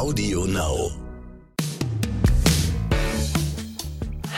Audio 0.00 0.46
Now. 0.46 0.92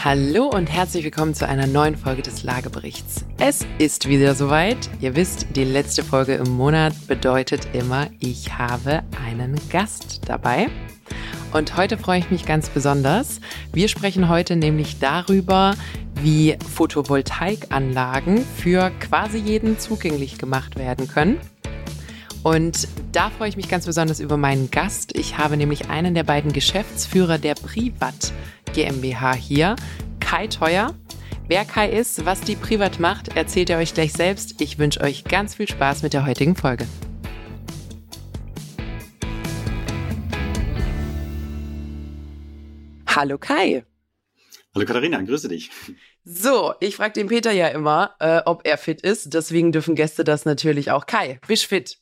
Hallo 0.03 0.49
und 0.49 0.67
herzlich 0.67 1.05
willkommen 1.05 1.35
zu 1.35 1.47
einer 1.47 1.69
neuen 1.69 1.97
Folge 1.97 2.21
des 2.23 2.43
Lageberichts. 2.43 3.25
Es 3.39 3.65
ist 3.79 4.09
wieder 4.09 4.35
soweit. 4.35 4.91
Ihr 5.01 5.15
wisst, 5.15 5.47
die 5.55 5.63
letzte 5.63 6.03
Folge 6.03 6.35
im 6.35 6.51
Monat 6.51 7.07
bedeutet 7.07 7.69
immer, 7.75 8.09
ich 8.19 8.59
habe 8.59 9.05
einen 9.25 9.55
Gast 9.71 10.23
dabei. 10.27 10.69
Und 11.53 11.77
heute 11.77 11.97
freue 11.97 12.19
ich 12.19 12.33
mich 12.33 12.45
ganz 12.45 12.69
besonders. 12.69 13.41
Wir 13.73 13.87
sprechen 13.87 14.29
heute 14.29 14.57
nämlich 14.57 14.99
darüber, 14.99 15.77
wie 16.17 16.57
Photovoltaikanlagen 16.75 18.45
für 18.57 18.91
quasi 18.99 19.39
jeden 19.39 19.79
zugänglich 19.79 20.39
gemacht 20.39 20.77
werden 20.77 21.07
können. 21.07 21.39
Und 22.43 22.89
da 23.13 23.31
freue 23.31 23.49
ich 23.49 23.57
mich 23.57 23.69
ganz 23.69 23.87
besonders 23.87 24.19
über 24.19 24.37
meinen 24.37 24.71
Gast. 24.71 25.17
Ich 25.17 25.39
habe 25.39 25.57
nämlich 25.57 25.91
einen 25.91 26.15
der 26.15 26.25
beiden 26.25 26.53
Geschäftsführer 26.53 27.39
der 27.39 27.55
Privat 27.55 28.33
GmbH 28.75 29.35
hier, 29.35 29.77
Kai 30.19 30.49
Teuer. 30.49 30.93
Wer 31.47 31.65
Kai 31.65 31.91
ist, 31.91 32.25
was 32.25 32.41
die 32.41 32.57
Privat 32.57 32.99
macht, 32.99 33.37
erzählt 33.37 33.71
er 33.71 33.79
euch 33.79 33.95
gleich 33.95 34.13
selbst. 34.13 34.61
Ich 34.61 34.79
wünsche 34.79 35.01
euch 35.03 35.23
ganz 35.25 35.55
viel 35.55 35.69
Spaß 35.69 36.03
mit 36.03 36.15
der 36.15 36.27
heutigen 36.27 36.57
Folge. 36.57 36.87
Hallo 43.07 43.39
Kai. 43.39 43.85
Hallo 44.75 44.87
Katharina, 44.87 45.21
grüße 45.21 45.49
dich. 45.49 45.71
So, 46.25 46.75
ich 46.81 46.97
frage 46.97 47.13
den 47.13 47.29
Peter 47.29 47.53
ja 47.53 47.69
immer, 47.69 48.17
äh, 48.19 48.41
ob 48.47 48.67
er 48.67 48.79
fit 48.79 49.03
ist. 49.03 49.35
Deswegen 49.35 49.71
dürfen 49.71 49.95
Gäste 49.95 50.25
das 50.25 50.45
natürlich 50.45 50.91
auch. 50.91 51.07
Kai, 51.07 51.39
bist 51.47 51.67
fit? 51.67 52.02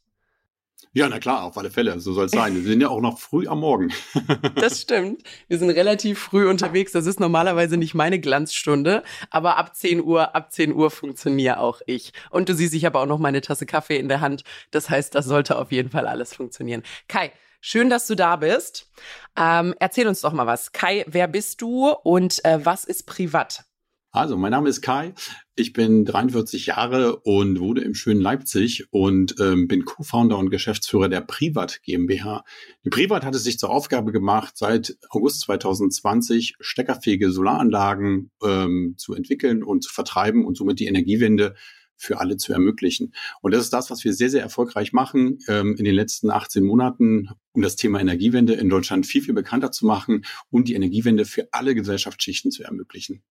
Ja, 0.93 1.09
na 1.09 1.21
klar, 1.21 1.45
auf 1.45 1.57
alle 1.57 1.71
Fälle. 1.71 2.01
So 2.01 2.13
soll 2.13 2.27
es 2.27 2.33
sein. 2.33 2.57
Wir 2.57 2.63
sind 2.65 2.81
ja 2.81 2.89
auch 2.89 3.01
noch 3.01 3.21
früh 3.21 3.47
am 3.47 3.61
Morgen. 3.61 3.93
das 4.57 4.81
stimmt. 4.81 5.23
Wir 5.47 5.57
sind 5.57 5.71
relativ 5.71 6.19
früh 6.19 6.49
unterwegs. 6.51 6.91
Das 6.91 7.07
ist 7.07 7.21
normalerweise 7.21 7.77
nicht 7.77 7.95
meine 7.95 8.19
Glanzstunde, 8.19 9.05
aber 9.31 9.57
ab 9.57 9.77
10 9.77 10.03
Uhr, 10.03 10.35
ab 10.35 10.51
10 10.51 10.75
Uhr 10.75 10.91
funktioniere 10.91 11.61
auch 11.61 11.81
ich. 11.87 12.13
Und 12.31 12.49
du 12.49 12.55
siehst, 12.55 12.75
ich 12.75 12.85
habe 12.85 12.99
auch 12.99 13.07
noch 13.07 13.21
meine 13.21 13.41
Tasse 13.41 13.67
Kaffee 13.67 13.99
in 13.99 14.09
der 14.09 14.21
Hand. 14.21 14.43
Das 14.73 14.91
heißt, 14.91 15.15
das 15.15 15.27
sollte 15.27 15.59
auf 15.59 15.71
jeden 15.71 15.91
Fall 15.91 16.09
alles 16.09 16.35
funktionieren. 16.35 16.83
Kai, 17.07 17.31
schön, 17.61 17.89
dass 17.89 18.09
du 18.09 18.17
da 18.17 18.35
bist. 18.35 18.91
Ähm, 19.37 19.77
erzähl 19.79 20.09
uns 20.09 20.23
doch 20.23 20.33
mal 20.33 20.49
was. 20.49 20.73
Kai, 20.73 21.05
wer 21.07 21.29
bist 21.29 21.63
du 21.63 21.91
und 21.91 22.45
äh, 22.45 22.67
was 22.67 22.85
ist 22.85 23.07
privat? 23.07 23.65
Also, 24.13 24.37
mein 24.37 24.51
Name 24.51 24.69
ist 24.69 24.83
Kai. 24.83 25.15
Ich 25.55 25.73
bin 25.73 26.05
43 26.05 26.67
Jahre 26.67 27.21
und 27.21 27.61
wohne 27.61 27.83
im 27.83 27.95
schönen 27.95 28.21
Leipzig 28.21 28.87
und 28.91 29.37
ähm, 29.39 29.69
bin 29.69 29.85
Co-Founder 29.85 30.37
und 30.37 30.51
Geschäftsführer 30.51 31.09
der 31.09 31.21
Privat 31.21 31.81
GmbH. 31.85 32.43
Die 32.85 32.91
Privat 32.91 33.25
hat 33.25 33.37
es 33.37 33.45
sich 33.45 33.61
zur 33.61 33.71
Aufgabe 33.71 34.11
gemacht, 34.11 34.55
seit 34.57 34.97
August 35.11 35.43
2020 35.43 36.57
steckerfähige 36.59 37.31
Solaranlagen 37.31 38.33
ähm, 38.43 38.97
zu 38.99 39.15
entwickeln 39.15 39.63
und 39.63 39.85
zu 39.85 39.93
vertreiben 39.93 40.45
und 40.45 40.57
somit 40.57 40.81
die 40.81 40.89
Energiewende 40.89 41.55
für 41.95 42.19
alle 42.19 42.37
zu 42.37 42.53
ermöglichen. 42.53 43.15
Und 43.43 43.55
das 43.55 43.63
ist 43.63 43.73
das, 43.73 43.91
was 43.91 44.03
wir 44.03 44.13
sehr, 44.13 44.31
sehr 44.31 44.43
erfolgreich 44.43 44.93
machen 44.93 45.39
ähm, 45.47 45.77
in 45.77 45.85
den 45.85 45.95
letzten 45.95 46.31
18 46.31 46.65
Monaten, 46.65 47.29
um 47.53 47.63
das 47.63 47.77
Thema 47.77 48.01
Energiewende 48.01 48.55
in 48.55 48.71
Deutschland 48.71 49.07
viel, 49.07 49.23
viel 49.23 49.35
bekannter 49.35 49.71
zu 49.71 49.87
machen 49.87 50.25
und 50.51 50.67
die 50.67 50.75
Energiewende 50.75 51.27
für 51.27 51.47
alle 51.53 51.77
Gesellschaftsschichten 51.77 52.51
zu 52.51 52.65
ermöglichen. 52.65 53.23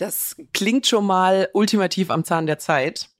Das 0.00 0.34
klingt 0.54 0.86
schon 0.86 1.04
mal 1.04 1.50
ultimativ 1.52 2.10
am 2.10 2.24
Zahn 2.24 2.46
der 2.46 2.58
Zeit. 2.58 3.10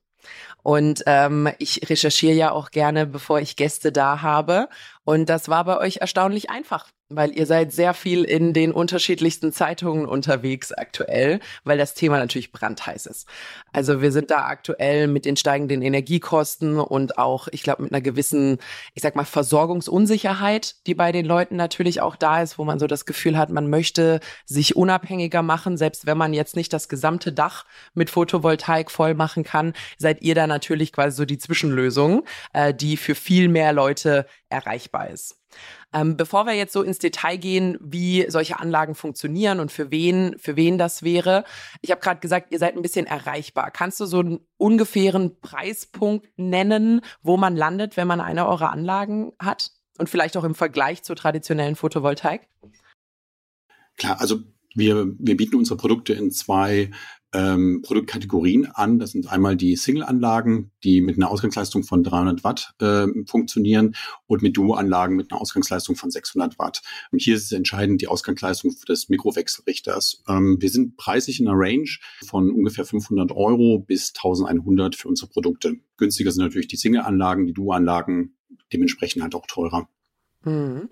Und 0.62 1.02
ähm, 1.04 1.50
ich 1.58 1.90
recherchiere 1.90 2.34
ja 2.34 2.52
auch 2.52 2.70
gerne, 2.70 3.06
bevor 3.06 3.38
ich 3.38 3.56
Gäste 3.56 3.92
da 3.92 4.22
habe. 4.22 4.68
Und 5.04 5.28
das 5.28 5.50
war 5.50 5.64
bei 5.64 5.76
euch 5.76 5.98
erstaunlich 5.98 6.48
einfach 6.48 6.88
weil 7.10 7.36
ihr 7.36 7.44
seid 7.44 7.72
sehr 7.72 7.92
viel 7.92 8.24
in 8.24 8.52
den 8.52 8.72
unterschiedlichsten 8.72 9.52
Zeitungen 9.52 10.06
unterwegs 10.06 10.72
aktuell, 10.72 11.40
weil 11.64 11.76
das 11.76 11.94
Thema 11.94 12.18
natürlich 12.18 12.52
brandheiß 12.52 13.06
ist. 13.06 13.26
Also 13.72 14.00
wir 14.00 14.12
sind 14.12 14.30
da 14.30 14.46
aktuell 14.46 15.08
mit 15.08 15.24
den 15.24 15.36
steigenden 15.36 15.82
Energiekosten 15.82 16.78
und 16.78 17.18
auch, 17.18 17.48
ich 17.50 17.62
glaube, 17.62 17.82
mit 17.82 17.92
einer 17.92 18.00
gewissen, 18.00 18.58
ich 18.94 19.02
sag 19.02 19.16
mal, 19.16 19.24
Versorgungsunsicherheit, 19.24 20.86
die 20.86 20.94
bei 20.94 21.10
den 21.10 21.26
Leuten 21.26 21.56
natürlich 21.56 22.00
auch 22.00 22.14
da 22.14 22.42
ist, 22.42 22.58
wo 22.58 22.64
man 22.64 22.78
so 22.78 22.86
das 22.86 23.06
Gefühl 23.06 23.36
hat, 23.36 23.50
man 23.50 23.68
möchte 23.68 24.20
sich 24.46 24.76
unabhängiger 24.76 25.42
machen, 25.42 25.76
selbst 25.76 26.06
wenn 26.06 26.16
man 26.16 26.32
jetzt 26.32 26.54
nicht 26.54 26.72
das 26.72 26.88
gesamte 26.88 27.32
Dach 27.32 27.64
mit 27.92 28.08
Photovoltaik 28.08 28.90
voll 28.90 29.14
machen 29.14 29.42
kann, 29.42 29.72
seid 29.98 30.22
ihr 30.22 30.36
da 30.36 30.46
natürlich 30.46 30.92
quasi 30.92 31.16
so 31.16 31.24
die 31.24 31.38
Zwischenlösung, 31.38 32.24
äh, 32.52 32.72
die 32.72 32.96
für 32.96 33.16
viel 33.16 33.48
mehr 33.48 33.72
Leute 33.72 34.26
erreichbar 34.48 35.10
ist. 35.10 35.39
Ähm, 35.92 36.16
bevor 36.16 36.46
wir 36.46 36.54
jetzt 36.54 36.72
so 36.72 36.82
ins 36.82 36.98
Detail 36.98 37.36
gehen, 37.36 37.76
wie 37.80 38.26
solche 38.28 38.60
Anlagen 38.60 38.94
funktionieren 38.94 39.60
und 39.60 39.72
für 39.72 39.90
wen, 39.90 40.36
für 40.38 40.56
wen 40.56 40.78
das 40.78 41.02
wäre, 41.02 41.44
ich 41.80 41.90
habe 41.90 42.00
gerade 42.00 42.20
gesagt, 42.20 42.52
ihr 42.52 42.58
seid 42.58 42.76
ein 42.76 42.82
bisschen 42.82 43.06
erreichbar. 43.06 43.70
Kannst 43.70 43.98
du 44.00 44.06
so 44.06 44.20
einen 44.20 44.40
ungefähren 44.56 45.40
Preispunkt 45.40 46.28
nennen, 46.36 47.00
wo 47.22 47.36
man 47.36 47.56
landet, 47.56 47.96
wenn 47.96 48.06
man 48.06 48.20
eine 48.20 48.46
eurer 48.46 48.70
Anlagen 48.70 49.32
hat? 49.38 49.72
Und 49.98 50.08
vielleicht 50.08 50.36
auch 50.36 50.44
im 50.44 50.54
Vergleich 50.54 51.02
zur 51.02 51.16
traditionellen 51.16 51.76
Photovoltaik? 51.76 52.48
Klar, 53.98 54.18
also 54.20 54.38
wir, 54.74 55.06
wir 55.18 55.36
bieten 55.36 55.56
unsere 55.56 55.76
Produkte 55.76 56.14
in 56.14 56.30
zwei 56.30 56.90
ähm, 57.32 57.82
Produktkategorien 57.82 58.66
an. 58.66 58.98
Das 58.98 59.12
sind 59.12 59.30
einmal 59.30 59.56
die 59.56 59.76
Single-Anlagen, 59.76 60.70
die 60.82 61.00
mit 61.00 61.16
einer 61.16 61.30
Ausgangsleistung 61.30 61.84
von 61.84 62.02
300 62.02 62.44
Watt 62.44 62.74
äh, 62.80 63.06
funktionieren 63.26 63.94
und 64.26 64.42
mit 64.42 64.56
Duo-Anlagen 64.56 65.16
mit 65.16 65.30
einer 65.30 65.40
Ausgangsleistung 65.40 65.96
von 65.96 66.10
600 66.10 66.58
Watt. 66.58 66.82
Und 67.12 67.20
hier 67.20 67.36
ist 67.36 67.44
es 67.44 67.52
entscheidend 67.52 68.00
die 68.00 68.08
Ausgangsleistung 68.08 68.74
des 68.88 69.08
Mikrowechselrichters. 69.08 70.22
Ähm, 70.28 70.56
wir 70.60 70.70
sind 70.70 70.96
preislich 70.96 71.40
in 71.40 71.48
einer 71.48 71.58
Range 71.58 71.90
von 72.26 72.50
ungefähr 72.50 72.84
500 72.84 73.32
Euro 73.32 73.78
bis 73.78 74.12
1100 74.16 74.96
für 74.96 75.08
unsere 75.08 75.30
Produkte. 75.30 75.76
Günstiger 75.96 76.32
sind 76.32 76.42
natürlich 76.42 76.68
die 76.68 76.76
Single-Anlagen, 76.76 77.46
die 77.46 77.52
Duo-Anlagen, 77.52 78.36
dementsprechend 78.72 79.22
halt 79.22 79.34
auch 79.34 79.46
teurer. 79.46 79.88
Mhm. 80.44 80.88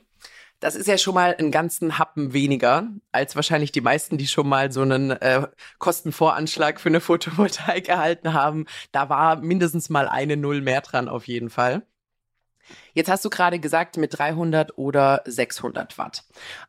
Das 0.60 0.74
ist 0.74 0.88
ja 0.88 0.98
schon 0.98 1.14
mal 1.14 1.36
einen 1.36 1.52
ganzen 1.52 1.98
Happen 1.98 2.32
weniger 2.32 2.88
als 3.12 3.36
wahrscheinlich 3.36 3.70
die 3.72 3.80
meisten, 3.80 4.18
die 4.18 4.26
schon 4.26 4.48
mal 4.48 4.72
so 4.72 4.82
einen 4.82 5.12
äh, 5.12 5.46
Kostenvoranschlag 5.78 6.80
für 6.80 6.88
eine 6.88 7.00
Photovoltaik 7.00 7.88
erhalten 7.88 8.32
haben. 8.32 8.66
Da 8.90 9.08
war 9.08 9.36
mindestens 9.36 9.88
mal 9.88 10.08
eine 10.08 10.36
Null 10.36 10.60
mehr 10.60 10.80
dran 10.80 11.08
auf 11.08 11.28
jeden 11.28 11.50
Fall. 11.50 11.86
Jetzt 12.92 13.10
hast 13.10 13.24
du 13.24 13.30
gerade 13.30 13.58
gesagt 13.58 13.96
mit 13.96 14.18
300 14.18 14.76
oder 14.76 15.22
600 15.24 15.96
Watt. 15.98 16.24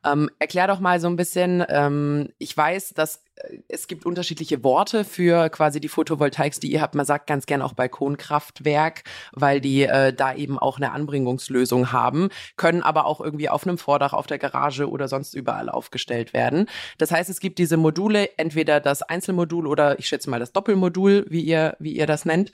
Ähm, 0.05 0.29
erklär 0.39 0.67
doch 0.67 0.79
mal 0.79 0.99
so 0.99 1.07
ein 1.07 1.15
bisschen, 1.15 1.65
ähm, 1.67 2.29
ich 2.37 2.55
weiß, 2.55 2.93
dass 2.93 3.23
es 3.67 3.87
gibt 3.87 4.05
unterschiedliche 4.05 4.63
Worte 4.63 5.05
für 5.05 5.49
quasi 5.49 5.79
die 5.79 5.87
Photovoltaiks, 5.87 6.59
die 6.59 6.71
ihr 6.71 6.81
habt. 6.81 6.95
Man 6.95 7.05
sagt 7.05 7.27
ganz 7.27 7.45
gern 7.45 7.61
auch 7.61 7.73
Balkonkraftwerk, 7.73 9.03
weil 9.31 9.61
die 9.61 9.83
äh, 9.83 10.13
da 10.13 10.35
eben 10.35 10.59
auch 10.59 10.77
eine 10.77 10.91
Anbringungslösung 10.91 11.91
haben, 11.91 12.29
können 12.57 12.83
aber 12.83 13.05
auch 13.05 13.21
irgendwie 13.21 13.49
auf 13.49 13.65
einem 13.65 13.77
Vordach, 13.77 14.13
auf 14.13 14.27
der 14.27 14.39
Garage 14.39 14.89
oder 14.89 15.07
sonst 15.07 15.33
überall 15.33 15.69
aufgestellt 15.69 16.33
werden. 16.33 16.67
Das 16.97 17.11
heißt, 17.11 17.29
es 17.29 17.39
gibt 17.39 17.59
diese 17.59 17.77
Module, 17.77 18.37
entweder 18.37 18.79
das 18.79 19.01
Einzelmodul 19.01 19.67
oder 19.67 19.99
ich 19.99 20.07
schätze 20.07 20.29
mal 20.29 20.39
das 20.39 20.51
Doppelmodul, 20.51 21.25
wie 21.29 21.41
ihr, 21.41 21.75
wie 21.79 21.95
ihr 21.95 22.07
das 22.07 22.25
nennt. 22.25 22.51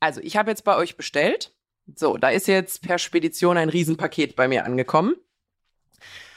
Also 0.00 0.20
ich 0.22 0.36
habe 0.36 0.50
jetzt 0.50 0.64
bei 0.64 0.76
euch 0.76 0.96
bestellt 0.96 1.52
so, 1.96 2.16
da 2.16 2.30
ist 2.30 2.46
jetzt 2.46 2.82
per 2.82 2.98
Spedition 2.98 3.56
ein 3.56 3.68
Riesenpaket 3.68 4.36
bei 4.36 4.48
mir 4.48 4.64
angekommen. 4.64 5.16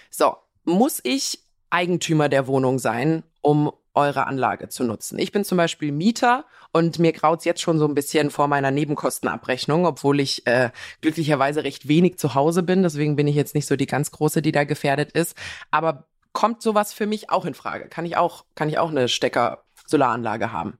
So, 0.09 0.35
muss 0.63 1.00
ich 1.03 1.39
Eigentümer 1.73 2.29
der 2.29 2.47
Wohnung 2.47 2.79
sein, 2.79 3.23
um 3.41 3.72
eure 3.95 4.28
Anlage 4.28 4.69
zu 4.69 4.84
nutzen. 4.84 5.19
Ich 5.19 5.31
bin 5.31 5.44
zum 5.44 5.57
Beispiel 5.57 5.91
Mieter 5.91 6.45
und 6.72 7.00
mir 7.00 7.11
graut's 7.11 7.45
jetzt 7.45 7.61
schon 7.61 7.78
so 7.78 7.88
ein 7.88 7.94
bisschen 7.95 8.31
vor 8.31 8.47
meiner 8.47 8.72
Nebenkostenabrechnung, 8.72 9.85
obwohl 9.85 10.19
ich 10.19 10.47
äh, 10.47 10.72
glücklicherweise 11.01 11.63
recht 11.63 11.88
wenig 11.88 12.17
zu 12.17 12.33
Hause 12.35 12.63
bin. 12.63 12.83
Deswegen 12.83 13.16
bin 13.16 13.28
ich 13.28 13.36
jetzt 13.36 13.56
nicht 13.56 13.68
so 13.68 13.75
die 13.75 13.86
ganz 13.86 14.12
große, 14.12 14.42
die 14.42 14.51
da 14.51 14.63
gefährdet 14.63 15.12
ist. 15.12 15.36
Aber 15.69 16.07
kommt 16.31 16.62
sowas 16.62 16.94
für 16.94 17.06
mich 17.06 17.30
auch 17.30 17.45
in 17.45 17.53
Frage? 17.53 17.88
Kann 17.88 18.06
ich 18.06 18.18
auch, 18.18 18.45
kann 18.56 18.69
ich 18.69 18.80
auch 18.80 18.89
eine 18.89 19.07
Stecker-Solaranlage 19.07 20.51
haben? 20.51 20.80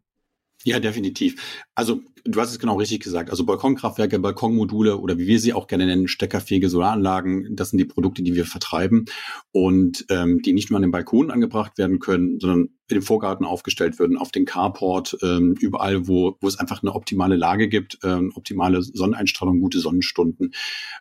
Ja, 0.66 0.80
definitiv. 0.80 1.36
Also 1.76 2.02
du 2.24 2.40
hast 2.40 2.52
es 2.52 2.60
genau 2.60 2.78
richtig 2.78 3.02
gesagt. 3.02 3.30
Also 3.30 3.46
Balkonkraftwerke, 3.46 4.18
Balkonmodule 4.18 4.98
oder 4.98 5.18
wie 5.18 5.28
wir 5.28 5.40
sie 5.40 5.54
auch 5.54 5.68
gerne 5.68 5.86
nennen, 5.86 6.08
steckerfähige 6.08 6.70
Solaranlagen, 6.70 7.56
das 7.56 7.72
sind 7.72 7.80
die 7.80 7.86
Produkte, 7.86 8.24
die 8.24 8.34
wir 8.34 8.46
vertreiben 8.46 9.06
und 9.52 10.06
ähm, 10.10 10.42
die 10.42 10.54
nicht 10.54 10.70
nur 10.70 10.78
an 10.78 10.84
den 10.84 10.92
Balkon 10.92 11.32
angebracht 11.32 11.78
werden 11.78 12.00
können, 12.00 12.40
sondern 12.40 12.70
in 12.88 13.00
den 13.00 13.02
Vorgarten 13.02 13.46
aufgestellt 13.46 14.00
würden, 14.00 14.18
auf 14.18 14.32
den 14.32 14.46
Carport, 14.46 15.18
ähm, 15.22 15.56
überall, 15.60 16.08
wo, 16.08 16.38
wo 16.40 16.48
es 16.48 16.60
einfach 16.60 16.82
eine 16.82 16.94
optimale 16.94 17.36
Lage 17.36 17.68
gibt, 17.68 17.98
ähm, 18.04 18.32
optimale 18.36 18.82
Sonneneinstrahlung, 18.82 19.60
gute 19.60 19.80
Sonnenstunden. 19.80 20.54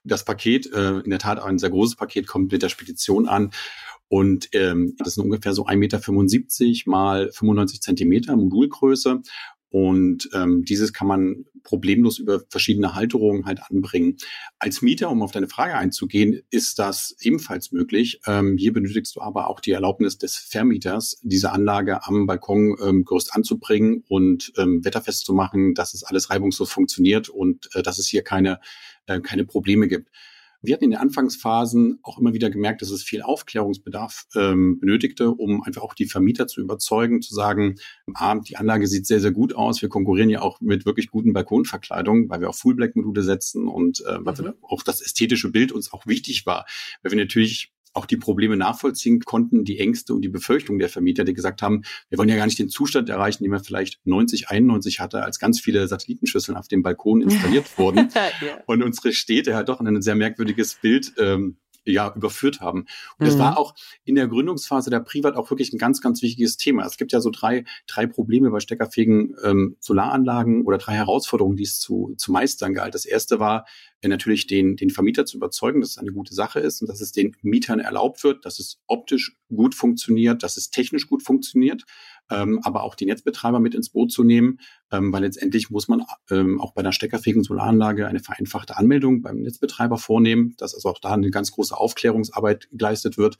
Das 0.02 0.24
Paket, 0.24 0.72
äh, 0.72 1.00
in 1.00 1.10
der 1.10 1.18
Tat 1.18 1.40
ein 1.40 1.58
sehr 1.58 1.70
großes 1.70 1.96
Paket, 1.96 2.26
kommt 2.26 2.50
mit 2.50 2.62
der 2.62 2.68
Spedition 2.68 3.28
an. 3.28 3.50
Und 4.12 4.50
ähm, 4.52 4.94
das 4.98 5.14
sind 5.14 5.24
ungefähr 5.24 5.54
so 5.54 5.64
1,75 5.64 5.76
Meter 5.78 6.90
mal 6.90 7.30
95 7.32 7.80
Zentimeter 7.80 8.36
Modulgröße. 8.36 9.22
Und 9.72 10.28
ähm, 10.34 10.64
dieses 10.66 10.92
kann 10.92 11.08
man 11.08 11.46
problemlos 11.62 12.18
über 12.18 12.42
verschiedene 12.50 12.94
Halterungen 12.94 13.46
halt 13.46 13.60
anbringen. 13.70 14.18
Als 14.58 14.82
Mieter, 14.82 15.10
um 15.10 15.22
auf 15.22 15.32
deine 15.32 15.48
Frage 15.48 15.74
einzugehen, 15.74 16.42
ist 16.50 16.78
das 16.78 17.16
ebenfalls 17.20 17.72
möglich. 17.72 18.20
Ähm, 18.26 18.58
hier 18.58 18.74
benötigst 18.74 19.16
du 19.16 19.22
aber 19.22 19.48
auch 19.48 19.60
die 19.60 19.70
Erlaubnis 19.70 20.18
des 20.18 20.36
Vermieters, 20.36 21.18
diese 21.22 21.52
Anlage 21.52 22.04
am 22.04 22.26
Balkongerüst 22.26 23.28
ähm, 23.28 23.32
anzubringen 23.34 24.04
und 24.08 24.52
ähm, 24.58 24.84
wetterfest 24.84 25.24
zu 25.24 25.32
machen, 25.32 25.72
dass 25.72 25.94
es 25.94 26.04
alles 26.04 26.28
reibungslos 26.28 26.70
funktioniert 26.70 27.30
und 27.30 27.74
äh, 27.74 27.82
dass 27.82 27.98
es 27.98 28.08
hier 28.08 28.22
keine, 28.22 28.60
äh, 29.06 29.20
keine 29.20 29.46
Probleme 29.46 29.88
gibt. 29.88 30.10
Wir 30.62 30.74
hatten 30.74 30.84
in 30.84 30.90
den 30.90 31.00
Anfangsphasen 31.00 31.98
auch 32.02 32.18
immer 32.18 32.32
wieder 32.32 32.48
gemerkt, 32.48 32.82
dass 32.82 32.90
es 32.90 33.02
viel 33.02 33.22
Aufklärungsbedarf 33.22 34.26
ähm, 34.36 34.78
benötigte, 34.78 35.30
um 35.30 35.62
einfach 35.62 35.82
auch 35.82 35.94
die 35.94 36.06
Vermieter 36.06 36.46
zu 36.46 36.60
überzeugen, 36.60 37.20
zu 37.20 37.34
sagen, 37.34 37.76
ah, 38.14 38.36
die 38.36 38.56
Anlage 38.56 38.86
sieht 38.86 39.06
sehr, 39.06 39.20
sehr 39.20 39.32
gut 39.32 39.54
aus. 39.54 39.82
Wir 39.82 39.88
konkurrieren 39.88 40.30
ja 40.30 40.40
auch 40.40 40.60
mit 40.60 40.86
wirklich 40.86 41.10
guten 41.10 41.32
Balkonverkleidungen, 41.32 42.28
weil 42.28 42.40
wir 42.40 42.48
auch 42.48 42.54
Full-Black-Module 42.54 43.22
setzen 43.22 43.66
und 43.66 44.00
äh, 44.06 44.18
weil 44.20 44.34
mhm. 44.34 44.54
auch 44.62 44.82
das 44.82 45.02
ästhetische 45.02 45.50
Bild 45.50 45.72
uns 45.72 45.92
auch 45.92 46.06
wichtig 46.06 46.46
war. 46.46 46.66
Weil 47.02 47.12
wir 47.12 47.18
natürlich 47.18 47.72
auch 47.92 48.06
die 48.06 48.16
Probleme 48.16 48.56
nachvollziehen 48.56 49.20
konnten, 49.20 49.64
die 49.64 49.78
Ängste 49.78 50.14
und 50.14 50.22
die 50.22 50.28
Befürchtungen 50.28 50.78
der 50.78 50.88
Vermieter, 50.88 51.24
die 51.24 51.34
gesagt 51.34 51.62
haben, 51.62 51.82
wir 52.08 52.18
wollen 52.18 52.28
ja 52.28 52.36
gar 52.36 52.46
nicht 52.46 52.58
den 52.58 52.68
Zustand 52.68 53.08
erreichen, 53.08 53.44
den 53.44 53.50
man 53.50 53.62
vielleicht 53.62 54.00
90, 54.04 54.48
91 54.48 55.00
hatte, 55.00 55.22
als 55.22 55.38
ganz 55.38 55.60
viele 55.60 55.86
Satellitenschüsseln 55.86 56.56
auf 56.56 56.68
dem 56.68 56.82
Balkon 56.82 57.22
installiert 57.22 57.66
wurden. 57.78 58.08
ja. 58.14 58.58
Und 58.66 58.82
unsere 58.82 59.12
Städte 59.12 59.54
halt 59.54 59.68
doch 59.68 59.80
ein 59.80 60.02
sehr 60.02 60.14
merkwürdiges 60.14 60.74
Bild 60.74 61.12
ähm, 61.18 61.56
ja 61.84 62.12
überführt 62.14 62.60
haben. 62.60 62.86
Und 63.18 63.26
das 63.26 63.34
mhm. 63.34 63.40
war 63.40 63.58
auch 63.58 63.74
in 64.04 64.14
der 64.14 64.28
Gründungsphase 64.28 64.90
der 64.90 65.00
Privat 65.00 65.36
auch 65.36 65.50
wirklich 65.50 65.72
ein 65.72 65.78
ganz, 65.78 66.00
ganz 66.00 66.22
wichtiges 66.22 66.56
Thema. 66.56 66.84
Es 66.86 66.96
gibt 66.96 67.12
ja 67.12 67.20
so 67.20 67.30
drei, 67.30 67.64
drei 67.86 68.06
Probleme 68.06 68.50
bei 68.50 68.60
steckerfähigen 68.60 69.34
ähm, 69.42 69.76
Solaranlagen 69.80 70.64
oder 70.64 70.78
drei 70.78 70.94
Herausforderungen, 70.94 71.56
die 71.56 71.64
es 71.64 71.80
zu, 71.80 72.14
zu 72.16 72.32
meistern 72.32 72.74
galt. 72.74 72.94
Das 72.94 73.04
erste 73.04 73.40
war 73.40 73.66
äh, 74.00 74.08
natürlich 74.08 74.46
den, 74.46 74.76
den 74.76 74.90
Vermieter 74.90 75.26
zu 75.26 75.36
überzeugen, 75.36 75.80
dass 75.80 75.90
es 75.90 75.98
eine 75.98 76.12
gute 76.12 76.34
Sache 76.34 76.60
ist 76.60 76.80
und 76.82 76.88
dass 76.88 77.00
es 77.00 77.12
den 77.12 77.36
Mietern 77.42 77.80
erlaubt 77.80 78.22
wird, 78.24 78.44
dass 78.44 78.58
es 78.58 78.80
optisch 78.86 79.36
gut 79.48 79.74
funktioniert, 79.74 80.42
dass 80.42 80.56
es 80.56 80.70
technisch 80.70 81.08
gut 81.08 81.22
funktioniert 81.22 81.84
ähm, 82.32 82.60
aber 82.62 82.82
auch 82.82 82.94
die 82.94 83.06
Netzbetreiber 83.06 83.60
mit 83.60 83.74
ins 83.74 83.90
Boot 83.90 84.10
zu 84.10 84.24
nehmen, 84.24 84.58
ähm, 84.92 85.12
weil 85.12 85.22
letztendlich 85.22 85.70
muss 85.70 85.88
man 85.88 86.04
ähm, 86.30 86.60
auch 86.60 86.72
bei 86.72 86.80
einer 86.80 86.92
steckerfähigen 86.92 87.42
Solaranlage 87.42 88.06
eine 88.06 88.20
vereinfachte 88.20 88.76
Anmeldung 88.76 89.22
beim 89.22 89.40
Netzbetreiber 89.40 89.98
vornehmen, 89.98 90.54
dass 90.58 90.74
also 90.74 90.90
auch 90.90 91.00
da 91.00 91.12
eine 91.12 91.30
ganz 91.30 91.50
große 91.52 91.76
Aufklärungsarbeit 91.76 92.68
geleistet 92.70 93.18
wird. 93.18 93.38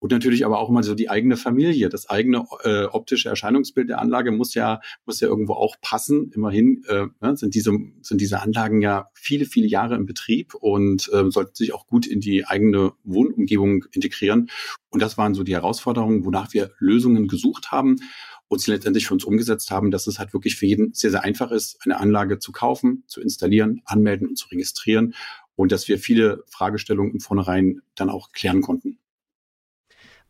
Und 0.00 0.12
natürlich 0.12 0.46
aber 0.46 0.58
auch 0.58 0.70
immer 0.70 0.82
so 0.82 0.94
die 0.94 1.10
eigene 1.10 1.36
Familie, 1.36 1.90
das 1.90 2.08
eigene 2.08 2.46
äh, 2.64 2.84
optische 2.84 3.28
Erscheinungsbild 3.28 3.90
der 3.90 4.00
Anlage 4.00 4.32
muss 4.32 4.54
ja 4.54 4.80
muss 5.04 5.20
ja 5.20 5.28
irgendwo 5.28 5.52
auch 5.52 5.76
passen. 5.82 6.32
Immerhin 6.34 6.82
äh, 6.88 7.06
ne, 7.20 7.36
sind 7.36 7.54
diese 7.54 7.72
sind 8.00 8.20
diese 8.20 8.40
Anlagen 8.40 8.80
ja 8.80 9.10
viele 9.12 9.44
viele 9.44 9.66
Jahre 9.66 9.96
im 9.96 10.06
Betrieb 10.06 10.54
und 10.54 11.10
äh, 11.12 11.30
sollten 11.30 11.54
sich 11.54 11.74
auch 11.74 11.86
gut 11.86 12.06
in 12.06 12.20
die 12.20 12.46
eigene 12.46 12.92
Wohnumgebung 13.04 13.84
integrieren. 13.92 14.48
Und 14.88 15.02
das 15.02 15.18
waren 15.18 15.34
so 15.34 15.42
die 15.42 15.54
Herausforderungen, 15.54 16.24
wonach 16.24 16.54
wir 16.54 16.70
Lösungen 16.78 17.28
gesucht 17.28 17.70
haben 17.70 17.96
und 18.50 18.60
sie 18.60 18.72
letztendlich 18.72 19.06
für 19.06 19.14
uns 19.14 19.24
umgesetzt 19.24 19.70
haben, 19.70 19.92
dass 19.92 20.08
es 20.08 20.18
halt 20.18 20.32
wirklich 20.32 20.56
für 20.56 20.66
jeden 20.66 20.92
sehr, 20.92 21.12
sehr 21.12 21.22
einfach 21.22 21.52
ist, 21.52 21.78
eine 21.84 22.00
Anlage 22.00 22.40
zu 22.40 22.50
kaufen, 22.50 23.04
zu 23.06 23.20
installieren, 23.20 23.80
anmelden 23.84 24.26
und 24.26 24.36
zu 24.36 24.48
registrieren 24.48 25.14
und 25.54 25.70
dass 25.70 25.86
wir 25.86 26.00
viele 26.00 26.42
Fragestellungen 26.48 27.12
im 27.12 27.20
Vornherein 27.20 27.80
dann 27.94 28.10
auch 28.10 28.32
klären 28.32 28.60
konnten. 28.60 28.98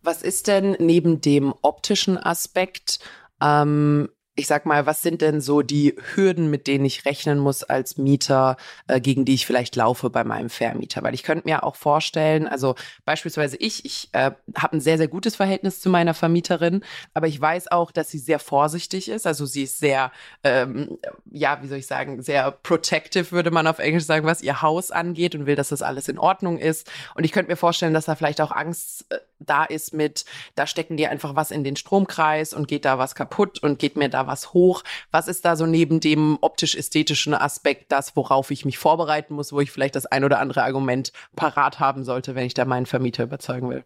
Was 0.02 0.22
ist 0.22 0.48
denn 0.48 0.76
neben 0.78 1.22
dem 1.22 1.54
optischen 1.62 2.18
Aspekt 2.18 3.00
ähm, 3.40 4.10
ich 4.40 4.46
sag 4.46 4.64
mal, 4.64 4.86
was 4.86 5.02
sind 5.02 5.20
denn 5.20 5.42
so 5.42 5.60
die 5.60 5.94
Hürden, 6.14 6.50
mit 6.50 6.66
denen 6.66 6.86
ich 6.86 7.04
rechnen 7.04 7.38
muss 7.38 7.62
als 7.62 7.98
Mieter, 7.98 8.56
äh, 8.88 9.00
gegen 9.00 9.26
die 9.26 9.34
ich 9.34 9.46
vielleicht 9.46 9.76
laufe 9.76 10.08
bei 10.08 10.24
meinem 10.24 10.48
Vermieter? 10.48 11.02
Weil 11.02 11.12
ich 11.12 11.22
könnte 11.22 11.46
mir 11.46 11.62
auch 11.62 11.76
vorstellen, 11.76 12.48
also 12.48 12.74
beispielsweise 13.04 13.58
ich, 13.58 13.84
ich 13.84 14.08
äh, 14.12 14.30
habe 14.56 14.76
ein 14.76 14.80
sehr, 14.80 14.96
sehr 14.96 15.08
gutes 15.08 15.36
Verhältnis 15.36 15.80
zu 15.80 15.90
meiner 15.90 16.14
Vermieterin, 16.14 16.82
aber 17.12 17.28
ich 17.28 17.38
weiß 17.38 17.70
auch, 17.70 17.92
dass 17.92 18.10
sie 18.10 18.18
sehr 18.18 18.38
vorsichtig 18.38 19.10
ist. 19.10 19.26
Also 19.26 19.44
sie 19.44 19.64
ist 19.64 19.78
sehr, 19.78 20.10
ähm, 20.42 20.98
ja, 21.30 21.62
wie 21.62 21.68
soll 21.68 21.78
ich 21.78 21.86
sagen, 21.86 22.22
sehr 22.22 22.50
protective, 22.50 23.32
würde 23.32 23.50
man 23.50 23.66
auf 23.66 23.78
Englisch 23.78 24.04
sagen, 24.04 24.26
was 24.26 24.40
ihr 24.40 24.62
Haus 24.62 24.90
angeht 24.90 25.34
und 25.34 25.44
will, 25.44 25.56
dass 25.56 25.68
das 25.68 25.82
alles 25.82 26.08
in 26.08 26.18
Ordnung 26.18 26.58
ist. 26.58 26.90
Und 27.14 27.24
ich 27.24 27.32
könnte 27.32 27.50
mir 27.50 27.56
vorstellen, 27.56 27.92
dass 27.92 28.06
da 28.06 28.14
vielleicht 28.14 28.40
auch 28.40 28.52
Angst 28.52 29.04
äh, 29.10 29.18
da 29.40 29.64
ist 29.64 29.94
mit, 29.94 30.24
da 30.54 30.66
stecken 30.66 30.96
die 30.96 31.06
einfach 31.06 31.34
was 31.34 31.50
in 31.50 31.64
den 31.64 31.76
Stromkreis 31.76 32.54
und 32.54 32.68
geht 32.68 32.84
da 32.84 32.98
was 32.98 33.14
kaputt 33.14 33.62
und 33.62 33.78
geht 33.78 33.96
mir 33.96 34.08
da 34.08 34.26
was 34.26 34.29
hoch. 34.54 34.82
Was 35.10 35.28
ist 35.28 35.44
da 35.44 35.56
so 35.56 35.66
neben 35.66 36.00
dem 36.00 36.38
optisch-ästhetischen 36.40 37.34
Aspekt 37.34 37.92
das, 37.92 38.16
worauf 38.16 38.50
ich 38.50 38.64
mich 38.64 38.78
vorbereiten 38.78 39.34
muss, 39.34 39.52
wo 39.52 39.60
ich 39.60 39.70
vielleicht 39.70 39.96
das 39.96 40.06
ein 40.06 40.24
oder 40.24 40.38
andere 40.38 40.62
Argument 40.64 41.12
parat 41.36 41.80
haben 41.80 42.04
sollte, 42.04 42.34
wenn 42.34 42.46
ich 42.46 42.54
da 42.54 42.64
meinen 42.64 42.86
Vermieter 42.86 43.24
überzeugen 43.24 43.70
will? 43.70 43.84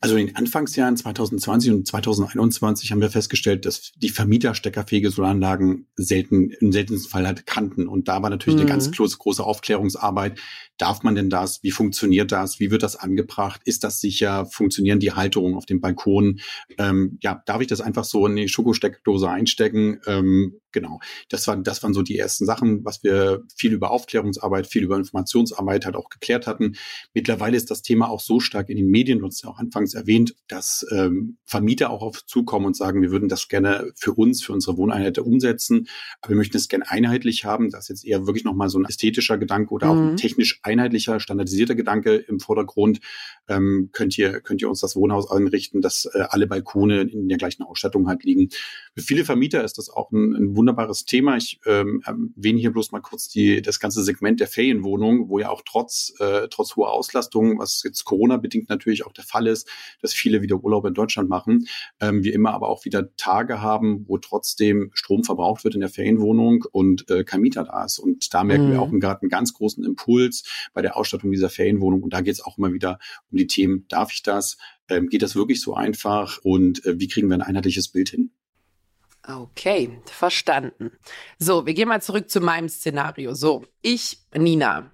Also 0.00 0.16
in 0.16 0.26
den 0.26 0.36
Anfangsjahren 0.36 0.96
2020 0.96 1.70
und 1.70 1.86
2021 1.86 2.92
haben 2.92 3.00
wir 3.00 3.10
festgestellt, 3.10 3.64
dass 3.66 3.92
die 3.96 4.08
Vermieter 4.08 4.54
steckerfähige 4.54 5.10
Solaranlagen 5.10 5.86
selten, 5.96 6.50
im 6.50 6.72
seltensten 6.72 7.10
Fall 7.10 7.26
halt 7.26 7.46
kannten. 7.46 7.86
Und 7.86 8.08
da 8.08 8.22
war 8.22 8.30
natürlich 8.30 8.56
mhm. 8.56 8.62
eine 8.62 8.70
ganz 8.70 8.90
große, 8.90 9.18
große 9.18 9.44
Aufklärungsarbeit. 9.44 10.38
Darf 10.78 11.02
man 11.02 11.14
denn 11.14 11.30
das? 11.30 11.62
Wie 11.62 11.70
funktioniert 11.70 12.32
das? 12.32 12.60
Wie 12.60 12.70
wird 12.70 12.82
das 12.82 12.96
angebracht? 12.96 13.60
Ist 13.64 13.84
das 13.84 14.00
sicher? 14.00 14.46
Funktionieren 14.46 15.00
die 15.00 15.12
Halterungen 15.12 15.56
auf 15.56 15.66
dem 15.66 15.80
Balkon? 15.80 16.40
Ähm, 16.78 17.18
ja, 17.22 17.42
darf 17.46 17.60
ich 17.60 17.66
das 17.66 17.80
einfach 17.80 18.04
so 18.04 18.26
in 18.26 18.36
die 18.36 18.48
Schokosteckdose 18.48 19.28
einstecken? 19.30 20.00
Ähm, 20.06 20.60
genau. 20.72 21.00
Das 21.30 21.46
waren, 21.46 21.64
das 21.64 21.82
waren 21.82 21.94
so 21.94 22.02
die 22.02 22.18
ersten 22.18 22.44
Sachen, 22.44 22.84
was 22.84 23.02
wir 23.02 23.42
viel 23.54 23.72
über 23.72 23.90
Aufklärungsarbeit, 23.90 24.66
viel 24.66 24.84
über 24.84 24.96
Informationsarbeit 24.96 25.86
halt 25.86 25.96
auch 25.96 26.10
geklärt 26.10 26.46
hatten. 26.46 26.76
Mittlerweile 27.14 27.56
ist 27.56 27.70
das 27.70 27.82
Thema 27.82 28.10
auch 28.10 28.20
so 28.20 28.40
stark 28.40 28.68
in 28.68 28.76
den 28.76 28.90
Medien, 28.90 29.20
ja 29.42 29.48
auch 29.48 29.58
anfangs 29.76 29.94
erwähnt, 29.94 30.34
dass 30.48 30.86
ähm, 30.90 31.36
Vermieter 31.44 31.90
auch 31.90 32.02
auf 32.02 32.24
zukommen 32.24 32.66
und 32.66 32.76
sagen, 32.76 33.02
wir 33.02 33.10
würden 33.10 33.28
das 33.28 33.48
gerne 33.48 33.92
für 33.94 34.12
uns, 34.12 34.42
für 34.42 34.52
unsere 34.52 34.76
Wohneinheit 34.78 35.18
umsetzen, 35.18 35.88
aber 36.20 36.30
wir 36.30 36.36
möchten 36.36 36.56
es 36.56 36.68
gerne 36.68 36.90
einheitlich 36.90 37.44
haben. 37.44 37.70
Das 37.70 37.84
ist 37.84 37.88
jetzt 37.88 38.06
eher 38.06 38.26
wirklich 38.26 38.44
nochmal 38.44 38.70
so 38.70 38.78
ein 38.78 38.86
ästhetischer 38.86 39.36
Gedanke 39.36 39.74
oder 39.74 39.92
mhm. 39.92 39.92
auch 39.92 40.10
ein 40.10 40.16
technisch 40.16 40.60
einheitlicher, 40.62 41.20
standardisierter 41.20 41.74
Gedanke 41.74 42.14
im 42.16 42.40
Vordergrund. 42.40 43.00
Ähm, 43.48 43.90
könnt 43.92 44.16
ihr, 44.16 44.40
könnt 44.40 44.62
ihr 44.62 44.68
uns 44.68 44.80
das 44.80 44.96
Wohnhaus 44.96 45.30
einrichten, 45.30 45.82
dass 45.82 46.06
äh, 46.06 46.24
alle 46.30 46.46
Balkone 46.46 47.02
in 47.02 47.28
der 47.28 47.38
gleichen 47.38 47.62
Ausstattung 47.62 48.08
halt 48.08 48.24
liegen. 48.24 48.48
Für 48.94 49.02
viele 49.02 49.24
Vermieter 49.24 49.62
ist 49.62 49.76
das 49.78 49.90
auch 49.90 50.10
ein, 50.10 50.34
ein 50.34 50.56
wunderbares 50.56 51.04
Thema. 51.04 51.36
Ich 51.36 51.60
ähm, 51.66 52.02
erwähne 52.06 52.58
hier 52.58 52.72
bloß 52.72 52.92
mal 52.92 53.00
kurz 53.00 53.28
die, 53.28 53.60
das 53.60 53.78
ganze 53.78 54.02
Segment 54.02 54.40
der 54.40 54.48
Ferienwohnung, 54.48 55.28
wo 55.28 55.38
ja 55.38 55.50
auch 55.50 55.62
trotz, 55.64 56.14
äh, 56.18 56.48
trotz 56.48 56.76
hoher 56.76 56.92
Auslastung, 56.92 57.58
was 57.58 57.82
jetzt 57.84 58.04
Corona-bedingt 58.04 58.68
natürlich 58.68 59.04
auch 59.04 59.12
der 59.12 59.24
Fall 59.24 59.46
ist, 59.46 59.65
dass 60.02 60.12
viele 60.12 60.42
wieder 60.42 60.56
Urlaub 60.56 60.84
in 60.86 60.94
Deutschland 60.94 61.28
machen, 61.28 61.66
ähm, 62.00 62.24
wir 62.24 62.34
immer 62.34 62.52
aber 62.52 62.68
auch 62.68 62.84
wieder 62.84 63.14
Tage 63.16 63.60
haben, 63.60 64.04
wo 64.08 64.18
trotzdem 64.18 64.90
Strom 64.94 65.24
verbraucht 65.24 65.64
wird 65.64 65.74
in 65.74 65.80
der 65.80 65.90
Ferienwohnung 65.90 66.64
und 66.72 67.08
äh, 67.10 67.24
kein 67.24 67.40
Mieter 67.40 67.64
da 67.64 67.84
ist. 67.84 67.98
Und 67.98 68.32
da 68.32 68.44
merken 68.44 68.68
mhm. 68.68 68.72
wir 68.72 68.82
auch 68.82 68.90
gerade 68.90 69.22
einen 69.22 69.30
ganz 69.30 69.52
großen 69.54 69.84
Impuls 69.84 70.44
bei 70.74 70.82
der 70.82 70.96
Ausstattung 70.96 71.30
dieser 71.30 71.50
Ferienwohnung. 71.50 72.02
Und 72.02 72.12
da 72.12 72.20
geht 72.20 72.34
es 72.34 72.44
auch 72.44 72.58
immer 72.58 72.72
wieder 72.72 72.98
um 73.30 73.38
die 73.38 73.46
Themen, 73.46 73.86
darf 73.88 74.12
ich 74.12 74.22
das? 74.22 74.58
Ähm, 74.88 75.08
geht 75.08 75.22
das 75.22 75.34
wirklich 75.34 75.60
so 75.60 75.74
einfach? 75.74 76.38
Und 76.42 76.84
äh, 76.84 76.98
wie 76.98 77.08
kriegen 77.08 77.28
wir 77.28 77.34
ein 77.34 77.42
einheitliches 77.42 77.88
Bild 77.88 78.10
hin? 78.10 78.30
Okay, 79.28 80.00
verstanden. 80.04 80.92
So, 81.38 81.66
wir 81.66 81.74
gehen 81.74 81.88
mal 81.88 82.00
zurück 82.00 82.30
zu 82.30 82.40
meinem 82.40 82.68
Szenario. 82.68 83.34
So, 83.34 83.64
ich, 83.82 84.18
Nina, 84.32 84.92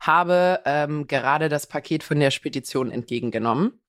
habe 0.00 0.60
ähm, 0.64 1.06
gerade 1.06 1.48
das 1.48 1.68
Paket 1.68 2.02
von 2.02 2.18
der 2.18 2.32
Spedition 2.32 2.90
entgegengenommen. 2.90 3.80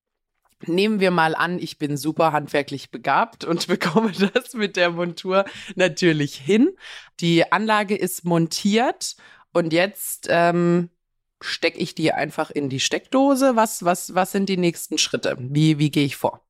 Nehmen 0.67 1.00
wir 1.00 1.12
mal 1.12 1.36
an, 1.36 1.60
ich 1.60 1.77
bin 1.77 1.98
super 1.98 2.31
handwerklich 2.31 2.91
begabt 2.91 3.43
und 3.43 3.67
bekomme 3.67 4.12
das 4.12 4.53
mit 4.53 4.75
der 4.75 4.91
Montur 4.91 5.45
natürlich 5.75 6.36
hin. 6.36 6.75
Die 7.19 7.51
Anlage 7.51 7.95
ist 7.95 8.25
montiert 8.25 9.15
und 9.53 9.74
jetzt 9.74 10.27
ähm, 10.29 10.89
stecke 11.41 11.79
ich 11.79 11.95
die 11.95 12.12
einfach 12.12 12.51
in 12.51 12.69
die 12.69 12.79
Steckdose. 12.79 13.55
Was, 13.55 13.84
was, 13.86 14.15
was 14.15 14.31
sind 14.31 14.50
die 14.50 14.57
nächsten 14.57 14.98
Schritte? 14.98 15.38
Wie, 15.39 15.79
wie 15.79 15.91
gehe 15.91 16.05
ich 16.05 16.15
vor? 16.15 16.45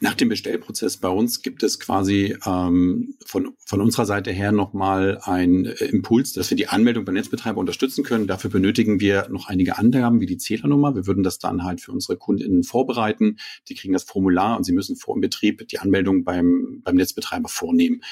Nach 0.00 0.14
dem 0.14 0.28
Bestellprozess 0.28 0.96
bei 0.96 1.08
uns 1.08 1.40
gibt 1.42 1.62
es 1.62 1.78
quasi 1.78 2.36
ähm, 2.44 3.14
von, 3.24 3.54
von 3.64 3.80
unserer 3.80 4.06
Seite 4.06 4.32
her 4.32 4.50
nochmal 4.50 5.18
einen 5.22 5.66
äh, 5.66 5.84
Impuls, 5.84 6.32
dass 6.32 6.50
wir 6.50 6.56
die 6.56 6.68
Anmeldung 6.68 7.04
beim 7.04 7.14
Netzbetreiber 7.14 7.60
unterstützen 7.60 8.02
können. 8.02 8.26
Dafür 8.26 8.50
benötigen 8.50 8.98
wir 9.00 9.28
noch 9.30 9.48
einige 9.48 9.78
Angaben 9.78 10.20
wie 10.20 10.26
die 10.26 10.36
Zählernummer. 10.36 10.94
Wir 10.94 11.06
würden 11.06 11.22
das 11.22 11.38
dann 11.38 11.64
halt 11.64 11.80
für 11.80 11.92
unsere 11.92 12.16
KundInnen 12.16 12.64
vorbereiten. 12.64 13.38
Die 13.68 13.74
kriegen 13.74 13.92
das 13.92 14.04
Formular 14.04 14.56
und 14.56 14.64
sie 14.64 14.72
müssen 14.72 14.96
vor 14.96 15.14
dem 15.14 15.20
Betrieb 15.20 15.66
die 15.68 15.78
Anmeldung 15.78 16.24
beim, 16.24 16.80
beim 16.82 16.96
Netzbetreiber 16.96 17.48
vornehmen. 17.48 18.02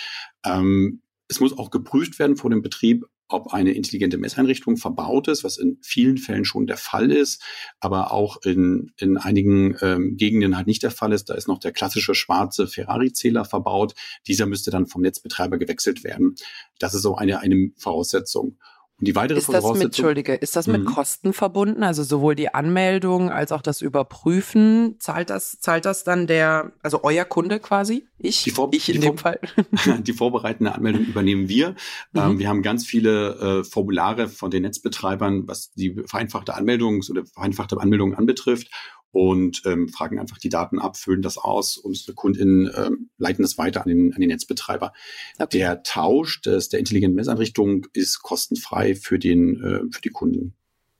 Ähm, 0.45 1.03
es 1.29 1.41
muss 1.41 1.57
auch 1.57 1.71
geprüft 1.71 2.19
werden 2.19 2.37
vor 2.37 2.51
dem 2.51 2.63
Betrieb, 2.63 3.07
ob 3.33 3.53
eine 3.53 3.73
intelligente 3.73 4.19
Messeinrichtung 4.19 4.77
verbaut 4.77 5.29
ist, 5.29 5.45
was 5.45 5.59
in 5.59 5.79
vielen 5.83 6.19
Fällen 6.19 6.45
schon 6.45 6.67
der 6.67 6.77
Fall 6.77 7.11
ist, 7.11 7.43
aber 7.81 8.13
auch 8.13 8.43
in, 8.43 8.93
in 8.99 9.17
einigen 9.17 9.77
ähm, 9.81 10.17
Gegenden 10.17 10.57
halt 10.57 10.67
nicht 10.67 10.83
der 10.83 10.91
Fall 10.91 11.13
ist. 11.13 11.31
Da 11.31 11.35
ist 11.35 11.49
noch 11.49 11.59
der 11.59 11.73
klassische 11.73 12.15
schwarze 12.15 12.67
Ferrari-Zähler 12.67 13.45
verbaut. 13.45 13.95
Dieser 14.27 14.47
müsste 14.47 14.71
dann 14.71 14.87
vom 14.87 15.03
Netzbetreiber 15.03 15.59
gewechselt 15.59 16.05
werden. 16.05 16.35
Das 16.79 16.95
ist 16.95 17.03
so 17.03 17.17
eine, 17.17 17.41
eine 17.41 17.71
Voraussetzung. 17.77 18.59
Und 19.03 19.09
die 19.09 19.17
weitere 19.17 19.37
ist 19.37 19.53
das 19.53 19.65
mit, 19.65 19.83
Entschuldige, 19.83 20.33
ist 20.33 20.55
das 20.55 20.69
mit 20.69 20.83
mhm. 20.83 20.87
Kosten 20.87 21.33
verbunden? 21.33 21.83
Also 21.83 22.05
sowohl 22.05 22.37
die 22.37 22.55
Anmeldung 22.55 23.31
als 23.31 23.51
auch 23.51 23.61
das 23.61 23.81
Überprüfen, 23.81 24.95
zahlt 25.01 25.29
das, 25.29 25.59
zahlt 25.59 25.87
das 25.87 26.05
dann 26.05 26.29
der, 26.29 26.71
also 26.85 27.01
euer 27.03 27.25
Kunde 27.25 27.59
quasi? 27.59 28.07
Ich? 28.19 28.45
Die 28.45 28.53
Vor 28.53 28.71
ich 28.73 28.95
in 28.95 29.01
dem 29.01 29.19
Fall. 29.19 29.41
die 30.07 30.13
vorbereitende 30.13 30.73
Anmeldung 30.73 31.05
übernehmen 31.05 31.49
wir. 31.49 31.71
Mhm. 32.13 32.21
Ähm, 32.21 32.39
wir 32.39 32.49
haben 32.49 32.63
ganz 32.63 32.87
viele 32.87 33.63
äh, 33.63 33.65
Formulare 33.65 34.29
von 34.29 34.53
den 34.53 34.63
Netzbetreibern, 34.63 35.49
was 35.49 35.73
die 35.73 35.97
vereinfachte 36.07 36.55
Anmeldung 36.55 37.03
oder 37.11 37.27
vereinfachte 37.27 37.81
Anmeldung 37.81 38.15
anbetrifft 38.15 38.69
und 39.13 39.63
ähm, 39.67 39.89
fragen 39.89 40.19
einfach 40.19 40.39
die 40.39 40.49
Daten 40.49 40.79
ab, 40.79 40.97
füllen 40.97 41.23
das 41.23 41.39
aus 41.39 41.77
und 41.77 41.93
unsere 41.93 42.15
KundInnen 42.15 42.71
ähm, 42.75 43.11
leiten 43.19 43.43
das 43.43 43.59
weiter 43.59 43.83
an 43.83 43.89
den, 43.89 44.15
an 44.15 44.21
den 44.21 44.31
Netzbetreiber. 44.31 44.93
Okay. 45.39 45.59
Der 45.59 45.83
Tausch 45.83 46.41
des, 46.41 46.71
der 46.71 46.81
intelligenten 46.81 47.17
Messeinrichtung 47.17 47.87
ist 47.93 48.23
kostenfrei 48.23 48.95
für, 48.95 49.19
den, 49.19 49.63
äh, 49.63 49.93
für 49.93 50.01
die 50.01 50.11
Kunden. 50.11 50.55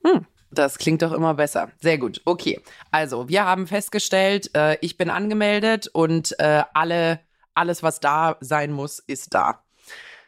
Hm. 0.05 0.27
Das 0.51 0.77
klingt 0.77 1.01
doch 1.01 1.13
immer 1.13 1.33
besser. 1.33 1.73
Sehr 1.81 1.97
gut. 1.97 2.21
Okay. 2.27 2.61
Also, 2.91 3.31
wir 3.31 3.47
haben 3.47 3.67
festgestellt, 3.67 4.51
äh, 4.55 4.77
ich 4.83 4.99
bin 4.99 5.09
angemeldet 5.09 5.89
und 5.89 6.39
äh, 6.39 6.65
alle, 6.75 7.21
alles, 7.55 7.83
was 7.83 8.01
da 8.01 8.37
sein 8.41 8.71
muss, 8.71 8.99
ist 8.99 9.33
da. 9.33 9.65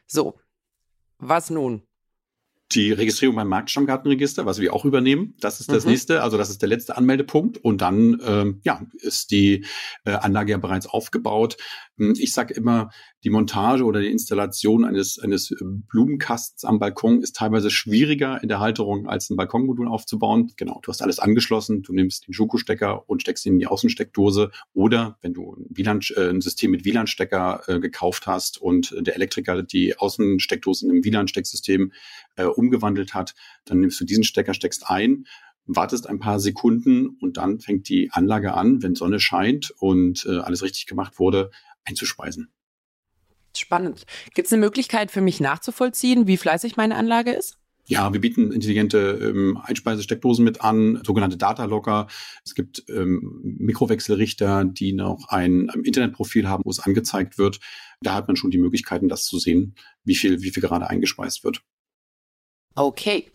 So. 0.07 0.39
Was 1.19 1.51
nun? 1.51 1.83
Die 2.75 2.93
Registrierung 2.93 3.37
beim 3.37 3.49
Marktstammgartenregister, 3.49 4.47
was 4.47 4.61
wir 4.61 4.73
auch 4.73 4.85
übernehmen. 4.85 5.35
Das 5.41 5.61
ist 5.61 5.71
das 5.71 5.85
mhm. 5.85 5.93
nächste, 5.93 6.23
also 6.23 6.37
das 6.37 6.51
ist 6.51 6.63
der 6.63 6.69
letzte 6.69 6.97
Anmeldepunkt. 6.97 7.59
Und 7.59 7.81
dann 7.81 8.21
ähm, 8.25 8.61
ja, 8.65 8.81
ist 8.95 9.31
die 9.31 9.65
äh, 10.05 10.13
Anlage 10.13 10.53
ja 10.53 10.59
bereits 10.59 10.87
aufgebaut. 10.87 11.57
Hm, 11.97 12.15
ich 12.19 12.33
sage 12.33 12.55
immer, 12.55 12.91
die 13.23 13.31
Montage 13.31 13.85
oder 13.85 14.01
die 14.01 14.11
Installation 14.11 14.85
eines, 14.85 15.19
eines 15.19 15.51
äh, 15.53 15.57
Blumenkastens 15.63 16.65
am 16.65 16.79
Balkon 16.79 17.23
ist 17.23 17.37
teilweise 17.37 17.71
schwieriger 17.71 18.43
in 18.43 18.49
der 18.49 18.61
Halterung 18.61 19.07
als 19.07 19.31
ein 19.31 19.37
Balkonmodul 19.37 19.87
aufzubauen. 19.87 20.53
Genau, 20.57 20.81
du 20.83 20.89
hast 20.89 21.03
alles 21.03 21.19
angeschlossen, 21.21 21.83
du 21.83 21.93
nimmst 21.93 22.27
den 22.27 22.33
Joko-Stecker 22.33 23.09
und 23.09 23.23
steckst 23.23 23.47
ihn 23.47 23.55
in 23.55 23.59
die 23.61 23.67
Außensteckdose. 23.67 24.51
Oder 24.73 25.19
wenn 25.23 25.35
du 25.35 25.55
ein, 25.55 25.67
WLAN, 25.71 26.01
äh, 26.17 26.31
ein 26.31 26.41
System 26.41 26.73
mit 26.73 26.85
WLAN-Stecker 26.85 27.63
äh, 27.69 27.81
gekauft 27.81 28.27
hast 28.27 28.61
und 28.61 28.95
der 28.99 29.15
Elektriker 29.15 29.63
die 29.63 29.97
Außensteckdose 29.97 30.85
in 30.85 30.91
einem 30.91 31.05
WLAN-Stecksystem 31.05 31.93
äh, 32.37 32.45
umgewandelt 32.45 33.15
hat, 33.15 33.35
dann 33.65 33.81
nimmst 33.81 34.01
du 34.01 34.05
diesen 34.05 34.25
Stecker, 34.25 34.55
steckst 34.55 34.91
ein 34.91 35.27
wartest 35.67 36.09
ein 36.09 36.19
paar 36.19 36.41
Sekunden 36.41 37.17
und 37.21 37.37
dann 37.37 37.59
fängt 37.59 37.89
die 37.89 38.11
Anlage 38.13 38.55
an, 38.55 38.83
wenn 38.83 38.95
Sonne 38.95 39.19
scheint 39.19 39.71
und 39.79 40.27
äh, 40.27 40.39
alles 40.39 40.63
richtig 40.63 40.87
gemacht 40.87 41.19
wurde, 41.19 41.51
einzuspeisen. 41.85 42.53
Spannend. 43.57 44.05
Gibt 44.35 44.47
es 44.47 44.53
eine 44.53 44.61
Möglichkeit 44.61 45.11
für 45.11 45.21
mich 45.21 45.41
nachzuvollziehen, 45.41 46.27
wie 46.27 46.37
fleißig 46.37 46.77
meine 46.77 46.97
Anlage 46.97 47.33
ist? 47.33 47.59
Ja, 47.87 48.13
wir 48.13 48.21
bieten 48.21 48.51
intelligente 48.51 48.99
ähm, 48.99 49.59
Einspeisesteckdosen 49.63 50.43
mit 50.43 50.63
an, 50.63 51.03
sogenannte 51.05 51.37
Data 51.37 51.65
Locker. 51.67 52.07
Es 52.45 52.55
gibt 52.55 52.85
ähm, 52.89 53.41
Mikrowechselrichter, 53.43 54.65
die 54.65 54.95
noch 54.95 55.29
ein, 55.29 55.69
ein 55.69 55.85
Internetprofil 55.85 56.49
haben, 56.49 56.65
wo 56.65 56.71
es 56.71 56.81
angezeigt 56.81 57.37
wird. 57.37 57.61
Da 58.01 58.15
hat 58.15 58.27
man 58.27 58.37
schon 58.37 58.51
die 58.51 58.59
Möglichkeiten, 58.59 59.09
das 59.09 59.27
zu 59.27 59.39
sehen, 59.39 59.75
wie 60.03 60.15
viel, 60.15 60.41
wie 60.41 60.51
viel 60.51 60.63
gerade 60.63 60.89
eingespeist 60.89 61.45
wird. 61.45 61.63
Okay, 62.75 63.31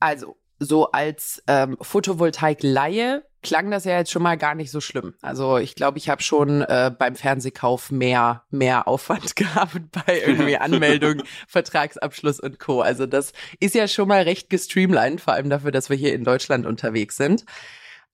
also 0.00 0.36
so 0.58 0.90
als 0.90 1.42
ähm, 1.46 1.76
Photovoltaik-Laie 1.80 3.24
klang 3.42 3.70
das 3.70 3.84
ja 3.84 3.98
jetzt 3.98 4.10
schon 4.10 4.22
mal 4.22 4.38
gar 4.38 4.54
nicht 4.54 4.70
so 4.70 4.80
schlimm. 4.80 5.14
Also 5.20 5.58
ich 5.58 5.74
glaube, 5.74 5.98
ich 5.98 6.08
habe 6.08 6.22
schon 6.22 6.62
äh, 6.62 6.92
beim 6.96 7.16
Fernsehkauf 7.16 7.90
mehr, 7.90 8.44
mehr 8.50 8.88
Aufwand 8.88 9.36
gehabt 9.36 9.80
bei 9.90 10.22
irgendwie 10.24 10.56
Anmeldung, 10.56 11.22
Vertragsabschluss 11.48 12.40
und 12.40 12.58
Co. 12.58 12.80
Also 12.80 13.06
das 13.06 13.32
ist 13.60 13.74
ja 13.74 13.88
schon 13.88 14.08
mal 14.08 14.22
recht 14.22 14.48
gestreamlined, 14.48 15.20
vor 15.20 15.34
allem 15.34 15.50
dafür, 15.50 15.72
dass 15.72 15.90
wir 15.90 15.96
hier 15.96 16.14
in 16.14 16.24
Deutschland 16.24 16.66
unterwegs 16.66 17.16
sind. 17.16 17.44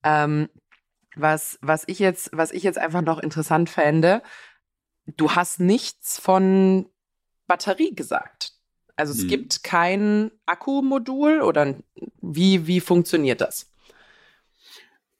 Ähm, 0.03 0.49
was, 1.15 1.59
was 1.61 1.83
ich 1.87 1.99
jetzt, 1.99 2.31
was 2.33 2.51
ich 2.51 2.63
jetzt 2.63 2.77
einfach 2.77 3.01
noch 3.01 3.19
interessant 3.19 3.69
fände, 3.69 4.21
du 5.05 5.31
hast 5.31 5.59
nichts 5.59 6.19
von 6.19 6.87
Batterie 7.47 7.93
gesagt. 7.93 8.53
Also 8.95 9.13
es 9.13 9.21
hm. 9.21 9.27
gibt 9.27 9.63
kein 9.63 10.31
Akkumodul 10.45 11.41
oder 11.41 11.75
wie, 12.21 12.67
wie 12.67 12.79
funktioniert 12.79 13.41
das? 13.41 13.68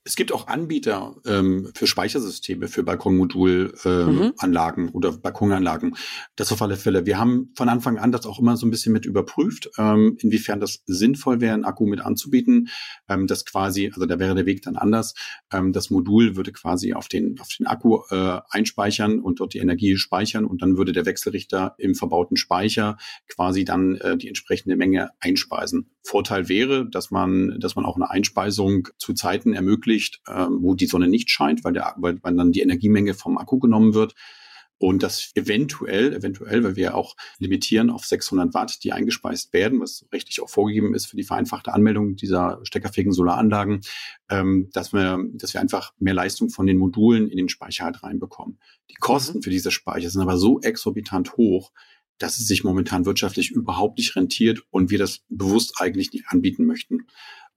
Es 0.05 0.15
gibt 0.15 0.31
auch 0.31 0.47
Anbieter 0.47 1.17
ähm, 1.25 1.71
für 1.75 1.85
Speichersysteme, 1.85 2.69
für 2.69 2.83
Balkonmodulanlagen 2.83 4.83
ähm, 4.83 4.89
mhm. 4.89 4.93
oder 4.93 5.11
Balkonanlagen. 5.11 5.97
Das 6.35 6.53
auf 6.53 6.61
alle 6.61 6.77
Fälle. 6.77 7.05
Wir 7.05 7.19
haben 7.19 7.51
von 7.55 7.67
Anfang 7.67 7.97
an 7.97 8.13
das 8.13 8.25
auch 8.25 8.39
immer 8.39 8.55
so 8.55 8.65
ein 8.65 8.71
bisschen 8.71 8.93
mit 8.93 9.05
überprüft, 9.05 9.69
ähm, 9.77 10.15
inwiefern 10.19 10.61
das 10.61 10.83
sinnvoll 10.85 11.41
wäre, 11.41 11.53
einen 11.53 11.65
Akku 11.65 11.85
mit 11.85 11.99
anzubieten. 11.99 12.69
Ähm, 13.09 13.27
das 13.27 13.43
quasi, 13.45 13.91
also 13.93 14.05
da 14.05 14.19
wäre 14.19 14.35
der 14.35 14.45
Weg 14.45 14.61
dann 14.61 14.77
anders. 14.77 15.15
Ähm, 15.51 15.73
das 15.73 15.89
Modul 15.89 16.37
würde 16.37 16.53
quasi 16.53 16.93
auf 16.93 17.09
den, 17.09 17.37
auf 17.39 17.49
den 17.49 17.67
Akku 17.67 17.99
äh, 18.09 18.39
einspeichern 18.49 19.19
und 19.19 19.41
dort 19.41 19.53
die 19.53 19.59
Energie 19.59 19.97
speichern 19.97 20.45
und 20.45 20.61
dann 20.61 20.77
würde 20.77 20.93
der 20.93 21.05
Wechselrichter 21.05 21.75
im 21.77 21.93
verbauten 21.93 22.37
Speicher 22.37 22.95
quasi 23.27 23.65
dann 23.65 23.95
äh, 23.95 24.15
die 24.17 24.29
entsprechende 24.29 24.77
Menge 24.77 25.09
einspeisen. 25.19 25.89
Vorteil 26.03 26.47
wäre, 26.49 26.89
dass 26.89 27.11
man, 27.11 27.59
dass 27.59 27.75
man 27.75 27.85
auch 27.85 27.97
eine 27.97 28.09
Einspeisung 28.09 28.87
zu 28.97 29.13
Zeiten 29.13 29.53
ermöglicht, 29.53 29.89
ähm, 30.27 30.59
wo 30.61 30.75
die 30.75 30.87
Sonne 30.87 31.07
nicht 31.07 31.29
scheint, 31.29 31.63
weil, 31.63 31.73
der, 31.73 31.95
weil, 31.97 32.17
weil 32.21 32.35
dann 32.35 32.51
die 32.51 32.61
Energiemenge 32.61 33.13
vom 33.13 33.37
Akku 33.37 33.59
genommen 33.59 33.93
wird. 33.93 34.15
Und 34.81 35.03
das 35.03 35.31
eventuell, 35.35 36.13
eventuell, 36.13 36.63
weil 36.63 36.77
wir 36.77 36.95
auch 36.95 37.17
limitieren 37.37 37.89
auf 37.89 38.05
600 38.05 38.53
Watt, 38.53 38.81
die 38.81 38.93
eingespeist 38.93 39.51
werden, 39.51 39.81
was 39.81 40.05
rechtlich 40.13 40.41
auch 40.41 40.49
vorgegeben 40.49 40.95
ist 40.95 41.05
für 41.05 41.17
die 41.17 41.25
vereinfachte 41.25 41.73
Anmeldung 41.73 42.15
dieser 42.15 42.61
steckerfähigen 42.63 43.11
Solaranlagen, 43.11 43.81
ähm, 44.29 44.69
dass 44.71 44.93
wir, 44.93 45.19
dass 45.33 45.53
wir 45.53 45.59
einfach 45.59 45.91
mehr 45.99 46.13
Leistung 46.13 46.49
von 46.49 46.65
den 46.65 46.77
Modulen 46.77 47.27
in 47.27 47.35
den 47.35 47.49
Speicher 47.49 47.83
halt 47.83 48.03
reinbekommen. 48.03 48.57
Die 48.89 48.95
Kosten 48.95 49.39
mhm. 49.39 49.41
für 49.41 49.49
diese 49.49 49.69
Speicher 49.69 50.09
sind 50.09 50.21
aber 50.21 50.37
so 50.37 50.61
exorbitant 50.61 51.35
hoch, 51.35 51.73
dass 52.17 52.39
es 52.39 52.47
sich 52.47 52.63
momentan 52.63 53.05
wirtschaftlich 53.05 53.51
überhaupt 53.51 53.97
nicht 53.97 54.15
rentiert 54.15 54.61
und 54.69 54.91
wir 54.91 54.97
das 54.97 55.25
bewusst 55.27 55.73
eigentlich 55.79 56.13
nicht 56.13 56.25
anbieten 56.29 56.65
möchten. 56.65 57.07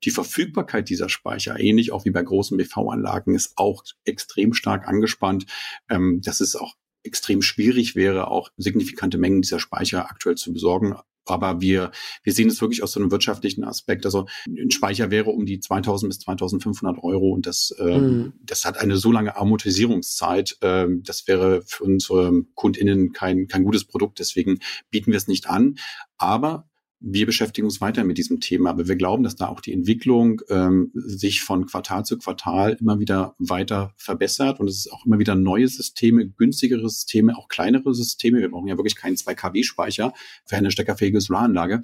Die 0.05 0.11
Verfügbarkeit 0.11 0.89
dieser 0.89 1.09
Speicher, 1.09 1.59
ähnlich 1.59 1.93
auch 1.93 2.05
wie 2.05 2.11
bei 2.11 2.23
großen 2.23 2.57
BV-Anlagen, 2.57 3.35
ist 3.35 3.53
auch 3.57 3.85
extrem 4.05 4.55
stark 4.55 4.89
angespannt. 4.89 5.47
Ähm, 5.89 6.21
dass 6.23 6.41
es 6.41 6.57
auch 6.57 6.75
extrem 7.05 7.43
schwierig 7.43 7.97
wäre, 7.97 8.29
auch 8.29 8.51
signifikante 8.57 9.19
Mengen 9.19 9.43
dieser 9.43 9.61
Speicher 9.61 10.09
aktuell 10.11 10.37
zu 10.37 10.53
besorgen. 10.53 10.95
Aber 11.25 11.61
wir, 11.61 11.93
wir 12.25 12.33
sehen 12.33 12.49
es 12.49 12.61
wirklich 12.61 12.83
aus 12.83 12.93
so 12.93 13.01
einem 13.01 13.13
wirtschaftlichen 13.13 13.63
Aspekt. 13.63 14.05
Also 14.05 14.27
ein 14.47 14.73
Speicher 14.73 15.11
wäre 15.11 15.31
um 15.31 15.47
die 15.47 15.61
2000 15.61 16.11
bis 16.11 16.19
2500 16.21 17.03
Euro 17.03 17.31
und 17.31 17.47
das, 17.47 17.73
äh, 17.79 17.99
mhm. 17.99 18.33
das 18.43 18.65
hat 18.65 18.79
eine 18.79 18.97
so 18.97 19.13
lange 19.13 19.37
Amortisierungszeit. 19.37 20.57
Äh, 20.63 20.87
das 21.03 21.29
wäre 21.29 21.63
für 21.65 21.85
unsere 21.85 22.43
KundInnen 22.55 23.13
kein, 23.13 23.47
kein 23.47 23.63
gutes 23.63 23.85
Produkt. 23.85 24.19
Deswegen 24.19 24.59
bieten 24.91 25.13
wir 25.13 25.17
es 25.17 25.29
nicht 25.29 25.49
an. 25.49 25.77
Aber 26.19 26.69
wir 27.05 27.27
beschäftigen 27.27 27.67
uns 27.67 27.81
weiter 27.81 28.05
mit 28.05 28.17
diesem 28.17 28.41
Thema, 28.41 28.71
aber 28.71 28.87
wir 28.87 28.97
glauben, 28.97 29.25
dass 29.25 29.35
da 29.35 29.49
auch 29.49 29.61
die 29.61 29.73
Entwicklung 29.73 30.41
ähm, 30.49 30.93
sich 30.95 31.43
von 31.43 31.67
Quartal 31.67 32.05
zu 32.05 32.17
Quartal 32.17 32.77
immer 32.81 33.01
wieder 33.01 33.35
weiter 33.39 33.93
verbessert 33.97 34.61
und 34.61 34.69
es 34.69 34.79
ist 34.79 34.93
auch 34.93 35.05
immer 35.05 35.19
wieder 35.19 35.35
neue 35.35 35.67
Systeme, 35.67 36.29
günstigere 36.29 36.89
Systeme, 36.89 37.37
auch 37.37 37.49
kleinere 37.49 37.93
Systeme. 37.93 38.39
Wir 38.39 38.51
brauchen 38.51 38.69
ja 38.69 38.77
wirklich 38.77 38.97
keinen 38.97 39.17
2 39.17 39.35
kW 39.35 39.63
Speicher 39.65 40.13
für 40.45 40.57
eine 40.57 40.71
steckerfähige 40.71 41.21
Solaranlage. 41.21 41.83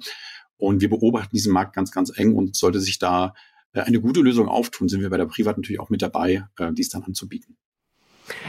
Und 0.57 0.81
wir 0.81 0.89
beobachten 0.89 1.35
diesen 1.35 1.53
Markt 1.53 1.75
ganz, 1.75 1.91
ganz 1.91 2.11
eng 2.17 2.35
und 2.35 2.55
sollte 2.55 2.79
sich 2.79 2.99
da 2.99 3.33
äh, 3.73 3.81
eine 3.81 3.99
gute 3.99 4.21
Lösung 4.21 4.47
auftun, 4.47 4.87
sind 4.87 5.01
wir 5.01 5.09
bei 5.09 5.17
der 5.17 5.25
Privat 5.25 5.57
natürlich 5.57 5.79
auch 5.79 5.89
mit 5.89 6.01
dabei, 6.01 6.45
äh, 6.57 6.71
dies 6.71 6.89
dann 6.89 7.03
anzubieten. 7.03 7.57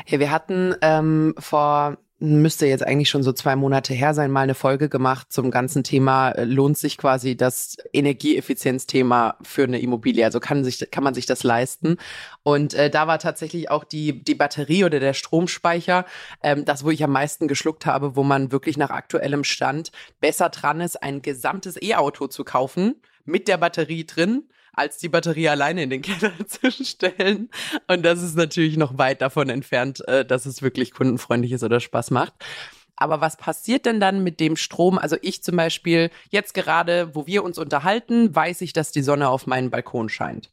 Ja, 0.06 0.20
wir 0.20 0.30
hatten 0.30 0.74
ähm, 0.82 1.34
vor 1.38 1.98
müsste 2.20 2.66
jetzt 2.66 2.86
eigentlich 2.86 3.08
schon 3.08 3.22
so 3.22 3.32
zwei 3.32 3.56
Monate 3.56 3.94
her 3.94 4.12
sein, 4.12 4.30
mal 4.30 4.42
eine 4.42 4.54
Folge 4.54 4.90
gemacht 4.90 5.32
zum 5.32 5.50
ganzen 5.50 5.82
Thema, 5.82 6.30
äh, 6.32 6.44
lohnt 6.44 6.76
sich 6.76 6.98
quasi 6.98 7.34
das 7.34 7.78
Energieeffizienzthema 7.92 9.36
für 9.42 9.64
eine 9.64 9.80
Immobilie? 9.80 10.24
Also 10.24 10.38
kann 10.38 10.62
sich, 10.62 10.90
kann 10.90 11.02
man 11.02 11.14
sich 11.14 11.24
das 11.24 11.42
leisten? 11.42 11.96
Und 12.42 12.74
äh, 12.74 12.90
da 12.90 13.06
war 13.06 13.18
tatsächlich 13.18 13.70
auch 13.70 13.84
die, 13.84 14.22
die 14.22 14.34
Batterie 14.34 14.84
oder 14.84 15.00
der 15.00 15.14
Stromspeicher, 15.14 16.04
ähm, 16.42 16.66
das, 16.66 16.84
wo 16.84 16.90
ich 16.90 17.02
am 17.02 17.12
meisten 17.12 17.48
geschluckt 17.48 17.86
habe, 17.86 18.16
wo 18.16 18.22
man 18.22 18.52
wirklich 18.52 18.76
nach 18.76 18.90
aktuellem 18.90 19.42
Stand 19.42 19.90
besser 20.20 20.50
dran 20.50 20.82
ist, 20.82 21.02
ein 21.02 21.22
gesamtes 21.22 21.80
E-Auto 21.80 22.26
zu 22.26 22.44
kaufen 22.44 22.96
mit 23.24 23.48
der 23.48 23.56
Batterie 23.56 24.04
drin 24.04 24.44
als 24.72 24.98
die 24.98 25.08
Batterie 25.08 25.48
alleine 25.48 25.82
in 25.82 25.90
den 25.90 26.02
Keller 26.02 26.32
zu 26.46 26.70
stellen. 26.70 27.50
Und 27.86 28.02
das 28.02 28.22
ist 28.22 28.36
natürlich 28.36 28.76
noch 28.76 28.98
weit 28.98 29.22
davon 29.22 29.48
entfernt, 29.48 30.06
äh, 30.08 30.24
dass 30.24 30.46
es 30.46 30.62
wirklich 30.62 30.92
kundenfreundlich 30.92 31.52
ist 31.52 31.62
oder 31.62 31.80
Spaß 31.80 32.10
macht. 32.10 32.34
Aber 32.96 33.22
was 33.22 33.38
passiert 33.38 33.86
denn 33.86 33.98
dann 33.98 34.22
mit 34.22 34.40
dem 34.40 34.56
Strom? 34.56 34.98
Also 34.98 35.16
ich 35.22 35.42
zum 35.42 35.56
Beispiel, 35.56 36.10
jetzt 36.28 36.52
gerade, 36.52 37.14
wo 37.14 37.26
wir 37.26 37.42
uns 37.42 37.56
unterhalten, 37.56 38.34
weiß 38.34 38.60
ich, 38.60 38.74
dass 38.74 38.92
die 38.92 39.02
Sonne 39.02 39.30
auf 39.30 39.46
meinen 39.46 39.70
Balkon 39.70 40.10
scheint. 40.10 40.50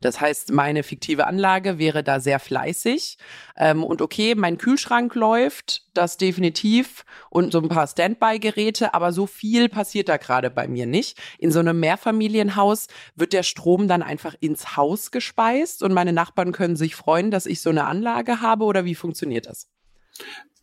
Das 0.00 0.20
heißt, 0.20 0.52
meine 0.52 0.82
fiktive 0.82 1.26
Anlage 1.26 1.78
wäre 1.78 2.02
da 2.02 2.20
sehr 2.20 2.38
fleißig. 2.38 3.18
Ähm, 3.56 3.84
und 3.84 4.02
okay, 4.02 4.34
mein 4.34 4.58
Kühlschrank 4.58 5.14
läuft, 5.14 5.86
das 5.94 6.16
definitiv, 6.16 7.04
und 7.30 7.52
so 7.52 7.60
ein 7.60 7.68
paar 7.68 7.86
Standby-Geräte, 7.86 8.94
aber 8.94 9.12
so 9.12 9.26
viel 9.26 9.68
passiert 9.68 10.08
da 10.08 10.16
gerade 10.16 10.50
bei 10.50 10.68
mir 10.68 10.86
nicht. 10.86 11.18
In 11.38 11.50
so 11.50 11.58
einem 11.58 11.80
Mehrfamilienhaus 11.80 12.86
wird 13.14 13.32
der 13.32 13.42
Strom 13.42 13.88
dann 13.88 14.02
einfach 14.02 14.34
ins 14.40 14.76
Haus 14.76 15.10
gespeist 15.10 15.82
und 15.82 15.92
meine 15.92 16.12
Nachbarn 16.12 16.52
können 16.52 16.76
sich 16.76 16.94
freuen, 16.94 17.30
dass 17.30 17.46
ich 17.46 17.60
so 17.60 17.70
eine 17.70 17.84
Anlage 17.84 18.40
habe 18.40 18.64
oder 18.64 18.84
wie 18.84 18.94
funktioniert 18.94 19.46
das? 19.46 19.68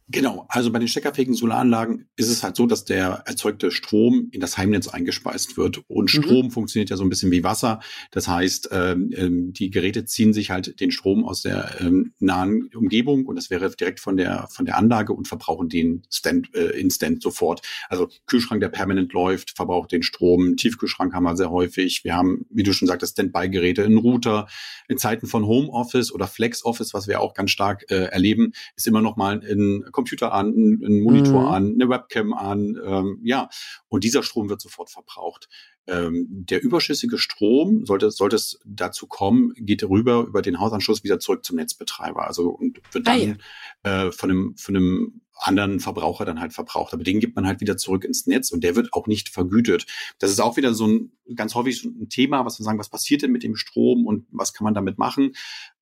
Genau, 0.08 0.46
also 0.50 0.72
bei 0.72 0.78
den 0.78 0.88
steckerfähigen 0.88 1.34
Solaranlagen 1.34 2.08
ist 2.16 2.30
es 2.30 2.44
halt 2.44 2.56
so, 2.56 2.68
dass 2.68 2.86
der 2.86 3.24
erzeugte 3.26 3.72
Strom 3.72 4.30
in 4.32 4.40
das 4.40 4.56
Heimnetz 4.56 4.88
eingespeist 4.88 5.58
wird. 5.58 5.82
Und 5.88 6.14
mhm. 6.14 6.22
Strom 6.22 6.46
mhm. 6.46 6.52
funktioniert 6.52 6.92
ja 6.92 6.98
so 6.98 7.04
ein 7.04 7.10
bisschen 7.10 7.32
wie 7.32 7.44
Wasser. 7.44 7.80
Das 8.12 8.28
heißt, 8.28 8.70
ähm, 8.72 9.12
ähm, 9.16 9.54
die 9.54 9.72
Geräte 9.72 10.06
ziehen 10.06 10.32
sich 10.32 10.52
halt 10.52 10.80
den 10.80 10.92
Strom 10.92 11.26
aus 11.26 11.42
der 11.42 11.82
ähm, 11.82 12.14
nahen 12.20 12.70
Umgebung 12.76 13.26
und 13.26 13.36
das 13.36 13.50
wäre 13.50 13.68
direkt 13.72 14.00
von 14.00 14.16
der 14.16 14.48
von 14.52 14.66
der 14.66 14.78
Anlage 14.78 15.12
und 15.12 15.28
verbrauchen 15.28 15.70
den 15.70 16.04
Stand, 16.12 16.54
äh, 16.54 16.80
instant 16.80 17.24
sofort. 17.24 17.62
Also 17.90 18.08
Kühlschrank, 18.28 18.62
der 18.62 18.70
permanent 18.70 19.12
läuft, 19.12 19.56
verbraucht 19.56 19.92
den 19.92 20.04
Strom. 20.04 20.56
Tiefkühlschrank 20.56 21.16
haben 21.16 21.24
wir 21.24 21.36
sehr 21.36 21.50
häufig. 21.50 22.04
Wir 22.04 22.16
haben, 22.16 22.46
wie 22.52 22.62
du 22.62 22.74
schon 22.74 22.88
sagtest, 22.88 23.14
Standby-Geräte, 23.14 23.84
einen 23.84 23.98
Router. 23.98 24.48
In 24.88 25.00
Zeiten 25.00 25.26
von 25.26 25.48
Homeoffice 25.48 26.12
oder 26.12 26.28
Flex-Office, 26.28 26.94
was 26.94 27.08
wir 27.08 27.22
auch 27.22 27.34
ganz 27.34 27.50
stark 27.50 27.90
äh, 27.90 28.06
erleben, 28.06 28.52
ist 28.76 28.86
immer 28.86 29.02
noch 29.02 29.16
mal 29.16 29.42
ein 29.44 29.84
Computer 29.96 30.34
an, 30.34 30.48
einen 30.48 31.02
Monitor 31.02 31.42
mhm. 31.42 31.48
an, 31.48 31.74
eine 31.74 31.90
Webcam 31.90 32.34
an, 32.34 32.78
ähm, 32.86 33.20
ja. 33.24 33.50
Und 33.88 34.04
dieser 34.04 34.22
Strom 34.22 34.50
wird 34.50 34.62
sofort 34.62 34.92
verbraucht. 34.92 35.48
Ähm, 35.88 36.27
der 36.30 36.63
überschüssige 36.63 37.18
Strom, 37.18 37.86
sollte, 37.86 38.10
sollte 38.12 38.36
es 38.36 38.60
dazu 38.65 39.08
kommen, 39.08 39.54
geht 39.56 39.84
rüber 39.84 40.25
über 40.27 40.42
den 40.42 40.60
Hausanschluss 40.60 41.04
wieder 41.04 41.20
zurück 41.20 41.46
zum 41.46 41.58
Netzbetreiber. 41.58 42.25
Also 42.25 42.50
und 42.50 42.82
wird 42.92 43.08
dann 43.08 43.38
ah, 43.84 43.89
ja. 43.89 44.08
äh, 44.08 44.12
von 44.12 44.32
einem, 44.32 44.58
von 44.58 44.75
einem 44.75 45.22
anderen 45.38 45.80
Verbraucher 45.80 46.25
dann 46.25 46.39
halt 46.39 46.54
verbraucht. 46.54 46.94
Aber 46.94 47.04
den 47.04 47.20
gibt 47.20 47.36
man 47.36 47.46
halt 47.46 47.60
wieder 47.62 47.77
zurück 47.77 48.04
ins 48.04 48.25
Netz 48.25 48.51
und 48.51 48.63
der 48.63 48.75
wird 48.75 48.94
auch 48.94 49.08
nicht 49.08 49.30
vergütet. 49.30 49.86
Das 50.20 50.32
ist 50.32 50.39
auch 50.39 50.58
wieder 50.58 50.74
so 50.74 50.88
ein 50.88 51.12
ganz 51.36 51.56
häufig 51.56 51.82
so 51.82 51.89
ein 51.89 52.10
Thema, 52.10 52.46
was 52.46 52.60
wir 52.60 52.63
sagen, 52.63 52.80
was 52.80 52.89
passiert 52.89 53.22
denn 53.22 53.32
mit 53.32 53.44
dem 53.44 53.56
Strom 53.56 54.06
und 54.06 54.27
was 54.32 54.54
kann 54.54 54.63
man 54.63 54.74
damit 54.74 54.98
machen? 54.98 55.34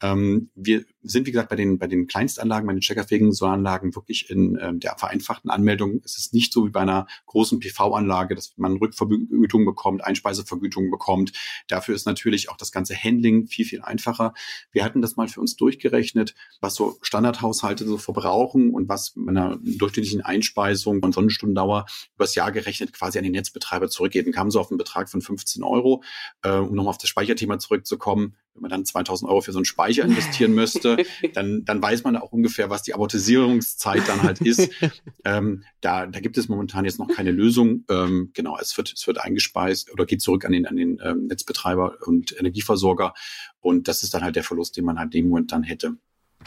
Ähm, 0.01 0.49
wir 0.55 0.85
sind, 1.01 1.27
wie 1.27 1.31
gesagt, 1.31 1.49
bei 1.49 1.55
den, 1.55 1.77
bei 1.77 1.87
den 1.87 2.07
Kleinstanlagen, 2.07 2.65
bei 2.65 2.73
den 2.73 2.81
checkerfähigen 2.81 3.31
Solaranlagen 3.31 3.95
wirklich 3.95 4.29
in 4.29 4.57
ähm, 4.61 4.79
der 4.79 4.97
vereinfachten 4.97 5.49
Anmeldung. 5.51 6.01
Es 6.03 6.17
ist 6.17 6.33
nicht 6.33 6.53
so 6.53 6.65
wie 6.65 6.71
bei 6.71 6.81
einer 6.81 7.07
großen 7.25 7.59
PV-Anlage, 7.59 8.35
dass 8.35 8.53
man 8.57 8.77
Rückvergütung 8.77 9.65
bekommt, 9.65 9.92
Einspeisevergütung 10.01 10.91
bekommt. 10.91 11.33
Dafür 11.67 11.95
ist 11.95 12.05
natürlich 12.05 12.49
auch 12.49 12.57
das 12.57 12.71
ganze 12.71 12.95
Handling 12.95 13.47
viel, 13.47 13.65
viel 13.65 13.81
einfacher. 13.81 14.33
Wir 14.71 14.83
hatten 14.83 15.01
das 15.01 15.15
mal 15.15 15.27
für 15.27 15.41
uns 15.41 15.55
durchgerechnet, 15.55 16.35
was 16.61 16.75
so 16.75 16.97
Standardhaushalte 17.01 17.85
so 17.85 17.97
verbrauchen 17.97 18.73
und 18.73 18.89
was 18.89 19.13
bei 19.15 19.29
einer 19.29 19.57
durchschnittlichen 19.61 20.21
Einspeisung 20.21 21.01
und 21.01 21.13
Sonnenstundendauer 21.13 21.85
übers 22.15 22.35
Jahr 22.35 22.51
gerechnet 22.51 22.93
quasi 22.93 23.17
an 23.17 23.23
den 23.23 23.33
Netzbetreiber 23.33 23.89
zurückgeht. 23.89 24.25
Und 24.25 24.33
kamen 24.33 24.51
so 24.51 24.59
auf 24.59 24.71
einen 24.71 24.77
Betrag 24.77 25.09
von 25.09 25.21
15 25.21 25.63
Euro. 25.63 26.03
Äh, 26.41 26.51
um 26.51 26.75
nochmal 26.75 26.91
auf 26.91 26.97
das 26.97 27.09
Speicherthema 27.09 27.59
zurückzukommen, 27.59 28.35
wenn 28.53 28.61
man 28.61 28.71
dann 28.71 28.85
2000 28.85 29.29
Euro 29.29 29.41
für 29.41 29.51
so 29.51 29.57
einen 29.57 29.65
Speicher 29.65 30.03
investieren 30.03 30.53
müsste, 30.55 30.97
dann, 31.33 31.65
dann 31.65 31.81
weiß 31.81 32.03
man 32.03 32.15
auch 32.15 32.31
ungefähr, 32.31 32.69
was 32.69 32.83
die 32.83 32.93
Amortisierungszeit 32.93 34.07
dann 34.07 34.23
halt 34.23 34.41
ist. 34.41 34.69
ähm, 35.25 35.63
da, 35.81 36.05
da 36.05 36.19
gibt 36.19 36.37
es 36.37 36.49
momentan 36.49 36.85
jetzt 36.85 36.99
noch 36.99 37.07
keine 37.07 37.31
Lösung. 37.31 37.83
Ähm, 37.89 38.31
genau, 38.33 38.57
es 38.59 38.77
wird, 38.77 38.93
es 38.93 39.07
wird 39.07 39.19
eingespeist 39.19 39.91
oder 39.91 40.05
geht 40.05 40.21
zurück 40.21 40.45
an 40.45 40.51
den, 40.51 40.67
an 40.67 40.75
den 40.75 40.99
ähm, 41.03 41.27
Netzbetreiber 41.27 41.97
und 42.05 42.37
Energieversorger. 42.37 43.13
Und 43.59 43.87
das 43.87 44.03
ist 44.03 44.13
dann 44.13 44.23
halt 44.23 44.35
der 44.35 44.43
Verlust, 44.43 44.77
den 44.77 44.85
man 44.85 44.99
halt 44.99 45.13
in 45.15 45.23
dem 45.23 45.29
Moment 45.29 45.51
dann 45.51 45.63
hätte. 45.63 45.95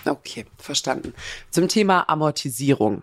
Okay, 0.04 0.44
verstanden. 0.58 1.14
Zum 1.50 1.68
Thema 1.68 2.08
Amortisierung. 2.08 3.02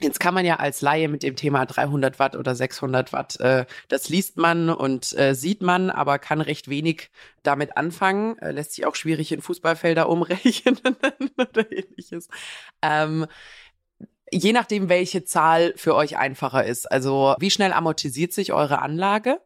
Jetzt 0.00 0.20
kann 0.20 0.32
man 0.32 0.44
ja 0.44 0.56
als 0.56 0.80
Laie 0.80 1.08
mit 1.08 1.24
dem 1.24 1.34
Thema 1.34 1.66
300 1.66 2.20
Watt 2.20 2.36
oder 2.36 2.54
600 2.54 3.12
Watt, 3.12 3.40
äh, 3.40 3.66
das 3.88 4.08
liest 4.08 4.36
man 4.36 4.70
und 4.70 5.16
äh, 5.18 5.34
sieht 5.34 5.60
man, 5.60 5.90
aber 5.90 6.20
kann 6.20 6.40
recht 6.40 6.68
wenig 6.68 7.10
damit 7.42 7.76
anfangen. 7.76 8.38
Äh, 8.38 8.52
lässt 8.52 8.74
sich 8.74 8.86
auch 8.86 8.94
schwierig 8.94 9.32
in 9.32 9.42
Fußballfelder 9.42 10.08
umrechnen 10.08 10.78
oder 11.36 11.72
ähnliches. 11.72 12.28
Ähm, 12.80 13.26
je 14.30 14.52
nachdem, 14.52 14.88
welche 14.88 15.24
Zahl 15.24 15.72
für 15.76 15.96
euch 15.96 16.16
einfacher 16.16 16.64
ist. 16.64 16.90
Also 16.90 17.34
wie 17.40 17.50
schnell 17.50 17.72
amortisiert 17.72 18.32
sich 18.32 18.52
eure 18.52 18.80
Anlage? 18.80 19.40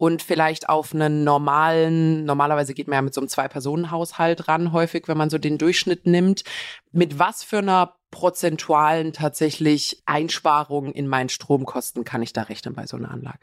Und 0.00 0.22
vielleicht 0.22 0.70
auf 0.70 0.94
einen 0.94 1.24
normalen, 1.24 2.24
normalerweise 2.24 2.72
geht 2.72 2.88
man 2.88 2.94
ja 2.94 3.02
mit 3.02 3.12
so 3.12 3.20
einem 3.20 3.28
Zwei-Personen-Haushalt 3.28 4.48
ran, 4.48 4.72
häufig, 4.72 5.08
wenn 5.08 5.18
man 5.18 5.28
so 5.28 5.36
den 5.36 5.58
Durchschnitt 5.58 6.06
nimmt. 6.06 6.42
Mit 6.90 7.18
was 7.18 7.44
für 7.44 7.58
einer 7.58 7.96
prozentualen 8.10 9.12
tatsächlich 9.12 10.02
Einsparungen 10.06 10.92
in 10.92 11.06
meinen 11.06 11.28
Stromkosten 11.28 12.04
kann 12.04 12.22
ich 12.22 12.32
da 12.32 12.44
rechnen 12.44 12.72
bei 12.72 12.86
so 12.86 12.96
einer 12.96 13.10
Anlage? 13.10 13.40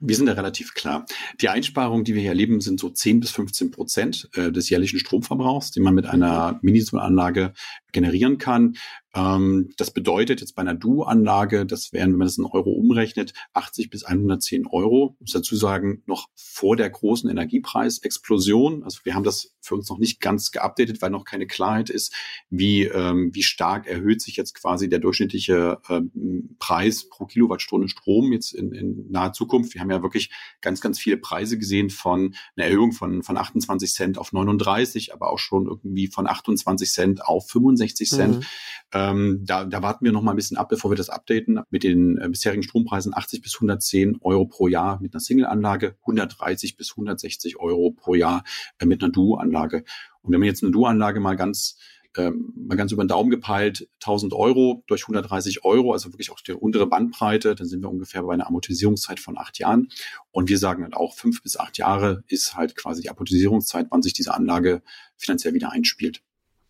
Wir 0.00 0.16
sind 0.16 0.26
da 0.26 0.32
relativ 0.32 0.74
klar. 0.74 1.06
Die 1.40 1.48
Einsparungen, 1.48 2.04
die 2.04 2.14
wir 2.14 2.22
hier 2.22 2.30
erleben, 2.30 2.60
sind 2.60 2.80
so 2.80 2.90
10 2.90 3.20
bis 3.20 3.30
15 3.30 3.70
Prozent 3.70 4.28
äh, 4.34 4.50
des 4.50 4.68
jährlichen 4.68 4.98
Stromverbrauchs, 4.98 5.70
den 5.70 5.84
man 5.84 5.94
mit 5.94 6.06
einer 6.06 6.58
Minisolanlage 6.62 7.54
generieren 7.92 8.38
kann. 8.38 8.74
Ähm, 9.14 9.70
das 9.76 9.92
bedeutet 9.92 10.40
jetzt 10.40 10.54
bei 10.54 10.62
einer 10.62 10.74
Du-Anlage, 10.74 11.66
das 11.66 11.92
wären, 11.92 12.12
wenn 12.12 12.18
man 12.18 12.26
das 12.26 12.38
in 12.38 12.44
Euro 12.44 12.70
umrechnet, 12.70 13.32
80 13.52 13.90
bis 13.90 14.04
110 14.04 14.66
Euro. 14.66 15.14
Ich 15.14 15.20
muss 15.20 15.32
dazu 15.32 15.56
sagen, 15.56 16.02
noch 16.06 16.28
vor 16.34 16.76
der 16.76 16.90
großen 16.90 17.30
Energiepreisexplosion. 17.30 18.82
Also 18.82 19.00
wir 19.04 19.14
haben 19.14 19.24
das 19.24 19.54
für 19.60 19.76
uns 19.76 19.88
noch 19.88 19.98
nicht 19.98 20.20
ganz 20.20 20.50
geupdatet, 20.50 21.00
weil 21.00 21.10
noch 21.10 21.24
keine 21.24 21.46
Klarheit 21.46 21.90
ist, 21.90 22.12
wie, 22.50 22.84
ähm, 22.84 23.30
wie 23.32 23.42
stark 23.42 23.86
erhöht 23.86 24.20
sich 24.20 24.36
jetzt 24.36 24.54
quasi 24.54 24.88
der 24.88 24.98
durchschnittliche 24.98 25.78
ähm, 25.88 26.56
Preis 26.58 27.08
pro 27.08 27.26
Kilowattstunde 27.26 27.88
Strom 27.88 28.32
jetzt 28.32 28.52
in, 28.52 28.72
in 28.72 29.10
naher 29.10 29.32
Zukunft. 29.32 29.74
Wir 29.74 29.80
haben 29.80 29.90
ja 29.90 30.02
wirklich 30.02 30.30
ganz, 30.60 30.80
ganz 30.80 30.98
viele 30.98 31.18
Preise 31.18 31.56
gesehen 31.56 31.90
von 31.90 32.34
einer 32.56 32.66
Erhöhung 32.66 32.92
von, 32.92 33.22
von 33.22 33.36
28 33.36 33.92
Cent 33.92 34.18
auf 34.18 34.32
39, 34.32 35.14
aber 35.14 35.30
auch 35.30 35.38
schon 35.38 35.66
irgendwie 35.66 36.08
von 36.08 36.26
28 36.26 36.90
Cent 36.90 37.24
auf 37.24 37.48
65 37.48 38.10
Cent. 38.10 38.36
Mhm. 38.38 38.44
Ähm, 38.92 39.03
da, 39.42 39.64
da 39.64 39.82
warten 39.82 40.04
wir 40.04 40.12
noch 40.12 40.22
mal 40.22 40.32
ein 40.32 40.36
bisschen 40.36 40.56
ab, 40.56 40.68
bevor 40.68 40.90
wir 40.90 40.96
das 40.96 41.10
updaten. 41.10 41.60
Mit 41.70 41.82
den 41.82 42.18
äh, 42.18 42.28
bisherigen 42.28 42.62
Strompreisen 42.62 43.14
80 43.14 43.42
bis 43.42 43.54
110 43.54 44.18
Euro 44.20 44.46
pro 44.46 44.68
Jahr 44.68 45.00
mit 45.00 45.14
einer 45.14 45.20
Single-Anlage, 45.20 45.96
130 46.02 46.76
bis 46.76 46.92
160 46.92 47.58
Euro 47.58 47.90
pro 47.90 48.14
Jahr 48.14 48.44
äh, 48.78 48.86
mit 48.86 49.02
einer 49.02 49.12
Duo-Anlage. 49.12 49.84
Und 50.22 50.32
wenn 50.32 50.40
man 50.40 50.46
jetzt 50.46 50.62
eine 50.62 50.72
Duo-Anlage 50.72 51.20
mal 51.20 51.36
ganz 51.36 51.78
ähm, 52.16 52.52
mal 52.56 52.76
ganz 52.76 52.92
über 52.92 53.02
den 53.02 53.08
Daumen 53.08 53.30
gepeilt, 53.30 53.88
1000 54.02 54.32
Euro 54.34 54.84
durch 54.86 55.02
130 55.02 55.64
Euro, 55.64 55.92
also 55.92 56.12
wirklich 56.12 56.30
auch 56.30 56.40
die 56.40 56.52
untere 56.52 56.86
Bandbreite, 56.86 57.54
dann 57.54 57.66
sind 57.66 57.82
wir 57.82 57.90
ungefähr 57.90 58.22
bei 58.22 58.34
einer 58.34 58.46
Amortisierungszeit 58.46 59.18
von 59.20 59.36
acht 59.36 59.58
Jahren. 59.58 59.88
Und 60.30 60.48
wir 60.48 60.58
sagen 60.58 60.84
halt 60.84 60.94
auch, 60.94 61.14
fünf 61.14 61.42
bis 61.42 61.56
acht 61.56 61.78
Jahre 61.78 62.22
ist 62.28 62.54
halt 62.54 62.76
quasi 62.76 63.02
die 63.02 63.10
Amortisierungszeit, 63.10 63.88
wann 63.90 64.02
sich 64.02 64.12
diese 64.12 64.34
Anlage 64.34 64.82
finanziell 65.16 65.54
wieder 65.54 65.72
einspielt. 65.72 66.22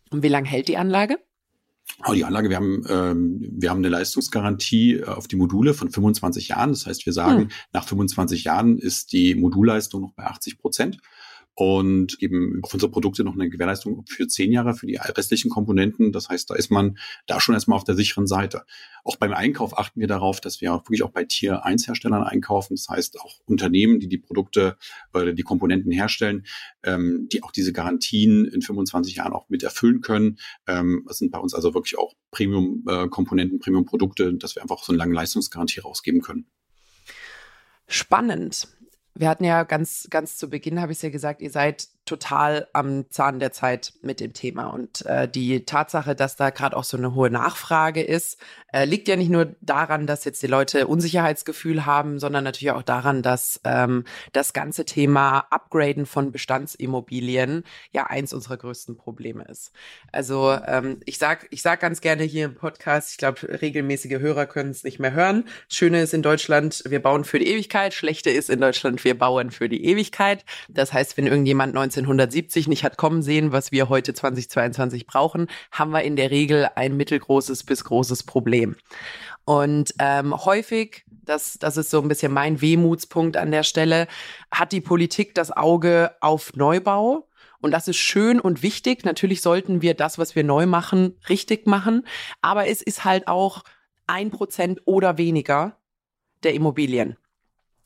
Und 0.09 0.23
wie 0.23 0.29
lange 0.29 0.47
hält 0.47 0.67
die 0.67 0.77
Anlage? 0.77 1.19
Oh, 2.05 2.13
die 2.13 2.25
Anlage, 2.25 2.49
wir 2.49 2.57
haben, 2.57 2.83
ähm, 2.89 3.39
wir 3.51 3.69
haben 3.69 3.79
eine 3.79 3.89
Leistungsgarantie 3.89 4.95
äh, 4.95 5.05
auf 5.05 5.27
die 5.27 5.35
Module 5.35 5.73
von 5.73 5.89
25 5.89 6.49
Jahren. 6.49 6.71
Das 6.71 6.85
heißt, 6.85 7.05
wir 7.05 7.13
sagen, 7.13 7.41
hm. 7.41 7.49
nach 7.73 7.87
25 7.87 8.43
Jahren 8.43 8.77
ist 8.77 9.13
die 9.13 9.35
Modulleistung 9.35 10.01
noch 10.01 10.13
bei 10.13 10.25
80 10.25 10.57
Prozent 10.57 10.97
und 11.55 12.19
geben 12.19 12.59
auf 12.63 12.73
unsere 12.73 12.91
Produkte 12.91 13.23
noch 13.23 13.33
eine 13.33 13.49
Gewährleistung 13.49 14.03
für 14.07 14.27
zehn 14.27 14.51
Jahre 14.51 14.73
für 14.75 14.87
die 14.87 14.97
restlichen 14.97 15.49
Komponenten. 15.49 16.11
Das 16.11 16.27
heißt, 16.27 16.49
da 16.49 16.55
ist 16.55 16.69
man 16.69 16.97
da 17.27 17.39
schon 17.39 17.55
erstmal 17.55 17.77
auf 17.77 17.85
der 17.85 17.95
sicheren 17.95 18.27
Seite. 18.27 18.65
Auch 19.05 19.15
beim 19.15 19.33
Einkauf 19.33 19.77
achten 19.77 20.01
wir 20.01 20.07
darauf, 20.07 20.41
dass 20.41 20.59
wir 20.59 20.71
wirklich 20.71 21.03
auch 21.03 21.11
bei 21.11 21.23
Tier 21.23 21.63
1 21.63 21.87
Herstellern 21.87 22.23
einkaufen. 22.23 22.75
Das 22.75 22.89
heißt, 22.89 23.19
auch 23.21 23.39
Unternehmen, 23.45 23.99
die 23.99 24.09
die 24.09 24.17
Produkte 24.17 24.77
oder 25.13 25.31
die 25.31 25.43
Komponenten 25.43 25.91
herstellen, 25.91 26.45
ähm, 26.83 27.29
die 27.31 27.41
auch 27.41 27.51
diese 27.51 27.71
Garantien 27.71 28.45
in 28.45 28.61
25 28.61 29.15
Jahren 29.15 29.31
auch 29.31 29.47
mit 29.47 29.63
erfüllen 29.63 30.01
können. 30.01 30.37
Ähm, 30.67 31.05
das 31.07 31.19
sind 31.19 31.31
bei 31.31 31.39
uns 31.39 31.53
also 31.53 31.73
wirklich 31.73 31.97
auch 31.97 32.13
Premium-Komponenten, 32.31 33.57
äh, 33.57 33.61
Premium-Produkte, 33.61 34.33
dass 34.33 34.55
wir 34.55 34.61
einfach 34.61 34.83
so 34.83 34.91
eine 34.91 34.97
lange 34.97 35.13
Leistungsgarantie 35.13 35.79
rausgeben 35.79 36.21
können. 36.21 36.47
Spannend. 37.87 38.67
Wir 39.15 39.29
hatten 39.29 39.45
ja 39.45 39.63
ganz, 39.63 40.07
ganz 40.09 40.37
zu 40.37 40.49
Beginn, 40.49 40.81
habe 40.81 40.91
ich 40.91 41.01
ja 41.01 41.09
gesagt, 41.09 41.41
ihr 41.41 41.49
seid 41.51 41.87
total 42.05 42.67
am 42.73 43.09
Zahn 43.09 43.39
der 43.39 43.51
Zeit 43.51 43.93
mit 44.01 44.19
dem 44.19 44.33
Thema. 44.33 44.67
Und 44.67 45.05
äh, 45.05 45.27
die 45.27 45.65
Tatsache, 45.65 46.15
dass 46.15 46.35
da 46.35 46.51
gerade 46.51 46.77
auch 46.77 46.83
so 46.83 46.97
eine 46.97 47.15
hohe 47.15 47.29
Nachfrage 47.29 48.01
ist, 48.03 48.39
äh, 48.71 48.85
liegt 48.85 49.07
ja 49.07 49.15
nicht 49.15 49.31
nur 49.31 49.55
daran, 49.61 50.05
dass 50.05 50.25
jetzt 50.25 50.43
die 50.43 50.47
Leute 50.47 50.87
Unsicherheitsgefühl 50.87 51.85
haben, 51.85 52.19
sondern 52.19 52.43
natürlich 52.43 52.71
auch 52.71 52.83
daran, 52.83 53.21
dass 53.21 53.61
ähm, 53.63 54.03
das 54.33 54.53
ganze 54.53 54.85
Thema 54.85 55.45
Upgraden 55.49 56.05
von 56.05 56.31
Bestandsimmobilien 56.31 57.63
ja 57.91 58.07
eins 58.07 58.33
unserer 58.33 58.57
größten 58.57 58.97
Probleme 58.97 59.45
ist. 59.45 59.71
Also 60.11 60.57
ähm, 60.67 60.99
ich 61.05 61.17
sag, 61.17 61.47
ich 61.51 61.61
sag 61.61 61.79
ganz 61.79 62.01
gerne 62.01 62.23
hier 62.23 62.45
im 62.45 62.55
Podcast, 62.55 63.11
ich 63.11 63.17
glaube, 63.17 63.61
regelmäßige 63.61 64.19
Hörer 64.19 64.45
können 64.45 64.71
es 64.71 64.83
nicht 64.83 64.99
mehr 64.99 65.13
hören. 65.13 65.45
Schöne 65.69 66.01
ist 66.01 66.13
in 66.13 66.21
Deutschland, 66.21 66.83
wir 66.85 67.01
bauen 67.01 67.23
für 67.23 67.39
die 67.39 67.47
Ewigkeit. 67.47 67.93
Schlechte 67.93 68.29
ist 68.29 68.49
in 68.49 68.59
Deutschland, 68.61 69.03
wir 69.03 69.17
bauen 69.17 69.51
für 69.51 69.69
die 69.69 69.85
Ewigkeit. 69.85 70.43
Das 70.69 70.93
heißt, 70.93 71.17
wenn 71.17 71.27
irgendjemand 71.27 71.73
1970 72.01 72.67
nicht 72.67 72.83
hat 72.83 72.97
kommen 72.97 73.21
sehen, 73.21 73.51
was 73.51 73.71
wir 73.71 73.89
heute 73.89 74.13
2022 74.13 75.07
brauchen, 75.07 75.47
haben 75.71 75.91
wir 75.91 76.03
in 76.03 76.15
der 76.15 76.31
Regel 76.31 76.69
ein 76.75 76.97
mittelgroßes 76.97 77.63
bis 77.63 77.83
großes 77.83 78.23
Problem. 78.23 78.75
Und 79.45 79.93
ähm, 79.99 80.35
häufig, 80.45 81.05
das, 81.07 81.57
das 81.59 81.77
ist 81.77 81.91
so 81.91 82.01
ein 82.01 82.07
bisschen 82.07 82.33
mein 82.33 82.61
Wehmutspunkt 82.61 83.37
an 83.37 83.51
der 83.51 83.63
Stelle, 83.63 84.07
hat 84.51 84.71
die 84.71 84.81
Politik 84.81 85.35
das 85.35 85.51
Auge 85.51 86.15
auf 86.19 86.55
Neubau. 86.55 87.29
Und 87.61 87.71
das 87.71 87.87
ist 87.87 87.97
schön 87.97 88.39
und 88.39 88.63
wichtig. 88.63 89.05
Natürlich 89.05 89.41
sollten 89.41 89.81
wir 89.81 89.93
das, 89.93 90.17
was 90.17 90.35
wir 90.35 90.43
neu 90.43 90.65
machen, 90.65 91.17
richtig 91.29 91.67
machen. 91.67 92.05
Aber 92.41 92.67
es 92.67 92.81
ist 92.81 93.05
halt 93.05 93.27
auch 93.27 93.63
ein 94.07 94.29
Prozent 94.29 94.81
oder 94.85 95.17
weniger 95.17 95.77
der 96.43 96.53
Immobilien. 96.53 97.17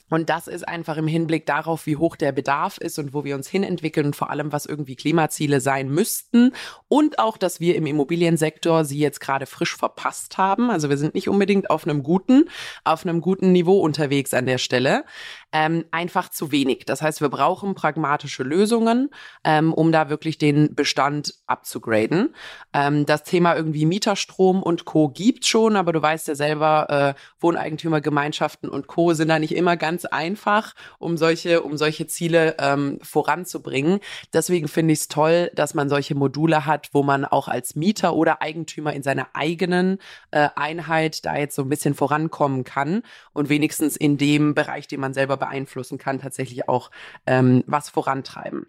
Und 0.09 0.29
das 0.29 0.47
ist 0.47 0.67
einfach 0.67 0.97
im 0.97 1.07
Hinblick 1.07 1.45
darauf, 1.45 1.85
wie 1.85 1.97
hoch 1.97 2.15
der 2.15 2.31
Bedarf 2.31 2.77
ist 2.77 2.99
und 2.99 3.13
wo 3.13 3.23
wir 3.23 3.35
uns 3.35 3.47
hinentwickeln 3.47 4.07
und 4.07 4.15
vor 4.15 4.29
allem, 4.29 4.51
was 4.51 4.65
irgendwie 4.65 4.95
Klimaziele 4.95 5.61
sein 5.61 5.89
müssten. 5.89 6.53
Und 6.87 7.19
auch, 7.19 7.37
dass 7.37 7.59
wir 7.59 7.75
im 7.75 7.85
Immobiliensektor 7.85 8.85
sie 8.85 8.99
jetzt 8.99 9.19
gerade 9.19 9.45
frisch 9.45 9.75
verpasst 9.75 10.37
haben. 10.37 10.69
Also 10.69 10.89
wir 10.89 10.97
sind 10.97 11.13
nicht 11.15 11.29
unbedingt 11.29 11.69
auf 11.69 11.85
einem 11.85 12.03
guten, 12.03 12.49
auf 12.83 13.05
einem 13.05 13.21
guten 13.21 13.51
Niveau 13.51 13.79
unterwegs 13.79 14.33
an 14.33 14.45
der 14.45 14.57
Stelle. 14.57 15.05
Ähm, 15.51 15.85
einfach 15.91 16.29
zu 16.29 16.51
wenig. 16.51 16.85
Das 16.85 17.01
heißt, 17.01 17.21
wir 17.21 17.29
brauchen 17.29 17.73
pragmatische 17.73 18.43
Lösungen, 18.43 19.09
ähm, 19.43 19.73
um 19.73 19.91
da 19.91 20.09
wirklich 20.09 20.37
den 20.37 20.75
Bestand 20.75 21.33
abzugraden. 21.47 22.35
Ähm, 22.71 23.05
das 23.07 23.23
Thema 23.23 23.55
irgendwie 23.55 23.85
Mieterstrom 23.85 24.61
und 24.61 24.85
Co. 24.85 25.09
gibt 25.09 25.45
schon, 25.45 25.75
aber 25.75 25.91
du 25.91 26.01
weißt 26.01 26.27
ja 26.27 26.35
selber, 26.35 27.15
äh, 27.15 27.19
Wohneigentümergemeinschaften 27.39 28.69
und 28.69 28.87
Co. 28.87 29.13
sind 29.13 29.29
da 29.29 29.39
nicht 29.39 29.55
immer 29.55 29.75
ganz 29.75 29.98
ganz 29.99 30.05
einfach, 30.05 30.75
um 30.97 31.17
solche, 31.17 31.61
um 31.61 31.75
solche 31.75 32.07
Ziele 32.07 32.55
ähm, 32.59 32.99
voranzubringen. 33.01 33.99
Deswegen 34.33 34.67
finde 34.69 34.93
ich 34.93 34.99
es 35.01 35.07
toll, 35.09 35.51
dass 35.55 35.73
man 35.73 35.89
solche 35.89 36.15
Module 36.15 36.65
hat, 36.65 36.89
wo 36.93 37.03
man 37.03 37.25
auch 37.25 37.49
als 37.49 37.75
Mieter 37.75 38.15
oder 38.15 38.41
Eigentümer 38.41 38.93
in 38.93 39.03
seiner 39.03 39.27
eigenen 39.33 39.97
äh, 40.31 40.49
Einheit 40.55 41.25
da 41.25 41.35
jetzt 41.35 41.55
so 41.55 41.63
ein 41.63 41.69
bisschen 41.69 41.95
vorankommen 41.95 42.63
kann 42.63 43.01
und 43.33 43.49
wenigstens 43.49 43.97
in 43.97 44.17
dem 44.17 44.55
Bereich, 44.55 44.87
den 44.87 45.01
man 45.01 45.13
selber 45.13 45.35
beeinflussen 45.35 45.97
kann, 45.97 46.21
tatsächlich 46.21 46.69
auch 46.69 46.91
ähm, 47.25 47.63
was 47.67 47.89
vorantreiben. 47.89 48.67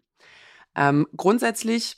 Ähm, 0.74 1.06
grundsätzlich 1.16 1.96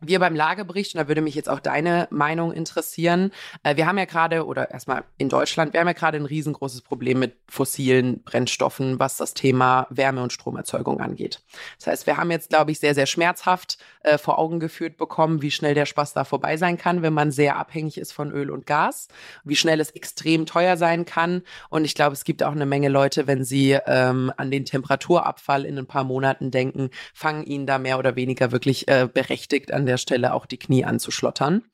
wir 0.00 0.18
beim 0.18 0.34
Lagebericht, 0.34 0.94
und 0.94 0.98
da 1.00 1.08
würde 1.08 1.20
mich 1.20 1.34
jetzt 1.34 1.48
auch 1.48 1.60
deine 1.60 2.08
Meinung 2.10 2.52
interessieren, 2.52 3.32
äh, 3.62 3.76
wir 3.76 3.86
haben 3.86 3.98
ja 3.98 4.06
gerade, 4.06 4.46
oder 4.46 4.70
erstmal 4.70 5.04
in 5.18 5.28
Deutschland, 5.28 5.72
wir 5.72 5.80
haben 5.80 5.86
ja 5.86 5.92
gerade 5.92 6.16
ein 6.16 6.24
riesengroßes 6.24 6.82
Problem 6.82 7.18
mit 7.18 7.36
fossilen 7.48 8.22
Brennstoffen, 8.22 8.98
was 8.98 9.16
das 9.16 9.34
Thema 9.34 9.86
Wärme- 9.90 10.22
und 10.22 10.32
Stromerzeugung 10.32 11.00
angeht. 11.00 11.42
Das 11.78 11.86
heißt, 11.88 12.06
wir 12.06 12.16
haben 12.16 12.30
jetzt, 12.30 12.50
glaube 12.50 12.70
ich, 12.70 12.80
sehr, 12.80 12.94
sehr 12.94 13.06
schmerzhaft 13.06 13.78
äh, 14.02 14.18
vor 14.18 14.38
Augen 14.38 14.60
geführt 14.60 14.96
bekommen, 14.96 15.42
wie 15.42 15.50
schnell 15.50 15.74
der 15.74 15.86
Spaß 15.86 16.14
da 16.14 16.24
vorbei 16.24 16.56
sein 16.56 16.78
kann, 16.78 17.02
wenn 17.02 17.12
man 17.12 17.30
sehr 17.30 17.56
abhängig 17.56 17.98
ist 17.98 18.12
von 18.12 18.32
Öl 18.32 18.50
und 18.50 18.66
Gas, 18.66 19.08
wie 19.44 19.56
schnell 19.56 19.80
es 19.80 19.90
extrem 19.90 20.46
teuer 20.46 20.76
sein 20.76 21.04
kann. 21.04 21.42
Und 21.68 21.84
ich 21.84 21.94
glaube, 21.94 22.14
es 22.14 22.24
gibt 22.24 22.42
auch 22.42 22.52
eine 22.52 22.66
Menge 22.66 22.88
Leute, 22.88 23.26
wenn 23.26 23.44
sie 23.44 23.78
ähm, 23.86 24.32
an 24.36 24.50
den 24.50 24.64
Temperaturabfall 24.64 25.64
in 25.64 25.78
ein 25.78 25.86
paar 25.86 26.04
Monaten 26.04 26.50
denken, 26.50 26.90
fangen 27.12 27.44
ihnen 27.44 27.66
da 27.66 27.78
mehr 27.78 27.98
oder 27.98 28.16
weniger 28.16 28.52
wirklich 28.52 28.88
äh, 28.88 29.08
berechtigt 29.12 29.72
an 29.72 29.86
der 29.90 29.98
Stelle 29.98 30.32
auch 30.32 30.46
die 30.46 30.58
Knie 30.58 30.84
anzuschlottern. 30.84 31.64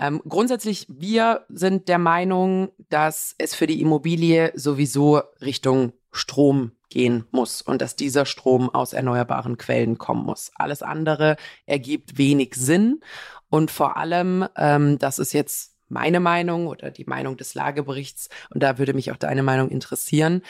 Ähm, 0.00 0.22
grundsätzlich, 0.28 0.86
wir 0.88 1.44
sind 1.48 1.88
der 1.88 1.98
Meinung, 1.98 2.70
dass 2.88 3.34
es 3.38 3.54
für 3.54 3.66
die 3.66 3.80
Immobilie 3.80 4.52
sowieso 4.54 5.22
Richtung 5.40 5.92
Strom 6.12 6.72
gehen 6.88 7.26
muss 7.30 7.62
und 7.62 7.82
dass 7.82 7.96
dieser 7.96 8.24
Strom 8.24 8.70
aus 8.70 8.92
erneuerbaren 8.92 9.58
Quellen 9.58 9.98
kommen 9.98 10.24
muss. 10.24 10.50
Alles 10.54 10.82
andere 10.82 11.36
ergibt 11.66 12.16
wenig 12.16 12.54
Sinn 12.54 13.00
und 13.50 13.70
vor 13.70 13.96
allem, 13.96 14.46
ähm, 14.56 14.98
das 14.98 15.18
ist 15.18 15.32
jetzt 15.32 15.74
meine 15.88 16.20
Meinung 16.20 16.66
oder 16.66 16.90
die 16.90 17.04
Meinung 17.04 17.36
des 17.36 17.54
Lageberichts 17.54 18.28
und 18.50 18.62
da 18.62 18.78
würde 18.78 18.94
mich 18.94 19.10
auch 19.10 19.16
deine 19.16 19.42
Meinung 19.42 19.68
interessieren. 19.68 20.42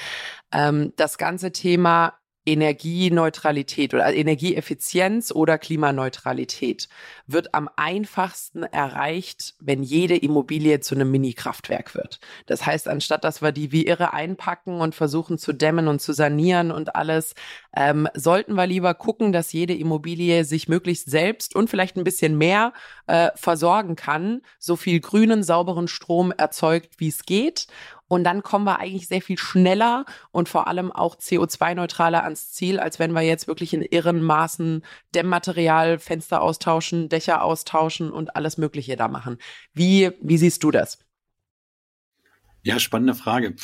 Ähm, 0.53 0.93
das 0.97 1.19
ganze 1.19 1.53
Thema 1.53 2.18
Energieneutralität 2.49 3.95
oder 3.95 4.13
Energieeffizienz 4.13 5.31
oder 5.31 5.59
Klimaneutralität 5.59 6.89
wird 7.27 7.55
am 7.55 7.69
einfachsten 7.77 8.63
erreicht, 8.63 9.55
wenn 9.61 9.83
jede 9.83 10.17
Immobilie 10.17 10.81
zu 10.81 10.95
einem 10.95 11.11
Mini-Kraftwerk 11.11 11.95
wird. 11.95 12.21
Das 12.47 12.65
heißt, 12.65 12.89
anstatt 12.89 13.25
dass 13.25 13.43
wir 13.43 13.53
die 13.53 13.71
wie 13.71 13.87
irre 13.87 14.13
einpacken 14.13 14.81
und 14.81 14.95
versuchen 14.95 15.39
zu 15.39 15.53
dämmen 15.53 15.89
und 15.89 16.01
zu 16.01 16.13
sanieren 16.13 16.71
und 16.71 16.97
alles, 16.97 17.35
ähm, 17.77 18.09
sollten 18.15 18.55
wir 18.55 18.67
lieber 18.67 18.95
gucken, 18.95 19.33
dass 19.33 19.53
jede 19.53 19.75
Immobilie 19.75 20.45
sich 20.45 20.69
möglichst 20.69 21.11
selbst 21.11 21.55
und 21.55 21.69
vielleicht 21.69 21.97
ein 21.97 22.05
bisschen 22.05 22.39
mehr 22.39 22.73
äh, 23.07 23.31
versorgen 23.35 23.95
kann, 23.95 24.41
so 24.59 24.77
viel 24.77 25.01
grünen, 25.01 25.43
sauberen 25.43 25.89
Strom 25.89 26.33
erzeugt, 26.33 26.95
wie 26.99 27.09
es 27.09 27.25
geht 27.27 27.67
und 28.09 28.25
dann 28.25 28.43
kommen 28.43 28.65
wir 28.65 28.81
eigentlich 28.81 29.07
sehr 29.07 29.23
viel 29.23 29.39
schneller 29.39 30.05
und 30.33 30.49
vor 30.49 30.67
allem 30.67 30.91
auch 30.91 31.17
CO2-neutraler 31.17 32.25
ans 32.25 32.51
Ziel, 32.53 32.81
als 32.81 32.99
wenn 32.99 33.13
wir 33.13 33.23
jetzt 33.23 33.47
wirklich 33.47 33.75
in 33.75 33.83
irren 33.83 34.23
Maßen 34.23 34.83
Dämmmaterial, 35.15 35.99
Fenster 35.99 36.43
austauschen, 36.43 37.09
Dächer 37.09 37.43
austauschen 37.43 38.11
und 38.11 38.35
alles 38.35 38.59
Mögliche 38.59 38.97
da 38.97 39.09
machen. 39.09 39.37
Wie, 39.75 40.11
wie 40.21 40.39
siehst 40.39 40.65
du 40.65 40.71
das? 40.71 40.99
Ja, 42.63 42.79
spannende 42.81 43.15
Frage. 43.15 43.55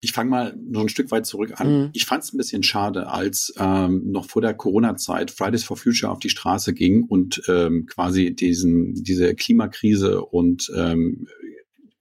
Ich 0.00 0.12
fange 0.12 0.30
mal 0.30 0.56
noch 0.56 0.80
ein 0.80 0.88
Stück 0.88 1.10
weit 1.10 1.26
zurück 1.26 1.60
an. 1.60 1.80
Mhm. 1.80 1.90
Ich 1.92 2.06
fand 2.06 2.22
es 2.22 2.32
ein 2.32 2.38
bisschen 2.38 2.62
schade, 2.62 3.08
als 3.08 3.52
ähm, 3.58 4.10
noch 4.10 4.26
vor 4.26 4.40
der 4.40 4.54
Corona-Zeit 4.54 5.30
Fridays 5.30 5.64
for 5.64 5.76
Future 5.76 6.10
auf 6.10 6.20
die 6.20 6.30
Straße 6.30 6.72
ging 6.72 7.02
und 7.02 7.42
ähm, 7.48 7.86
quasi 7.86 8.34
diesen, 8.34 8.94
diese 8.94 9.34
Klimakrise 9.34 10.22
und 10.22 10.72
ähm, 10.76 11.26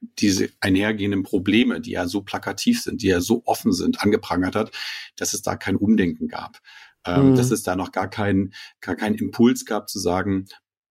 diese 0.01 0.49
einhergehenden 0.59 1.23
Probleme, 1.23 1.81
die 1.81 1.91
ja 1.91 2.07
so 2.07 2.21
plakativ 2.21 2.81
sind, 2.81 3.01
die 3.01 3.07
ja 3.07 3.21
so 3.21 3.43
offen 3.45 3.71
sind, 3.73 4.01
angeprangert 4.01 4.55
hat, 4.55 4.71
dass 5.15 5.33
es 5.33 5.41
da 5.41 5.55
kein 5.55 5.75
Umdenken 5.75 6.27
gab. 6.27 6.59
Ähm, 7.05 7.31
mhm. 7.31 7.35
Dass 7.35 7.51
es 7.51 7.63
da 7.63 7.75
noch 7.75 7.91
gar 7.91 8.09
keinen 8.09 8.53
gar 8.81 8.95
keinen 8.95 9.15
Impuls 9.15 9.65
gab 9.65 9.89
zu 9.89 9.99
sagen, 9.99 10.47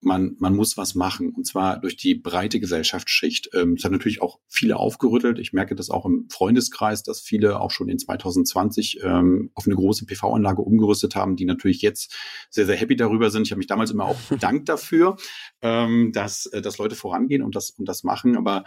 man, 0.06 0.36
man 0.38 0.54
muss 0.54 0.76
was 0.76 0.94
machen 0.94 1.30
und 1.30 1.46
zwar 1.46 1.80
durch 1.80 1.96
die 1.96 2.14
breite 2.14 2.60
Gesellschaftsschicht. 2.60 3.50
Ähm, 3.54 3.74
es 3.74 3.84
hat 3.84 3.92
natürlich 3.92 4.22
auch 4.22 4.38
viele 4.46 4.76
aufgerüttelt. 4.76 5.38
Ich 5.38 5.52
merke 5.52 5.74
das 5.74 5.90
auch 5.90 6.06
im 6.06 6.28
Freundeskreis, 6.30 7.02
dass 7.02 7.20
viele 7.20 7.60
auch 7.60 7.70
schon 7.70 7.88
in 7.88 7.98
2020 7.98 9.00
ähm, 9.02 9.50
auf 9.54 9.66
eine 9.66 9.74
große 9.74 10.06
PV-Anlage 10.06 10.62
umgerüstet 10.62 11.16
haben, 11.16 11.36
die 11.36 11.44
natürlich 11.44 11.82
jetzt 11.82 12.14
sehr, 12.50 12.66
sehr 12.66 12.76
happy 12.76 12.96
darüber 12.96 13.30
sind. 13.30 13.42
Ich 13.42 13.50
habe 13.50 13.58
mich 13.58 13.66
damals 13.66 13.90
immer 13.90 14.04
auch 14.04 14.18
bedankt 14.28 14.68
dafür, 14.68 15.16
ähm, 15.62 16.12
dass, 16.12 16.46
äh, 16.46 16.62
dass 16.62 16.78
Leute 16.78 16.94
vorangehen 16.94 17.42
und 17.42 17.56
das, 17.56 17.70
und 17.70 17.86
das 17.86 18.04
machen. 18.04 18.36
Aber 18.36 18.64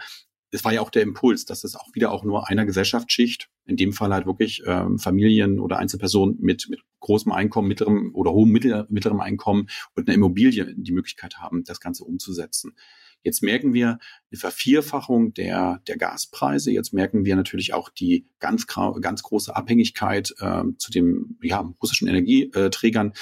es 0.50 0.64
war 0.64 0.72
ja 0.72 0.80
auch 0.80 0.90
der 0.90 1.02
Impuls, 1.02 1.44
dass 1.44 1.64
es 1.64 1.76
auch 1.76 1.94
wieder 1.94 2.12
auch 2.12 2.24
nur 2.24 2.48
einer 2.48 2.66
Gesellschaftsschicht, 2.66 3.48
in 3.66 3.76
dem 3.76 3.92
Fall 3.92 4.12
halt 4.12 4.26
wirklich 4.26 4.62
ähm, 4.66 4.98
Familien 4.98 5.60
oder 5.60 5.78
Einzelpersonen 5.78 6.36
mit, 6.40 6.68
mit 6.68 6.80
großem 7.00 7.32
Einkommen, 7.32 7.68
mittlerem 7.68 8.14
oder 8.14 8.32
hohem 8.32 8.50
mittlerem 8.50 9.20
Einkommen 9.20 9.68
und 9.94 10.08
einer 10.08 10.14
Immobilie 10.14 10.74
die 10.76 10.92
Möglichkeit 10.92 11.38
haben, 11.38 11.64
das 11.64 11.80
Ganze 11.80 12.04
umzusetzen. 12.04 12.74
Jetzt 13.22 13.42
merken 13.42 13.74
wir 13.74 13.98
eine 14.30 14.38
Vervierfachung 14.38 15.34
der, 15.34 15.80
der 15.86 15.96
Gaspreise. 15.96 16.70
Jetzt 16.70 16.92
merken 16.92 17.24
wir 17.24 17.36
natürlich 17.36 17.74
auch 17.74 17.88
die 17.88 18.26
ganz, 18.38 18.66
ganz 18.66 19.22
große 19.22 19.54
Abhängigkeit 19.54 20.34
äh, 20.38 20.62
zu 20.78 20.90
den 20.90 21.38
ja, 21.42 21.72
russischen 21.80 22.08
Energieträgern 22.08 23.12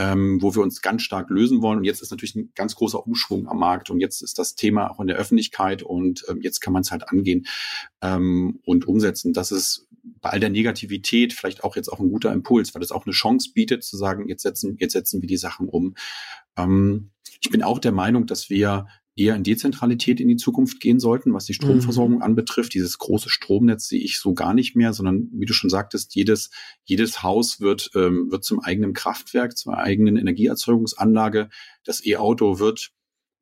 ähm, 0.00 0.40
wo 0.40 0.54
wir 0.54 0.62
uns 0.62 0.80
ganz 0.80 1.02
stark 1.02 1.28
lösen 1.28 1.60
wollen. 1.60 1.78
Und 1.78 1.84
jetzt 1.84 2.00
ist 2.00 2.10
natürlich 2.10 2.34
ein 2.34 2.52
ganz 2.54 2.74
großer 2.74 3.06
Umschwung 3.06 3.46
am 3.48 3.58
Markt 3.58 3.90
und 3.90 4.00
jetzt 4.00 4.22
ist 4.22 4.38
das 4.38 4.54
Thema 4.54 4.90
auch 4.90 4.98
in 4.98 5.08
der 5.08 5.16
Öffentlichkeit 5.16 5.82
und 5.82 6.24
ähm, 6.28 6.40
jetzt 6.40 6.60
kann 6.60 6.72
man 6.72 6.80
es 6.80 6.90
halt 6.90 7.08
angehen 7.08 7.46
ähm, 8.00 8.60
und 8.64 8.88
umsetzen. 8.88 9.34
Das 9.34 9.52
ist 9.52 9.88
bei 10.02 10.30
all 10.30 10.40
der 10.40 10.48
Negativität 10.48 11.34
vielleicht 11.34 11.64
auch 11.64 11.76
jetzt 11.76 11.88
auch 11.88 12.00
ein 12.00 12.10
guter 12.10 12.32
Impuls, 12.32 12.74
weil 12.74 12.82
es 12.82 12.92
auch 12.92 13.04
eine 13.04 13.12
Chance 13.12 13.50
bietet 13.54 13.84
zu 13.84 13.98
sagen, 13.98 14.26
jetzt 14.26 14.42
setzen, 14.42 14.76
jetzt 14.80 14.92
setzen 14.92 15.20
wir 15.20 15.28
die 15.28 15.36
Sachen 15.36 15.68
um. 15.68 15.94
Ähm, 16.56 17.10
ich 17.42 17.50
bin 17.50 17.62
auch 17.62 17.78
der 17.78 17.92
Meinung, 17.92 18.26
dass 18.26 18.48
wir 18.48 18.86
eher 19.20 19.36
in 19.36 19.44
Dezentralität 19.44 20.20
in 20.20 20.28
die 20.28 20.36
Zukunft 20.36 20.80
gehen 20.80 20.98
sollten, 20.98 21.34
was 21.34 21.44
die 21.44 21.54
Stromversorgung 21.54 22.16
mhm. 22.16 22.22
anbetrifft. 22.22 22.72
Dieses 22.72 22.98
große 22.98 23.28
Stromnetz 23.28 23.88
sehe 23.88 24.00
ich 24.00 24.18
so 24.18 24.32
gar 24.32 24.54
nicht 24.54 24.76
mehr, 24.76 24.94
sondern 24.94 25.28
wie 25.32 25.44
du 25.44 25.52
schon 25.52 25.68
sagtest, 25.68 26.14
jedes, 26.14 26.50
jedes 26.84 27.22
Haus 27.22 27.60
wird, 27.60 27.90
ähm, 27.94 28.30
wird 28.30 28.44
zum 28.44 28.60
eigenen 28.60 28.94
Kraftwerk, 28.94 29.56
zur 29.56 29.76
eigenen 29.76 30.16
Energieerzeugungsanlage. 30.16 31.50
Das 31.84 32.04
E-Auto 32.04 32.58
wird 32.58 32.92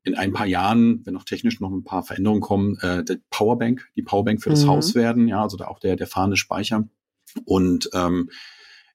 in 0.03 0.15
ein 0.15 0.33
paar 0.33 0.47
Jahren, 0.47 1.05
wenn 1.07 1.15
noch 1.15 1.25
technisch 1.25 1.61
noch 1.61 1.71
ein 1.71 1.85
paar 1.85 2.03
Veränderungen 2.03 2.41
kommen, 2.41 2.79
äh, 2.81 3.05
der 3.05 3.19
Powerbank, 3.31 3.89
die 3.95 4.03
Powerbank 4.03 4.43
für 4.43 4.51
das 4.51 4.65
mhm. 4.65 4.69
Haus 4.69 4.95
werden, 4.95 5.29
ja, 5.29 5.43
also 5.43 5.57
da 5.57 5.69
auch 5.69 5.79
der, 5.79 5.97
der 5.97 6.07
fahrende 6.07 6.37
Speicher. 6.37 6.89
Und 7.45 7.91
ähm, 7.93 8.31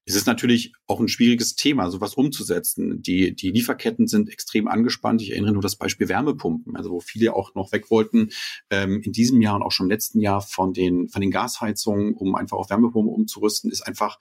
es 0.05 0.15
ist 0.15 0.27
natürlich 0.27 0.73
auch 0.87 0.99
ein 0.99 1.07
schwieriges 1.07 1.55
Thema, 1.55 1.89
sowas 1.89 2.15
umzusetzen. 2.15 3.01
Die, 3.01 3.35
die 3.35 3.51
Lieferketten 3.51 4.07
sind 4.07 4.29
extrem 4.29 4.67
angespannt. 4.67 5.21
Ich 5.21 5.31
erinnere 5.31 5.53
nur 5.53 5.61
das 5.61 5.77
Beispiel 5.77 6.09
Wärmepumpen, 6.09 6.75
also 6.75 6.91
wo 6.91 6.99
viele 6.99 7.33
auch 7.33 7.55
noch 7.55 7.71
weg 7.71 7.89
wollten, 7.89 8.29
ähm, 8.69 9.01
in 9.01 9.13
diesem 9.13 9.41
Jahr 9.41 9.55
und 9.55 9.63
auch 9.63 9.71
schon 9.71 9.85
im 9.85 9.91
letzten 9.91 10.19
Jahr 10.19 10.41
von 10.41 10.73
den, 10.73 11.07
von 11.07 11.21
den 11.21 11.31
Gasheizungen, 11.31 12.13
um 12.13 12.35
einfach 12.35 12.57
auf 12.57 12.69
Wärmepumpen 12.69 13.13
umzurüsten, 13.13 13.71
ist 13.71 13.81
einfach 13.81 14.19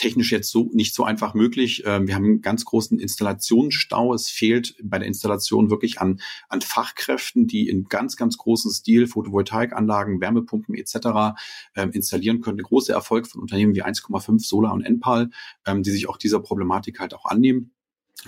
technisch 0.00 0.32
jetzt 0.32 0.50
so 0.50 0.70
nicht 0.72 0.94
so 0.94 1.04
einfach 1.04 1.34
möglich. 1.34 1.82
Ähm, 1.84 2.06
wir 2.06 2.14
haben 2.14 2.24
einen 2.24 2.40
ganz 2.40 2.64
großen 2.64 2.98
Installationsstau. 2.98 4.14
Es 4.14 4.30
fehlt 4.30 4.74
bei 4.82 4.98
der 4.98 5.06
Installation 5.06 5.68
wirklich 5.68 6.00
an, 6.00 6.20
an 6.48 6.62
Fachkräften, 6.62 7.46
die 7.46 7.68
in 7.68 7.84
ganz, 7.84 8.16
ganz 8.16 8.38
großen 8.38 8.70
Stil 8.70 9.06
Photovoltaikanlagen, 9.06 10.20
Wärmepumpen 10.22 10.74
etc. 10.74 11.38
Ähm, 11.76 11.90
installieren 11.92 12.40
können. 12.40 12.58
Ein 12.58 12.64
großer 12.64 12.94
Erfolg 12.94 13.26
von 13.26 13.42
Unternehmen 13.42 13.74
wie 13.74 13.84
1,5 13.84 14.40
Solar 14.40 14.72
und 14.72 14.82
Enpal, 14.82 15.30
ähm, 15.66 15.82
die 15.82 15.90
sich 15.90 16.08
auch 16.08 16.16
dieser 16.16 16.40
Problematik 16.40 16.98
halt 16.98 17.12
auch 17.12 17.26
annehmen. 17.26 17.72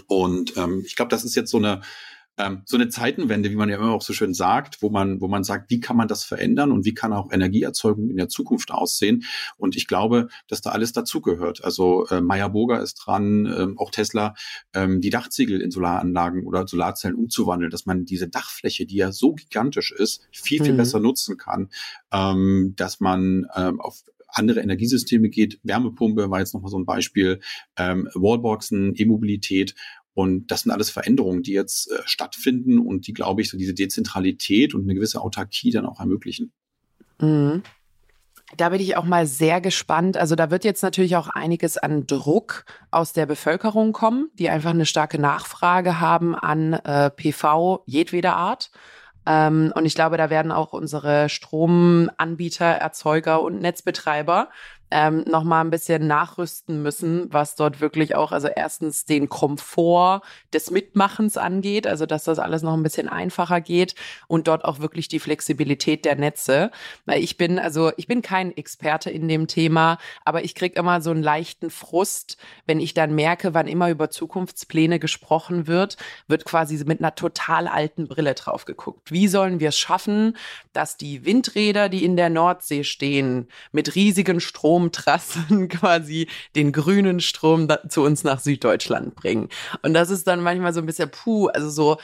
Und 0.06 0.56
ähm, 0.58 0.82
ich 0.84 0.94
glaube, 0.94 1.08
das 1.08 1.24
ist 1.24 1.34
jetzt 1.34 1.50
so 1.50 1.58
eine 1.58 1.80
ähm, 2.38 2.62
so 2.64 2.76
eine 2.76 2.88
Zeitenwende, 2.88 3.50
wie 3.50 3.56
man 3.56 3.68
ja 3.68 3.76
immer 3.76 3.92
auch 3.92 4.02
so 4.02 4.12
schön 4.12 4.34
sagt, 4.34 4.82
wo 4.82 4.90
man, 4.90 5.20
wo 5.20 5.28
man 5.28 5.44
sagt, 5.44 5.70
wie 5.70 5.80
kann 5.80 5.96
man 5.96 6.08
das 6.08 6.24
verändern 6.24 6.72
und 6.72 6.84
wie 6.84 6.94
kann 6.94 7.12
auch 7.12 7.30
Energieerzeugung 7.32 8.08
in 8.10 8.16
der 8.16 8.28
Zukunft 8.28 8.70
aussehen. 8.70 9.24
Und 9.56 9.76
ich 9.76 9.86
glaube, 9.86 10.28
dass 10.48 10.62
da 10.62 10.70
alles 10.70 10.92
dazugehört. 10.92 11.62
Also 11.64 12.06
äh, 12.06 12.20
Meyer 12.20 12.48
Burger 12.48 12.80
ist 12.80 12.94
dran, 12.94 13.46
ähm, 13.46 13.78
auch 13.78 13.90
Tesla, 13.90 14.34
ähm, 14.74 15.00
die 15.00 15.10
Dachziegel 15.10 15.60
in 15.60 15.70
Solaranlagen 15.70 16.44
oder 16.44 16.66
Solarzellen 16.66 17.16
umzuwandeln, 17.16 17.70
dass 17.70 17.86
man 17.86 18.04
diese 18.04 18.28
Dachfläche, 18.28 18.86
die 18.86 18.96
ja 18.96 19.12
so 19.12 19.34
gigantisch 19.34 19.92
ist, 19.92 20.26
viel, 20.30 20.62
viel 20.62 20.72
mhm. 20.72 20.78
besser 20.78 21.00
nutzen 21.00 21.36
kann, 21.36 21.68
ähm, 22.12 22.72
dass 22.76 23.00
man 23.00 23.46
ähm, 23.54 23.80
auf 23.80 24.04
andere 24.32 24.60
Energiesysteme 24.60 25.28
geht. 25.28 25.60
Wärmepumpe 25.62 26.30
war 26.30 26.40
jetzt 26.40 26.54
nochmal 26.54 26.70
so 26.70 26.78
ein 26.78 26.86
Beispiel, 26.86 27.40
ähm, 27.76 28.08
Wallboxen, 28.14 28.94
E-Mobilität 28.96 29.74
und 30.14 30.50
das 30.50 30.62
sind 30.62 30.72
alles 30.72 30.90
Veränderungen, 30.90 31.42
die 31.42 31.52
jetzt 31.52 31.90
äh, 31.90 32.02
stattfinden 32.04 32.78
und 32.78 33.06
die, 33.06 33.12
glaube 33.12 33.40
ich, 33.40 33.50
so 33.50 33.56
diese 33.56 33.74
Dezentralität 33.74 34.74
und 34.74 34.82
eine 34.82 34.94
gewisse 34.94 35.20
Autarkie 35.20 35.70
dann 35.70 35.86
auch 35.86 36.00
ermöglichen. 36.00 36.52
Mhm. 37.20 37.62
Da 38.56 38.68
bin 38.68 38.80
ich 38.80 38.96
auch 38.96 39.04
mal 39.04 39.26
sehr 39.26 39.62
gespannt. 39.62 40.18
Also 40.18 40.34
da 40.34 40.50
wird 40.50 40.64
jetzt 40.64 40.82
natürlich 40.82 41.16
auch 41.16 41.28
einiges 41.28 41.78
an 41.78 42.06
Druck 42.06 42.66
aus 42.90 43.14
der 43.14 43.24
Bevölkerung 43.24 43.92
kommen, 43.92 44.28
die 44.34 44.50
einfach 44.50 44.70
eine 44.70 44.84
starke 44.84 45.18
Nachfrage 45.18 46.00
haben 46.00 46.34
an 46.34 46.74
äh, 46.74 47.10
PV 47.10 47.82
jedweder 47.86 48.36
Art. 48.36 48.70
Ähm, 49.24 49.72
und 49.74 49.86
ich 49.86 49.94
glaube, 49.94 50.18
da 50.18 50.28
werden 50.28 50.52
auch 50.52 50.74
unsere 50.74 51.30
Stromanbieter, 51.30 52.66
Erzeuger 52.66 53.40
und 53.40 53.60
Netzbetreiber 53.60 54.50
ähm, 54.92 55.24
noch 55.26 55.42
mal 55.42 55.62
ein 55.62 55.70
bisschen 55.70 56.06
nachrüsten 56.06 56.82
müssen, 56.82 57.32
was 57.32 57.56
dort 57.56 57.80
wirklich 57.80 58.14
auch, 58.14 58.30
also 58.30 58.48
erstens 58.48 59.06
den 59.06 59.30
Komfort 59.30 60.20
des 60.52 60.70
Mitmachens 60.70 61.38
angeht, 61.38 61.86
also 61.86 62.04
dass 62.04 62.24
das 62.24 62.38
alles 62.38 62.62
noch 62.62 62.74
ein 62.74 62.82
bisschen 62.82 63.08
einfacher 63.08 63.62
geht 63.62 63.94
und 64.28 64.48
dort 64.48 64.64
auch 64.66 64.80
wirklich 64.80 65.08
die 65.08 65.18
Flexibilität 65.18 66.04
der 66.04 66.16
Netze. 66.16 66.70
Weil 67.06 67.22
ich 67.22 67.38
bin, 67.38 67.58
also 67.58 67.90
ich 67.96 68.06
bin 68.06 68.20
kein 68.20 68.54
Experte 68.54 69.10
in 69.10 69.28
dem 69.28 69.46
Thema, 69.46 69.96
aber 70.26 70.44
ich 70.44 70.54
kriege 70.54 70.78
immer 70.78 71.00
so 71.00 71.10
einen 71.10 71.22
leichten 71.22 71.70
Frust, 71.70 72.36
wenn 72.66 72.78
ich 72.78 72.92
dann 72.92 73.14
merke, 73.14 73.54
wann 73.54 73.68
immer 73.68 73.88
über 73.88 74.10
Zukunftspläne 74.10 74.98
gesprochen 74.98 75.66
wird, 75.66 75.96
wird 76.28 76.44
quasi 76.44 76.84
mit 76.84 77.00
einer 77.00 77.14
total 77.14 77.66
alten 77.66 78.08
Brille 78.08 78.34
drauf 78.34 78.66
geguckt. 78.66 79.10
Wie 79.10 79.26
sollen 79.26 79.58
wir 79.58 79.70
es 79.70 79.78
schaffen, 79.78 80.36
dass 80.74 80.98
die 80.98 81.24
Windräder, 81.24 81.88
die 81.88 82.04
in 82.04 82.16
der 82.16 82.28
Nordsee 82.28 82.84
stehen, 82.84 83.48
mit 83.72 83.94
riesigen 83.94 84.40
Strom 84.40 84.81
Stromtrassen 84.82 85.68
quasi 85.68 86.28
den 86.56 86.72
grünen 86.72 87.20
Strom 87.20 87.68
zu 87.88 88.02
uns 88.02 88.24
nach 88.24 88.40
Süddeutschland 88.40 89.14
bringen. 89.14 89.48
Und 89.82 89.94
das 89.94 90.10
ist 90.10 90.26
dann 90.26 90.42
manchmal 90.42 90.72
so 90.72 90.80
ein 90.80 90.86
bisschen 90.86 91.10
puh, 91.10 91.48
also 91.48 91.70
so 91.70 91.96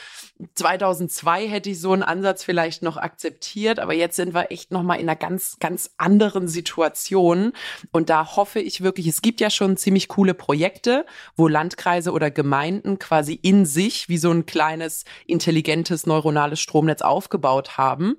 2002 0.55 1.49
hätte 1.49 1.71
ich 1.71 1.81
so 1.81 1.93
einen 1.93 2.05
Ansatz 2.05 2.45
vielleicht 2.45 2.83
noch 2.83 2.97
akzeptiert, 2.97 3.81
aber 3.81 3.95
jetzt 3.95 4.17
sind 4.17 4.35
wir 4.35 4.53
echt 4.53 4.71
noch 4.71 4.83
mal 4.83 4.95
in 4.95 5.09
einer 5.09 5.17
ganz 5.17 5.57
ganz 5.59 5.91
anderen 5.97 6.47
Situation 6.47 7.53
und 7.91 8.09
da 8.09 8.37
hoffe 8.37 8.61
ich 8.61 8.83
wirklich, 8.83 9.09
es 9.09 9.21
gibt 9.21 9.41
ja 9.41 9.51
schon 9.51 9.77
ziemlich 9.77 10.07
coole 10.07 10.35
Projekte, 10.35 11.07
wo 11.37 11.49
Landkreise 11.49 12.13
oder 12.13 12.31
Gemeinden 12.31 12.99
quasi 12.99 13.35
in 13.35 13.67
sich 13.67 14.09
wie 14.09 14.19
so 14.19 14.31
ein 14.31 14.47
kleines 14.47 15.05
intelligentes 15.27 16.07
neuronales 16.07 16.61
Stromnetz 16.61 17.03
aufgebaut 17.03 17.77
haben 17.77 18.17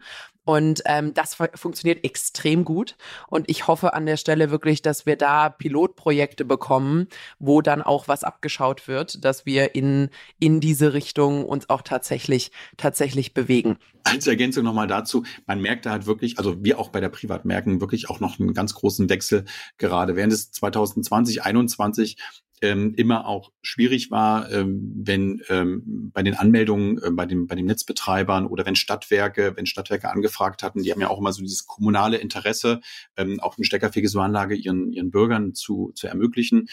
und 0.49 0.81
ähm, 0.85 1.13
das 1.13 1.37
funktioniert 1.53 2.03
extrem 2.03 2.65
gut. 2.65 2.95
Und 3.27 3.47
ich 3.51 3.67
hoffe 3.67 3.93
an 3.93 4.07
der 4.07 4.17
Stelle 4.17 4.49
wirklich, 4.49 4.81
dass 4.81 5.05
wir 5.05 5.15
da 5.15 5.47
Pilotprojekte 5.49 6.43
bekommen, 6.43 7.07
wo 7.37 7.61
dann 7.61 7.83
auch 7.83 8.07
was 8.07 8.23
abgeschaut 8.23 8.87
wird, 8.87 9.23
dass 9.23 9.45
wir 9.45 9.75
in, 9.75 10.09
in 10.39 10.59
diese 10.59 10.93
Richtung 10.93 11.45
uns 11.45 11.69
auch 11.69 11.83
tatsächlich, 11.83 12.49
tatsächlich 12.77 13.35
bewegen. 13.35 13.77
Als 14.05 14.25
Ergänzung 14.25 14.63
nochmal 14.63 14.87
dazu, 14.87 15.23
man 15.45 15.61
merkt 15.61 15.85
da 15.85 15.91
halt 15.91 16.07
wirklich, 16.07 16.39
also 16.39 16.63
wir 16.63 16.79
auch 16.79 16.89
bei 16.89 16.99
der 16.99 17.09
Privat 17.09 17.45
merken 17.45 17.79
wirklich 17.79 18.09
auch 18.09 18.19
noch 18.19 18.39
einen 18.39 18.55
ganz 18.55 18.73
großen 18.73 19.07
Wechsel 19.07 19.45
gerade 19.77 20.15
während 20.15 20.33
des 20.33 20.49
2020, 20.49 21.43
2021 21.43 22.17
ähm, 22.61 22.93
immer 22.95 23.25
auch 23.25 23.51
schwierig 23.61 24.11
war, 24.11 24.51
ähm, 24.51 24.91
wenn 24.95 25.41
ähm, 25.49 26.11
bei 26.13 26.23
den 26.23 26.35
Anmeldungen 26.35 27.01
äh, 27.01 27.11
bei, 27.11 27.25
dem, 27.25 27.47
bei 27.47 27.55
den 27.55 27.65
Netzbetreibern 27.65 28.45
oder 28.45 28.65
wenn 28.65 28.75
Stadtwerke, 28.75 29.53
wenn 29.55 29.65
Stadtwerke 29.65 30.09
angefragt 30.09 30.63
hatten, 30.63 30.83
die 30.83 30.91
haben 30.91 31.01
ja 31.01 31.09
auch 31.09 31.19
immer 31.19 31.33
so 31.33 31.41
dieses 31.41 31.65
kommunale 31.65 32.17
Interesse, 32.17 32.81
ähm, 33.17 33.39
auch 33.39 33.57
eine 33.57 33.65
steckerfähige 33.65 34.09
Anlage 34.19 34.55
ihren, 34.55 34.91
ihren 34.91 35.11
Bürgern 35.11 35.53
zu, 35.53 35.91
zu 35.95 36.07
ermöglichen. 36.07 36.67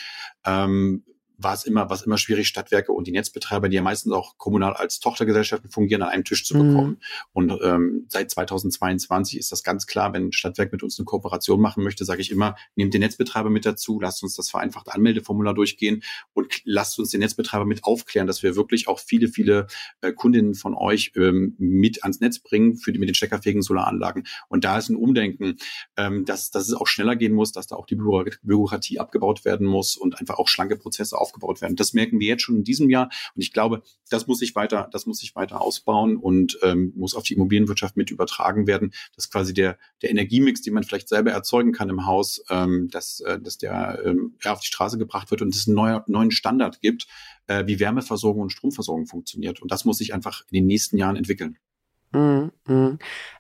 Ähm, 0.45 1.05
war 1.39 1.55
es 1.55 1.65
immer, 1.65 1.91
was 1.91 2.03
immer 2.03 2.19
schwierig, 2.19 2.49
Stadtwerke 2.49 2.93
und 2.93 3.07
die 3.07 3.13
Netzbetreiber, 3.13 3.69
die 3.69 3.77
ja 3.77 3.83
meistens 3.83 4.13
auch 4.13 4.39
kommunal 4.39 4.73
als 4.75 5.01
Tochtergesellschaften 5.01 5.71
fungieren, 5.71 6.03
an 6.03 6.09
einem 6.09 6.25
Tisch 6.25 6.45
zu 6.45 6.55
bekommen. 6.55 6.91
Mhm. 6.91 6.99
Und 7.33 7.59
ähm, 7.63 8.07
seit 8.09 8.31
2022 8.31 9.39
ist 9.39 9.53
das 9.53 9.63
ganz 9.63 9.87
klar, 9.87 10.13
wenn 10.13 10.29
ein 10.29 10.33
Stadtwerk 10.33 10.73
mit 10.73 10.83
uns 10.83 10.99
eine 10.99 11.05
Kooperation 11.05 11.61
machen 11.61 11.83
möchte, 11.83 12.05
sage 12.05 12.21
ich 12.21 12.31
immer, 12.31 12.57
nehmt 12.75 12.95
den 12.95 13.01
Netzbetreiber 13.01 13.51
mit 13.51 13.67
dazu, 13.67 14.01
lasst 14.01 14.23
uns 14.23 14.35
das 14.35 14.51
vereinfachte 14.51 14.95
Anmeldeformular 14.95 15.55
durchgehen 15.55 16.03
und 16.33 16.61
lasst 16.65 16.99
uns 16.99 17.11
den 17.11 17.21
Netzbetreiber 17.21 17.65
mit 17.65 17.85
aufklären, 17.85 18.27
dass 18.27 18.43
wir 18.43 18.57
wirklich 18.57 18.89
auch 18.89 18.99
viele, 18.99 19.29
viele 19.29 19.67
äh, 20.01 20.13
Kundinnen 20.13 20.55
von 20.55 20.75
euch 20.75 21.13
ähm, 21.17 21.55
mit 21.59 22.03
ans 22.03 22.21
Netz 22.21 22.39
bringen 22.39 22.77
für 22.77 22.93
die, 22.93 22.99
mit 22.99 23.09
den 23.09 23.15
steckerfähigen 23.15 23.63
Solaranlagen. 23.63 24.27
Und 24.49 24.65
da 24.65 24.79
ist 24.79 24.89
ein 24.89 24.97
Umdenken, 24.97 25.57
ähm, 25.97 26.25
dass, 26.25 26.51
dass 26.51 26.69
es 26.69 26.75
auch 26.75 26.87
schneller 26.87 27.17
gehen 27.17 27.35
muss, 27.35 27.53
dass 27.53 27.67
da 27.67 27.77
auch 27.77 27.87
die 27.87 27.97
Bürokratie 27.97 28.99
abgebaut 28.99 29.45
werden 29.45 29.67
muss 29.67 29.97
und 29.97 30.19
einfach 30.19 30.39
auch 30.39 30.49
schlanke 30.49 30.77
Prozesse 30.77 31.19
aufgebaut 31.27 31.61
werden. 31.61 31.77
Das 31.77 31.93
merken 31.93 32.21
wir 32.21 32.29
jetzt 32.29 32.43
schon 32.43 32.57
in 32.57 32.65
diesem 32.65 32.89
Jahr 32.91 33.11
und 33.35 33.43
ich 33.43 33.53
glaube, 33.53 33.83
das 34.11 34.27
muss 34.27 34.39
sich 34.39 34.55
weiter, 34.55 34.89
das 34.93 35.07
muss 35.07 35.19
sich 35.19 35.35
weiter 35.35 35.61
ausbauen 35.61 36.17
und 36.17 36.59
ähm, 36.63 36.93
muss 36.97 37.15
auf 37.15 37.25
die 37.25 37.35
Immobilienwirtschaft 37.35 37.97
mit 37.97 38.11
übertragen 38.11 38.67
werden, 38.67 38.93
dass 39.15 39.31
quasi 39.31 39.53
der 39.53 39.79
der 40.03 40.11
Energiemix, 40.11 40.63
den 40.63 40.75
man 40.75 40.85
vielleicht 40.85 41.09
selber 41.09 41.33
erzeugen 41.33 41.73
kann 41.73 41.89
im 41.89 42.07
Haus, 42.07 42.43
ähm, 42.49 42.89
dass 42.91 43.21
äh, 43.21 43.41
dass 43.41 43.59
der 43.59 44.03
ähm, 44.05 44.35
auf 44.45 44.61
die 44.61 44.67
Straße 44.67 44.99
gebracht 44.99 45.31
wird 45.31 45.43
und 45.43 45.55
es 45.55 45.67
einen 45.67 45.77
neuer, 45.77 46.05
neuen 46.07 46.31
Standard 46.31 46.81
gibt, 46.81 47.07
äh, 47.47 47.67
wie 47.67 47.81
Wärmeversorgung 47.81 48.43
und 48.43 48.51
Stromversorgung 48.51 49.07
funktioniert 49.07 49.61
und 49.61 49.71
das 49.73 49.85
muss 49.85 49.99
sich 49.99 50.15
einfach 50.15 50.43
in 50.51 50.55
den 50.55 50.67
nächsten 50.67 50.97
Jahren 50.97 51.17
entwickeln. 51.17 51.59
Mm, 52.13 52.51
mm. 52.67 52.99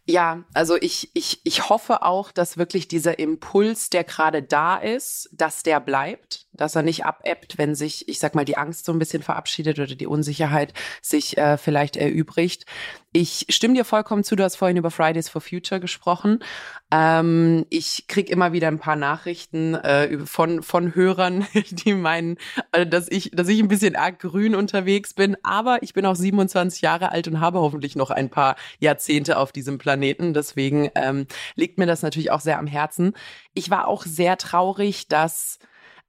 Ja, 0.08 0.44
also 0.54 0.76
ich, 0.76 1.10
ich, 1.14 1.40
ich 1.42 1.68
hoffe 1.68 2.02
auch, 2.02 2.30
dass 2.30 2.56
wirklich 2.56 2.86
dieser 2.86 3.18
Impuls, 3.18 3.90
der 3.90 4.04
gerade 4.04 4.40
da 4.40 4.76
ist, 4.76 5.28
dass 5.32 5.64
der 5.64 5.80
bleibt, 5.80 6.46
dass 6.52 6.76
er 6.76 6.82
nicht 6.82 7.04
abebbt, 7.04 7.58
wenn 7.58 7.74
sich, 7.74 8.08
ich 8.08 8.20
sag 8.20 8.36
mal, 8.36 8.44
die 8.44 8.56
Angst 8.56 8.84
so 8.84 8.92
ein 8.92 9.00
bisschen 9.00 9.24
verabschiedet 9.24 9.80
oder 9.80 9.96
die 9.96 10.06
Unsicherheit 10.06 10.74
sich 11.02 11.36
äh, 11.38 11.58
vielleicht 11.58 11.96
erübrigt. 11.96 12.66
Ich 13.12 13.46
stimme 13.48 13.74
dir 13.74 13.84
vollkommen 13.84 14.22
zu, 14.22 14.36
du 14.36 14.44
hast 14.44 14.56
vorhin 14.56 14.76
über 14.76 14.90
Fridays 14.92 15.28
for 15.28 15.40
Future 15.40 15.80
gesprochen. 15.80 16.38
Ähm, 16.92 17.66
ich 17.70 18.06
krieg 18.06 18.30
immer 18.30 18.52
wieder 18.52 18.68
ein 18.68 18.78
paar 18.78 18.94
Nachrichten 18.94 19.74
äh, 19.74 20.18
von, 20.18 20.62
von 20.62 20.94
Hörern, 20.94 21.46
die 21.70 21.94
meinen, 21.94 22.36
äh, 22.70 22.86
dass, 22.86 23.10
ich, 23.10 23.32
dass 23.32 23.48
ich 23.48 23.58
ein 23.58 23.68
bisschen 23.68 23.96
arg 23.96 24.20
grün 24.20 24.54
unterwegs 24.54 25.14
bin, 25.14 25.36
aber 25.42 25.82
ich 25.82 25.94
bin 25.94 26.06
auch 26.06 26.14
27 26.14 26.82
Jahre 26.82 27.10
alt 27.10 27.26
und 27.26 27.40
habe 27.40 27.58
hoffentlich 27.58 27.96
noch 27.96 28.10
ein 28.10 28.30
paar 28.30 28.54
Jahrzehnte 28.78 29.38
auf 29.38 29.50
diesem 29.50 29.78
Planeten. 29.78 29.95
Planeten. 29.96 30.34
Deswegen 30.34 30.90
ähm, 30.94 31.26
liegt 31.54 31.78
mir 31.78 31.86
das 31.86 32.02
natürlich 32.02 32.30
auch 32.30 32.40
sehr 32.40 32.58
am 32.58 32.66
Herzen. 32.66 33.14
Ich 33.54 33.70
war 33.70 33.88
auch 33.88 34.04
sehr 34.04 34.36
traurig, 34.36 35.08
dass 35.08 35.58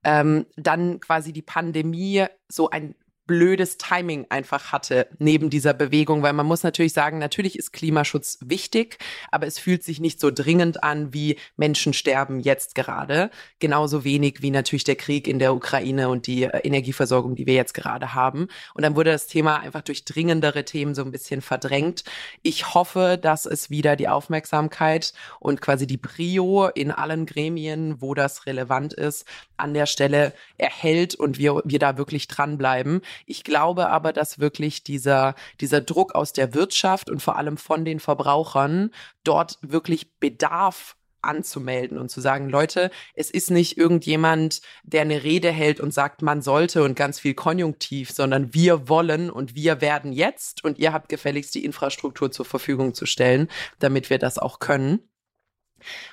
ähm, 0.04 0.46
dann 0.56 1.00
quasi 1.00 1.32
die 1.34 1.42
Pandemie 1.42 2.26
so 2.50 2.70
ein 2.70 2.96
blödes 3.28 3.78
Timing 3.78 4.26
einfach 4.30 4.72
hatte 4.72 5.08
neben 5.20 5.50
dieser 5.50 5.74
Bewegung, 5.74 6.24
weil 6.24 6.34
man 6.34 6.46
muss 6.46 6.64
natürlich 6.64 6.94
sagen, 6.94 7.20
natürlich 7.20 7.58
ist 7.60 7.74
Klimaschutz 7.74 8.40
wichtig, 8.42 8.98
aber 9.32 9.46
es 9.46 9.60
fühlt 9.60 9.84
sich 9.84 10.00
nicht 10.00 10.20
so 10.20 10.32
dringend 10.32 10.84
an, 10.84 11.14
wie 11.14 11.38
Menschen 11.58 11.94
sterben 11.94 12.40
jetzt 12.40 12.74
gerade. 12.74 13.30
Genauso 13.60 14.04
wenig 14.04 14.42
wie 14.42 14.52
natürlich 14.52 14.86
der 14.86 14.96
Krieg 14.96 15.28
in 15.28 15.40
der 15.40 15.54
Ukraine 15.54 16.10
und 16.10 16.28
die 16.28 16.44
äh, 16.44 16.60
Energieversorgung, 16.60 17.36
die 17.36 17.46
wir 17.46 17.54
jetzt 17.54 17.74
gerade 17.74 18.14
haben. 18.14 18.48
Und 18.74 18.84
dann 18.84 18.96
wurde 18.96 19.12
das 19.12 19.28
Thema 19.28 19.60
einfach 19.60 19.82
durch 19.82 20.06
dringendere 20.06 20.66
Themen 20.66 20.96
so 20.96 21.04
ein 21.04 21.12
bisschen 21.12 21.42
verdrängt. 21.42 22.04
Ich 22.42 22.74
hoffe, 22.74 23.20
dass 23.22 23.46
es 23.46 23.70
wieder 23.70 23.96
die 23.96 24.08
Aufmerksamkeit 24.08 25.14
und 25.40 25.62
quasi 25.62 25.86
die 25.86 25.98
Prio 25.98 26.68
in 26.68 26.92
allen 26.92 27.26
Gremien, 27.26 28.02
wo 28.02 28.14
das 28.14 28.46
relevant 28.46 28.94
ist, 28.94 29.26
an 29.58 29.74
der 29.74 29.86
Stelle 29.86 30.34
erhält 30.58 31.16
und 31.16 31.38
wir, 31.38 31.62
wir 31.66 31.80
da 31.80 31.98
wirklich 31.98 32.28
dranbleiben. 32.28 33.02
Ich 33.26 33.44
glaube 33.44 33.90
aber, 33.90 34.14
dass 34.14 34.40
wirklich 34.40 34.84
dieser, 34.84 35.36
dieser 35.62 35.82
Druck 35.82 36.16
aus 36.16 36.34
der 36.34 36.54
Wirtschaft 36.54 37.10
und 37.10 37.22
vor 37.22 37.38
allem 37.38 37.58
von 37.58 37.86
den 37.86 38.00
Verbrauchern 38.00 38.92
dort 39.24 39.58
wirklich 39.62 40.18
Bedarf 40.20 40.96
anzumelden 41.22 41.98
und 41.98 42.10
zu 42.10 42.22
sagen, 42.22 42.50
Leute, 42.50 42.90
es 43.14 43.30
ist 43.30 43.52
nicht 43.52 43.78
irgendjemand, 43.78 44.62
der 44.84 45.02
eine 45.02 45.24
Rede 45.24 45.52
hält 45.52 45.80
und 45.80 45.94
sagt, 45.94 46.22
man 46.22 46.42
sollte 46.42 46.84
und 46.84 46.96
ganz 46.96 47.20
viel 47.20 47.34
Konjunktiv, 47.34 48.12
sondern 48.12 48.54
wir 48.54 48.88
wollen 48.88 49.30
und 49.30 49.56
wir 49.56 49.82
werden 49.82 50.14
jetzt 50.14 50.64
und 50.64 50.80
ihr 50.80 50.94
habt 50.94 51.10
gefälligst 51.10 51.54
die 51.56 51.66
Infrastruktur 51.66 52.32
zur 52.32 52.46
Verfügung 52.46 52.94
zu 52.94 53.06
stellen, 53.06 53.50
damit 53.80 54.10
wir 54.10 54.20
das 54.20 54.38
auch 54.38 54.60
können. 54.60 55.10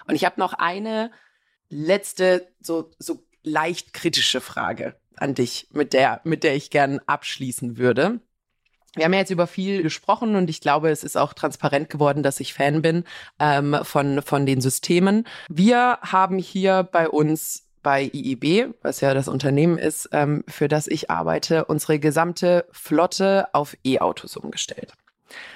Und 0.07 0.15
ich 0.15 0.25
habe 0.25 0.41
noch 0.41 0.53
eine 0.53 1.11
letzte, 1.69 2.49
so, 2.61 2.91
so 2.99 3.25
leicht 3.43 3.93
kritische 3.93 4.41
Frage 4.41 4.97
an 5.17 5.35
dich, 5.35 5.69
mit 5.73 5.93
der, 5.93 6.21
mit 6.25 6.45
der 6.45 6.55
ich 6.55 6.71
gern 6.71 7.01
abschließen 7.07 7.79
würde. 7.79 8.21
Wir 8.95 9.07
haben 9.07 9.13
ja 9.13 9.21
jetzt 9.21 9.31
über 9.31 9.47
viel 9.47 9.83
gesprochen 9.83 10.37
und 10.37 10.49
ich 10.49 10.61
glaube, 10.61 10.91
es 10.91 11.03
ist 11.03 11.17
auch 11.17 11.33
transparent 11.33 11.91
geworden, 11.91 12.23
dass 12.23 12.39
ich 12.39 12.55
Fan 12.55 12.81
bin 12.81 13.05
ähm, 13.41 13.77
von, 13.83 14.23
von 14.23 14.47
den 14.47 14.61
Systemen. 14.61 15.27
Wir 15.49 15.99
haben 16.03 16.39
hier 16.39 16.85
bei 16.85 17.09
uns 17.09 17.65
bei 17.83 18.11
IIB, 18.13 18.75
was 18.83 19.01
ja 19.01 19.13
das 19.13 19.29
Unternehmen 19.29 19.79
ist, 19.79 20.09
ähm, 20.13 20.45
für 20.49 20.69
das 20.69 20.87
ich 20.87 21.11
arbeite, 21.11 21.65
unsere 21.67 21.99
gesamte 21.99 22.67
Flotte 22.73 23.49
auf 23.53 23.77
E-Autos 23.85 24.37
umgestellt. 24.37 24.95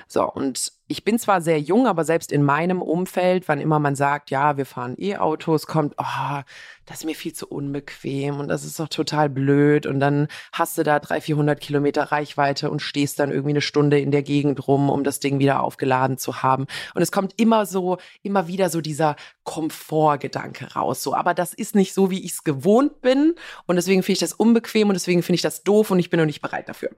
So, 0.06 0.30
und 0.30 0.72
ich 0.90 1.04
bin 1.04 1.18
zwar 1.18 1.42
sehr 1.42 1.60
jung, 1.60 1.86
aber 1.86 2.02
selbst 2.04 2.32
in 2.32 2.42
meinem 2.42 2.80
Umfeld, 2.80 3.46
wann 3.46 3.60
immer 3.60 3.78
man 3.78 3.94
sagt, 3.94 4.30
ja, 4.30 4.56
wir 4.56 4.64
fahren 4.64 4.96
E-Autos, 4.98 5.66
kommt, 5.66 5.94
oh, 5.98 6.40
das 6.86 7.00
ist 7.00 7.04
mir 7.04 7.14
viel 7.14 7.34
zu 7.34 7.46
unbequem 7.46 8.40
und 8.40 8.48
das 8.48 8.64
ist 8.64 8.80
doch 8.80 8.88
total 8.88 9.28
blöd. 9.28 9.84
Und 9.84 10.00
dann 10.00 10.28
hast 10.50 10.78
du 10.78 10.82
da 10.82 10.98
300, 10.98 11.24
400 11.24 11.60
Kilometer 11.60 12.04
Reichweite 12.04 12.70
und 12.70 12.80
stehst 12.80 13.18
dann 13.18 13.30
irgendwie 13.30 13.50
eine 13.50 13.60
Stunde 13.60 14.00
in 14.00 14.10
der 14.10 14.22
Gegend 14.22 14.66
rum, 14.66 14.88
um 14.88 15.04
das 15.04 15.20
Ding 15.20 15.38
wieder 15.38 15.60
aufgeladen 15.62 16.16
zu 16.16 16.42
haben. 16.42 16.66
Und 16.94 17.02
es 17.02 17.12
kommt 17.12 17.38
immer 17.38 17.66
so, 17.66 17.98
immer 18.22 18.48
wieder 18.48 18.70
so 18.70 18.80
dieser 18.80 19.16
Komfortgedanke 19.44 20.72
raus. 20.72 21.02
So, 21.02 21.14
aber 21.14 21.34
das 21.34 21.52
ist 21.52 21.74
nicht 21.74 21.92
so, 21.92 22.10
wie 22.10 22.24
ich 22.24 22.32
es 22.32 22.44
gewohnt 22.44 23.02
bin. 23.02 23.34
Und 23.66 23.76
deswegen 23.76 24.02
finde 24.02 24.14
ich 24.14 24.20
das 24.20 24.32
unbequem 24.32 24.88
und 24.88 24.94
deswegen 24.94 25.22
finde 25.22 25.36
ich 25.36 25.42
das 25.42 25.64
doof 25.64 25.90
und 25.90 25.98
ich 25.98 26.08
bin 26.08 26.18
noch 26.18 26.26
nicht 26.26 26.40
bereit 26.40 26.70
dafür. 26.70 26.90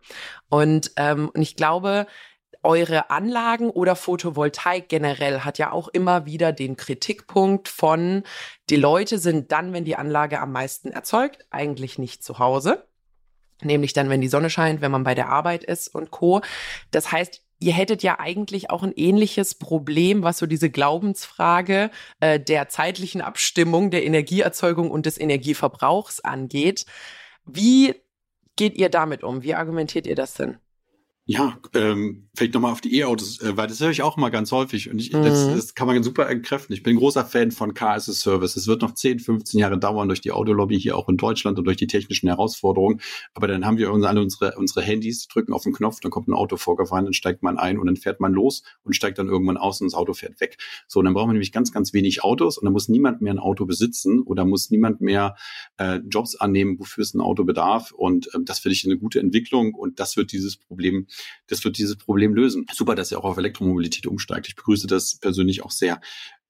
Und, 0.49 0.93
ähm, 0.97 1.29
und 1.35 1.43
ich 1.43 1.57
glaube, 1.57 2.07
eure 2.63 3.11
Anlagen 3.11 3.71
oder 3.71 3.97
Photovoltaik 3.97 4.89
generell 4.89 5.41
hat 5.41 5.59
ja 5.59 5.73
auch 5.73 5.89
immer 5.89 6.27
wieder 6.27 6.53
den 6.53 6.77
Kritikpunkt 6.77 7.69
von, 7.69 8.25
die 8.69 8.77
Leute 8.77 9.19
sind 9.19 9.53
dann, 9.53 9.73
wenn 9.73 9.85
die 9.85 9.97
Anlage 9.97 10.41
am 10.41 10.53
meisten 10.53 10.91
erzeugt, 10.91 11.47
eigentlich 11.51 11.99
nicht 11.99 12.23
zu 12.23 12.39
Hause. 12.39 12.87
Nämlich 13.63 13.93
dann, 13.93 14.09
wenn 14.09 14.21
die 14.21 14.29
Sonne 14.29 14.51
scheint, 14.51 14.81
wenn 14.81 14.91
man 14.91 15.05
bei 15.05 15.15
der 15.15 15.29
Arbeit 15.29 15.65
ist 15.65 15.95
und 15.95 16.11
Co. 16.11 16.41
Das 16.91 17.13
heißt, 17.13 17.43
ihr 17.59 17.73
hättet 17.73 18.03
ja 18.03 18.19
eigentlich 18.19 18.71
auch 18.71 18.83
ein 18.83 18.93
ähnliches 18.97 19.55
Problem, 19.55 20.23
was 20.23 20.39
so 20.39 20.47
diese 20.47 20.71
Glaubensfrage 20.71 21.91
äh, 22.21 22.41
der 22.41 22.69
zeitlichen 22.69 23.21
Abstimmung 23.21 23.91
der 23.91 24.05
Energieerzeugung 24.05 24.91
und 24.91 25.07
des 25.07 25.21
Energieverbrauchs 25.21 26.21
angeht. 26.21 26.87
Wie 27.45 27.95
geht 28.57 28.77
ihr 28.77 28.89
damit 28.89 29.23
um? 29.23 29.43
Wie 29.43 29.55
argumentiert 29.55 30.07
ihr 30.07 30.17
das 30.17 30.35
denn? 30.35 30.59
Ja, 31.33 31.61
ähm, 31.75 32.29
vielleicht 32.35 32.55
nochmal 32.55 32.73
auf 32.73 32.81
die 32.81 32.93
E-Autos, 32.97 33.41
äh, 33.41 33.57
weil 33.57 33.69
das 33.69 33.79
höre 33.79 33.91
ich 33.91 34.03
auch 34.03 34.17
mal 34.17 34.31
ganz 34.31 34.51
häufig 34.51 34.91
und 34.91 34.99
ich, 34.99 35.13
mhm. 35.13 35.23
das, 35.23 35.47
das 35.47 35.75
kann 35.77 35.87
man 35.87 36.03
super 36.03 36.29
entkräften. 36.29 36.75
Ich 36.75 36.83
bin 36.83 36.97
großer 36.97 37.25
Fan 37.25 37.53
von 37.53 37.73
Car 37.73 37.95
as 37.95 38.09
a 38.09 38.13
Service. 38.13 38.57
Es 38.57 38.67
wird 38.67 38.83
noch 38.83 38.95
10, 38.95 39.21
15 39.21 39.61
Jahre 39.61 39.79
dauern 39.79 40.09
durch 40.09 40.21
die 40.21 40.33
Autolobby 40.33 40.81
hier 40.81 40.97
auch 40.97 41.09
in 41.09 41.17
Deutschland 41.17 41.57
und 41.57 41.67
durch 41.67 41.77
die 41.77 41.87
technischen 41.87 42.27
Herausforderungen. 42.27 43.01
Aber 43.33 43.47
dann 43.47 43.65
haben 43.65 43.79
wir 43.79 43.91
alle 43.91 44.21
unsere, 44.21 44.57
unsere 44.57 44.83
Handys, 44.83 45.29
drücken 45.29 45.53
auf 45.53 45.63
den 45.63 45.73
Knopf, 45.73 46.01
dann 46.01 46.11
kommt 46.11 46.27
ein 46.27 46.35
Auto 46.35 46.57
vorgefahren, 46.57 47.05
dann 47.05 47.15
steigt 47.15 47.45
man 47.45 47.59
ein 47.59 47.79
und 47.79 47.87
dann 47.87 47.95
fährt 47.95 48.19
man 48.19 48.33
los 48.33 48.65
und 48.83 48.97
steigt 48.97 49.19
dann 49.19 49.29
irgendwann 49.29 49.57
aus 49.57 49.81
und 49.81 49.87
das 49.87 49.95
Auto 49.95 50.15
fährt 50.15 50.41
weg. 50.41 50.59
So, 50.89 50.99
und 50.99 51.05
dann 51.05 51.15
brauchen 51.15 51.29
wir 51.29 51.35
nämlich 51.35 51.53
ganz, 51.53 51.71
ganz 51.71 51.93
wenig 51.93 52.25
Autos 52.25 52.59
und 52.59 52.65
dann 52.65 52.73
muss 52.73 52.89
niemand 52.89 53.21
mehr 53.21 53.33
ein 53.33 53.39
Auto 53.39 53.67
besitzen 53.67 54.21
oder 54.21 54.45
muss 54.45 54.71
niemand 54.71 55.01
mehr 55.01 55.37
äh, 55.77 56.01
Jobs 56.11 56.35
annehmen, 56.35 56.81
wofür 56.81 57.03
es 57.03 57.15
ein 57.15 57.21
Auto 57.21 57.45
bedarf. 57.45 57.93
Und 57.93 58.35
äh, 58.35 58.39
das 58.43 58.59
finde 58.59 58.73
ich 58.75 58.85
eine 58.85 58.99
gute 58.99 59.21
Entwicklung 59.21 59.75
und 59.75 60.01
das 60.01 60.17
wird 60.17 60.33
dieses 60.33 60.57
Problem 60.57 61.07
das 61.47 61.65
wird 61.65 61.79
dieses 61.79 61.97
Problem 61.97 62.35
lösen. 62.35 62.67
Super, 62.73 62.95
dass 62.95 63.11
ihr 63.11 63.19
auch 63.19 63.25
auf 63.25 63.37
Elektromobilität 63.37 64.07
umsteigt. 64.07 64.49
Ich 64.49 64.57
begrüße 64.57 64.87
das 64.87 65.19
persönlich 65.19 65.63
auch 65.63 65.71
sehr. 65.71 66.01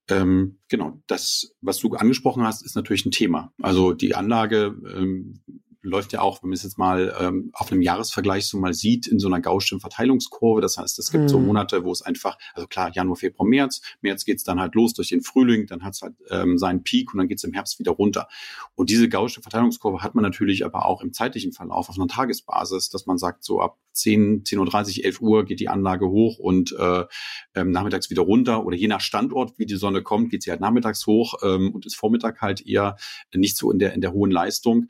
Ähm, 0.08 0.58
genau, 0.68 1.00
das, 1.06 1.54
was 1.60 1.78
du 1.78 1.94
angesprochen 1.94 2.42
hast, 2.42 2.64
ist 2.64 2.74
natürlich 2.74 3.06
ein 3.06 3.12
Thema. 3.12 3.52
Also 3.62 3.92
die 3.92 4.14
Anlage 4.14 4.74
ähm, 4.94 5.40
läuft 5.82 6.12
ja 6.12 6.20
auch, 6.20 6.42
wenn 6.42 6.50
man 6.50 6.56
es 6.56 6.62
jetzt 6.62 6.78
mal 6.78 7.14
ähm, 7.18 7.50
auf 7.52 7.72
einem 7.72 7.80
Jahresvergleich 7.80 8.46
so 8.46 8.58
mal 8.58 8.74
sieht, 8.74 9.06
in 9.06 9.18
so 9.18 9.28
einer 9.28 9.40
gaußschen 9.40 9.80
Verteilungskurve. 9.80 10.60
Das 10.60 10.76
heißt, 10.76 10.98
es 10.98 11.10
gibt 11.10 11.22
hm. 11.22 11.28
so 11.28 11.38
Monate, 11.38 11.84
wo 11.84 11.92
es 11.92 12.02
einfach, 12.02 12.36
also 12.54 12.66
klar, 12.66 12.90
Januar, 12.92 13.16
Februar, 13.16 13.48
März, 13.48 13.80
März 14.02 14.24
geht's 14.24 14.44
dann 14.44 14.60
halt 14.60 14.74
los 14.74 14.92
durch 14.92 15.08
den 15.08 15.22
Frühling, 15.22 15.66
dann 15.66 15.82
hat's 15.82 16.02
halt 16.02 16.14
ähm, 16.28 16.58
seinen 16.58 16.82
Peak 16.82 17.12
und 17.12 17.18
dann 17.18 17.28
geht's 17.28 17.44
im 17.44 17.52
Herbst 17.52 17.78
wieder 17.78 17.92
runter. 17.92 18.28
Und 18.74 18.90
diese 18.90 19.08
gaußsche 19.08 19.42
Verteilungskurve 19.42 20.02
hat 20.02 20.14
man 20.14 20.22
natürlich 20.22 20.64
aber 20.64 20.84
auch 20.86 21.02
im 21.02 21.12
zeitlichen 21.12 21.52
Verlauf 21.52 21.88
auf 21.88 21.96
einer 21.96 22.08
Tagesbasis, 22.08 22.90
dass 22.90 23.06
man 23.06 23.18
sagt, 23.18 23.44
so 23.44 23.60
ab 23.60 23.78
10, 23.92 24.44
10.30 24.44 24.98
Uhr, 24.98 25.04
11 25.04 25.20
Uhr 25.20 25.44
geht 25.44 25.60
die 25.60 25.68
Anlage 25.68 26.08
hoch 26.08 26.38
und 26.38 26.72
äh, 26.78 27.04
ähm, 27.54 27.70
nachmittags 27.70 28.10
wieder 28.10 28.22
runter. 28.22 28.64
Oder 28.64 28.76
je 28.76 28.88
nach 28.88 29.00
Standort, 29.00 29.58
wie 29.58 29.66
die 29.66 29.76
Sonne 29.76 30.02
kommt, 30.02 30.30
geht 30.30 30.42
sie 30.42 30.50
halt 30.50 30.60
nachmittags 30.60 31.06
hoch 31.06 31.34
ähm, 31.42 31.72
und 31.72 31.86
ist 31.86 31.96
Vormittag 31.96 32.40
halt 32.40 32.66
eher 32.66 32.96
nicht 33.34 33.56
so 33.56 33.70
in 33.70 33.78
der, 33.78 33.94
in 33.94 34.00
der 34.00 34.12
hohen 34.12 34.30
Leistung. 34.30 34.88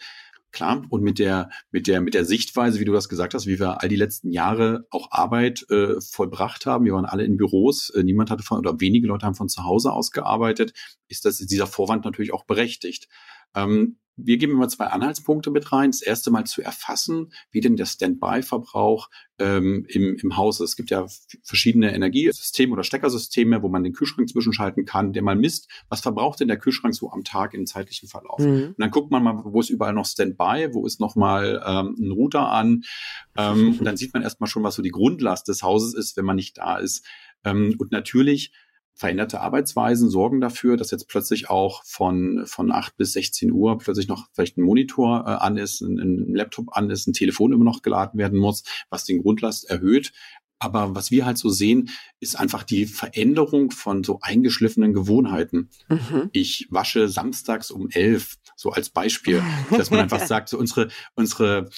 Klar, 0.52 0.82
und 0.88 1.02
mit 1.02 1.18
der, 1.18 1.48
mit 1.70 1.86
der, 1.86 2.00
mit 2.00 2.14
der 2.14 2.24
Sichtweise, 2.24 2.80
wie 2.80 2.84
du 2.84 2.92
das 2.92 3.08
gesagt 3.08 3.34
hast, 3.34 3.46
wie 3.46 3.60
wir 3.60 3.82
all 3.82 3.88
die 3.88 3.96
letzten 3.96 4.32
Jahre 4.32 4.86
auch 4.90 5.12
Arbeit 5.12 5.64
äh, 5.70 6.00
vollbracht 6.00 6.66
haben. 6.66 6.84
Wir 6.84 6.94
waren 6.94 7.04
alle 7.04 7.24
in 7.24 7.36
Büros, 7.36 7.90
äh, 7.90 8.02
niemand 8.02 8.30
hatte 8.30 8.42
von, 8.42 8.58
oder 8.58 8.80
wenige 8.80 9.06
Leute 9.06 9.26
haben 9.26 9.36
von 9.36 9.48
zu 9.48 9.64
Hause 9.64 9.92
aus 9.92 10.10
gearbeitet, 10.10 10.72
ist 11.08 11.24
das, 11.24 11.38
dieser 11.38 11.68
Vorwand 11.68 12.04
natürlich 12.04 12.32
auch 12.32 12.44
berechtigt. 12.44 13.08
Ähm, 13.54 13.96
wir 14.24 14.36
geben 14.36 14.52
immer 14.52 14.68
zwei 14.68 14.86
Anhaltspunkte 14.86 15.50
mit 15.50 15.72
rein. 15.72 15.90
Das 15.90 16.02
erste 16.02 16.30
Mal 16.30 16.44
zu 16.44 16.62
erfassen, 16.62 17.32
wie 17.50 17.60
denn 17.60 17.76
der 17.76 17.86
Standby-Verbrauch 17.86 19.08
ähm, 19.38 19.86
im, 19.88 20.16
im 20.16 20.36
Haus 20.36 20.60
ist. 20.60 20.70
Es 20.70 20.76
gibt 20.76 20.90
ja 20.90 21.06
verschiedene 21.42 21.94
Energiesysteme 21.94 22.72
oder 22.72 22.84
Steckersysteme, 22.84 23.62
wo 23.62 23.68
man 23.68 23.84
den 23.84 23.92
Kühlschrank 23.92 24.28
zwischenschalten 24.28 24.84
kann, 24.84 25.12
der 25.12 25.22
mal 25.22 25.36
misst, 25.36 25.68
was 25.88 26.00
verbraucht 26.00 26.40
denn 26.40 26.48
der 26.48 26.58
Kühlschrank 26.58 26.94
so 26.94 27.10
am 27.10 27.24
Tag 27.24 27.54
im 27.54 27.66
zeitlichen 27.66 28.08
Verlauf. 28.08 28.40
Mhm. 28.40 28.68
Und 28.68 28.74
dann 28.78 28.90
guckt 28.90 29.10
man 29.10 29.22
mal, 29.22 29.40
wo 29.44 29.60
ist 29.60 29.70
überall 29.70 29.94
noch 29.94 30.06
Standby, 30.06 30.68
wo 30.72 30.86
ist 30.86 31.00
noch 31.00 31.16
mal 31.16 31.62
ähm, 31.64 31.96
ein 31.98 32.10
Router 32.12 32.50
an. 32.50 32.82
Ähm, 33.36 33.76
und 33.78 33.84
dann 33.84 33.96
sieht 33.96 34.12
man 34.12 34.22
erstmal 34.22 34.48
schon, 34.48 34.62
was 34.62 34.74
so 34.74 34.82
die 34.82 34.90
Grundlast 34.90 35.48
des 35.48 35.62
Hauses 35.62 35.94
ist, 35.94 36.16
wenn 36.16 36.24
man 36.24 36.36
nicht 36.36 36.58
da 36.58 36.76
ist. 36.76 37.06
Ähm, 37.44 37.74
und 37.78 37.92
natürlich 37.92 38.52
veränderte 38.94 39.40
Arbeitsweisen 39.40 40.11
sorgen 40.11 40.40
dafür, 40.40 40.76
dass 40.76 40.90
jetzt 40.90 41.09
plötzlich 41.09 41.48
auch 41.48 41.83
von, 41.85 42.44
von 42.46 42.70
8 42.70 42.96
bis 42.96 43.12
16 43.14 43.50
Uhr 43.50 43.79
plötzlich 43.79 44.09
noch 44.09 44.29
vielleicht 44.33 44.59
ein 44.59 44.62
Monitor 44.62 45.24
äh, 45.26 45.31
an 45.31 45.57
ist, 45.57 45.81
ein, 45.81 45.98
ein 45.98 46.35
Laptop 46.35 46.76
an 46.76 46.90
ist, 46.90 47.07
ein 47.07 47.12
Telefon 47.14 47.53
immer 47.53 47.64
noch 47.64 47.83
geladen 47.83 48.18
werden 48.18 48.38
muss, 48.38 48.62
was 48.90 49.05
den 49.05 49.22
Grundlast 49.22 49.68
erhöht. 49.70 50.12
Aber 50.62 50.94
was 50.94 51.11
wir 51.11 51.24
halt 51.24 51.38
so 51.38 51.48
sehen, 51.48 51.88
ist 52.20 52.38
einfach 52.38 52.64
die 52.64 52.85
Veränderung 52.85 53.70
von 53.70 54.05
so 54.05 54.18
eingeschliffenen 54.20 54.92
Gewohnheiten. 54.92 55.70
Mhm. 55.88 56.29
Ich 56.33 56.66
wasche 56.70 57.09
samstags 57.09 57.70
um 57.70 57.88
elf, 57.88 58.37
so 58.57 58.70
als 58.70 58.90
Beispiel, 58.90 59.42
dass 59.70 59.90
man 59.90 60.00
einfach 60.00 60.20
sagt, 60.26 60.50
so 60.50 60.59
unsere, 60.59 60.88
unsere 61.14 61.70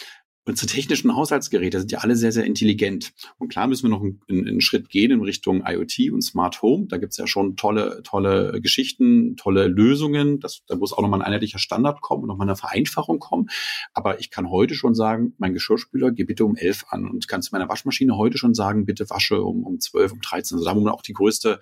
Unsere 0.45 0.67
technischen 0.67 1.15
Haushaltsgeräte 1.15 1.79
sind 1.79 1.93
ja 1.93 1.99
alle 2.01 2.17
sehr, 2.17 2.33
sehr 2.33 2.45
intelligent. 2.45 3.13
Und 3.39 3.49
klar 3.49 3.69
müssen 3.69 3.85
wir 3.85 3.91
noch 3.91 4.01
einen, 4.01 4.21
einen 4.29 4.61
Schritt 4.61 4.89
gehen 4.89 5.13
in 5.13 5.21
Richtung 5.21 5.63
IoT 5.65 6.11
und 6.11 6.21
Smart 6.23 6.63
Home. 6.63 6.87
Da 6.89 6.97
gibt's 6.97 7.17
ja 7.17 7.29
schon 7.29 7.55
tolle, 7.57 8.03
tolle 8.03 8.61
Geschichten, 8.61 9.37
tolle 9.37 9.69
Lösungen. 9.69 10.41
Das, 10.41 10.63
da 10.67 10.75
muss 10.75 10.93
auch 10.93 11.01
nochmal 11.01 11.21
ein 11.21 11.27
einheitlicher 11.27 11.61
Standard 11.61 12.01
kommen 12.01 12.25
und 12.25 12.29
nochmal 12.29 12.49
eine 12.49 12.57
Vereinfachung 12.57 13.21
kommen. 13.21 13.51
Aber 13.95 14.19
ich 14.19 14.31
kann 14.31 14.51
heute 14.51 14.75
schon 14.75 14.97
sagen, 14.97 15.35
mein 15.39 15.55
Geschirrspüler 15.55 16.11
geh 16.11 16.25
bitte 16.25 16.45
um 16.45 16.57
elf 16.57 16.87
an 16.89 17.09
und 17.09 17.29
kann 17.29 17.43
zu 17.43 17.51
meiner 17.53 17.69
Waschmaschine 17.69 18.17
heute 18.17 18.37
schon 18.37 18.55
sagen, 18.55 18.85
bitte 18.85 19.09
wasche 19.11 19.43
um, 19.43 19.63
um 19.63 19.79
zwölf, 19.79 20.11
um 20.11 20.21
dreizehn. 20.21 20.57
Also 20.57 20.69
da, 20.69 20.75
wo 20.75 20.81
man 20.81 20.93
auch 20.93 21.03
die 21.03 21.13
größte 21.13 21.61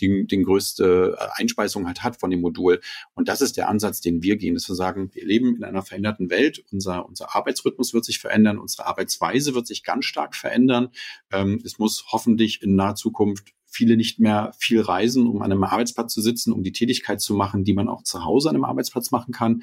die, 0.00 0.26
den 0.26 0.44
größte 0.44 1.16
äh, 1.18 1.40
Einspeisung 1.40 1.86
halt 1.86 2.02
hat 2.02 2.18
von 2.18 2.30
dem 2.30 2.40
Modul. 2.40 2.80
Und 3.14 3.28
das 3.28 3.40
ist 3.40 3.56
der 3.56 3.68
Ansatz, 3.68 4.00
den 4.00 4.22
wir 4.22 4.36
gehen, 4.36 4.54
dass 4.54 4.68
wir 4.68 4.74
sagen, 4.74 5.10
wir 5.12 5.24
leben 5.24 5.56
in 5.56 5.64
einer 5.64 5.82
veränderten 5.82 6.30
Welt, 6.30 6.64
unser, 6.70 7.06
unser 7.06 7.34
Arbeitsrhythmus 7.34 7.94
wird 7.94 8.04
sich 8.04 8.18
verändern, 8.18 8.58
unsere 8.58 8.86
Arbeitsweise 8.86 9.54
wird 9.54 9.66
sich 9.66 9.82
ganz 9.84 10.04
stark 10.04 10.34
verändern. 10.34 10.88
Ähm, 11.30 11.60
es 11.64 11.78
muss 11.78 12.06
hoffentlich 12.10 12.62
in 12.62 12.74
naher 12.74 12.94
Zukunft 12.94 13.52
viele 13.70 13.96
nicht 13.96 14.18
mehr 14.18 14.52
viel 14.58 14.80
reisen, 14.80 15.28
um 15.28 15.42
an 15.42 15.52
einem 15.52 15.64
Arbeitsplatz 15.64 16.12
zu 16.12 16.20
sitzen, 16.20 16.52
um 16.52 16.62
die 16.62 16.72
Tätigkeit 16.72 17.20
zu 17.20 17.34
machen, 17.34 17.64
die 17.64 17.72
man 17.72 17.88
auch 17.88 18.02
zu 18.02 18.24
Hause 18.24 18.48
an 18.48 18.56
einem 18.56 18.64
Arbeitsplatz 18.64 19.12
machen 19.12 19.32
kann. 19.32 19.62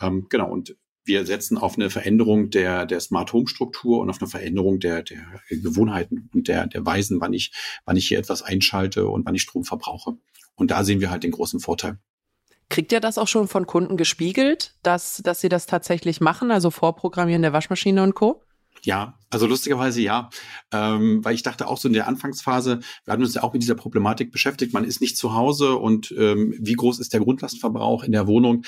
Ähm, 0.00 0.26
genau, 0.28 0.50
und 0.50 0.76
wir 1.04 1.26
setzen 1.26 1.58
auf 1.58 1.76
eine 1.76 1.90
Veränderung 1.90 2.50
der, 2.50 2.86
der 2.86 3.00
Smart 3.00 3.32
Home 3.32 3.46
Struktur 3.46 4.00
und 4.00 4.10
auf 4.10 4.20
eine 4.20 4.30
Veränderung 4.30 4.80
der, 4.80 5.02
der 5.02 5.24
Gewohnheiten 5.50 6.30
und 6.32 6.48
der, 6.48 6.66
der 6.66 6.84
Weisen, 6.84 7.20
wann 7.20 7.32
ich, 7.32 7.52
wann 7.84 7.96
ich 7.96 8.08
hier 8.08 8.18
etwas 8.18 8.42
einschalte 8.42 9.06
und 9.08 9.26
wann 9.26 9.34
ich 9.34 9.42
Strom 9.42 9.64
verbrauche. 9.64 10.16
Und 10.54 10.70
da 10.70 10.84
sehen 10.84 11.00
wir 11.00 11.10
halt 11.10 11.24
den 11.24 11.32
großen 11.32 11.60
Vorteil. 11.60 11.98
Kriegt 12.70 12.92
ihr 12.92 13.00
das 13.00 13.18
auch 13.18 13.28
schon 13.28 13.48
von 13.48 13.66
Kunden 13.66 13.96
gespiegelt, 13.96 14.74
dass, 14.82 15.20
dass 15.22 15.40
sie 15.40 15.48
das 15.48 15.66
tatsächlich 15.66 16.20
machen, 16.20 16.50
also 16.50 16.70
Vorprogrammieren 16.70 17.42
der 17.42 17.52
Waschmaschine 17.52 18.02
und 18.02 18.14
Co.? 18.14 18.42
Ja, 18.82 19.18
also 19.30 19.46
lustigerweise 19.46 20.02
ja, 20.02 20.28
ähm, 20.72 21.24
weil 21.24 21.34
ich 21.34 21.42
dachte 21.42 21.68
auch 21.68 21.78
so 21.78 21.88
in 21.88 21.94
der 21.94 22.06
Anfangsphase, 22.06 22.80
wir 23.04 23.12
hatten 23.12 23.22
uns 23.22 23.34
ja 23.34 23.42
auch 23.42 23.52
mit 23.52 23.62
dieser 23.62 23.76
Problematik 23.76 24.30
beschäftigt, 24.30 24.74
man 24.74 24.84
ist 24.84 25.00
nicht 25.00 25.16
zu 25.16 25.34
Hause 25.34 25.76
und 25.76 26.12
ähm, 26.18 26.54
wie 26.58 26.74
groß 26.74 26.98
ist 26.98 27.12
der 27.12 27.20
Grundlastverbrauch 27.20 28.04
in 28.04 28.12
der 28.12 28.26
Wohnung 28.26 28.64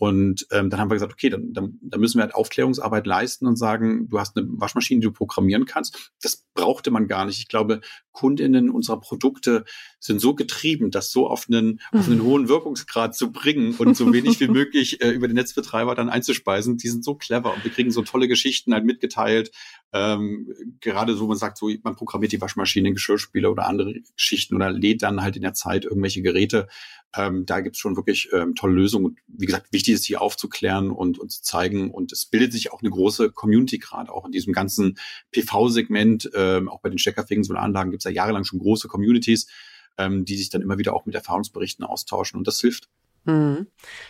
und 0.00 0.46
ähm, 0.50 0.70
dann 0.70 0.80
haben 0.80 0.88
wir 0.88 0.94
gesagt, 0.94 1.12
okay, 1.12 1.28
dann, 1.28 1.52
dann, 1.52 1.78
dann 1.82 2.00
müssen 2.00 2.16
wir 2.16 2.22
halt 2.22 2.34
Aufklärungsarbeit 2.34 3.06
leisten 3.06 3.46
und 3.46 3.56
sagen, 3.56 4.08
du 4.08 4.18
hast 4.18 4.34
eine 4.34 4.46
Waschmaschine, 4.48 4.98
die 4.98 5.06
du 5.06 5.12
programmieren 5.12 5.66
kannst. 5.66 6.10
Das 6.22 6.46
brauchte 6.54 6.90
man 6.90 7.06
gar 7.06 7.26
nicht. 7.26 7.38
Ich 7.38 7.48
glaube, 7.48 7.82
Kundinnen 8.10 8.70
unserer 8.70 8.98
Produkte 8.98 9.66
sind 9.98 10.18
so 10.18 10.34
getrieben, 10.34 10.90
das 10.90 11.10
so 11.10 11.28
auf 11.28 11.48
einen, 11.50 11.82
auf 11.92 12.06
einen 12.06 12.22
hohen 12.24 12.48
Wirkungsgrad 12.48 13.14
zu 13.14 13.30
bringen 13.30 13.74
und 13.74 13.94
so 13.94 14.10
wenig 14.10 14.40
wie 14.40 14.48
möglich 14.48 15.02
äh, 15.02 15.10
über 15.10 15.28
den 15.28 15.34
Netzbetreiber 15.34 15.94
dann 15.94 16.08
einzuspeisen. 16.08 16.78
Die 16.78 16.88
sind 16.88 17.04
so 17.04 17.14
clever 17.14 17.52
und 17.52 17.62
wir 17.62 17.70
kriegen 17.70 17.90
so 17.90 18.00
tolle 18.00 18.26
Geschichten 18.26 18.72
halt 18.72 18.86
mitgeteilt. 18.86 19.50
Ähm, 19.92 20.48
gerade 20.80 21.14
so, 21.14 21.26
man 21.26 21.36
sagt 21.36 21.58
so, 21.58 21.70
man 21.82 21.94
programmiert 21.94 22.32
die 22.32 22.40
Waschmaschine, 22.40 22.94
Geschirrspüler 22.94 23.50
oder 23.50 23.66
andere 23.66 23.92
Geschichten 24.16 24.54
oder 24.54 24.70
lädt 24.70 25.02
dann 25.02 25.20
halt 25.20 25.36
in 25.36 25.42
der 25.42 25.52
Zeit 25.52 25.84
irgendwelche 25.84 26.22
Geräte 26.22 26.68
ähm, 27.16 27.44
da 27.44 27.60
gibt 27.60 27.76
es 27.76 27.80
schon 27.80 27.96
wirklich 27.96 28.28
ähm, 28.32 28.54
tolle 28.54 28.74
Lösungen. 28.74 29.06
Und 29.06 29.18
wie 29.26 29.46
gesagt, 29.46 29.72
wichtig 29.72 29.89
ist 29.92 30.04
hier 30.04 30.22
aufzuklären 30.22 30.90
und, 30.90 31.18
und 31.18 31.30
zu 31.30 31.42
zeigen. 31.42 31.90
Und 31.90 32.12
es 32.12 32.26
bildet 32.26 32.52
sich 32.52 32.72
auch 32.72 32.80
eine 32.80 32.90
große 32.90 33.30
Community 33.30 33.78
gerade 33.78 34.12
auch 34.12 34.24
in 34.26 34.32
diesem 34.32 34.52
ganzen 34.52 34.98
PV-Segment. 35.32 36.30
Ähm, 36.34 36.68
auch 36.68 36.80
bei 36.80 36.88
den 36.88 36.98
Steckerfingen 36.98 37.44
so 37.44 37.54
Anlagen 37.54 37.90
gibt 37.90 38.02
es 38.02 38.04
ja 38.04 38.10
jahrelang 38.10 38.44
schon 38.44 38.58
große 38.58 38.88
Communities, 38.88 39.46
ähm, 39.98 40.24
die 40.24 40.36
sich 40.36 40.50
dann 40.50 40.62
immer 40.62 40.78
wieder 40.78 40.94
auch 40.94 41.06
mit 41.06 41.14
Erfahrungsberichten 41.14 41.84
austauschen. 41.84 42.38
Und 42.38 42.46
das 42.46 42.60
hilft. 42.60 42.88
Mhm. 43.24 43.66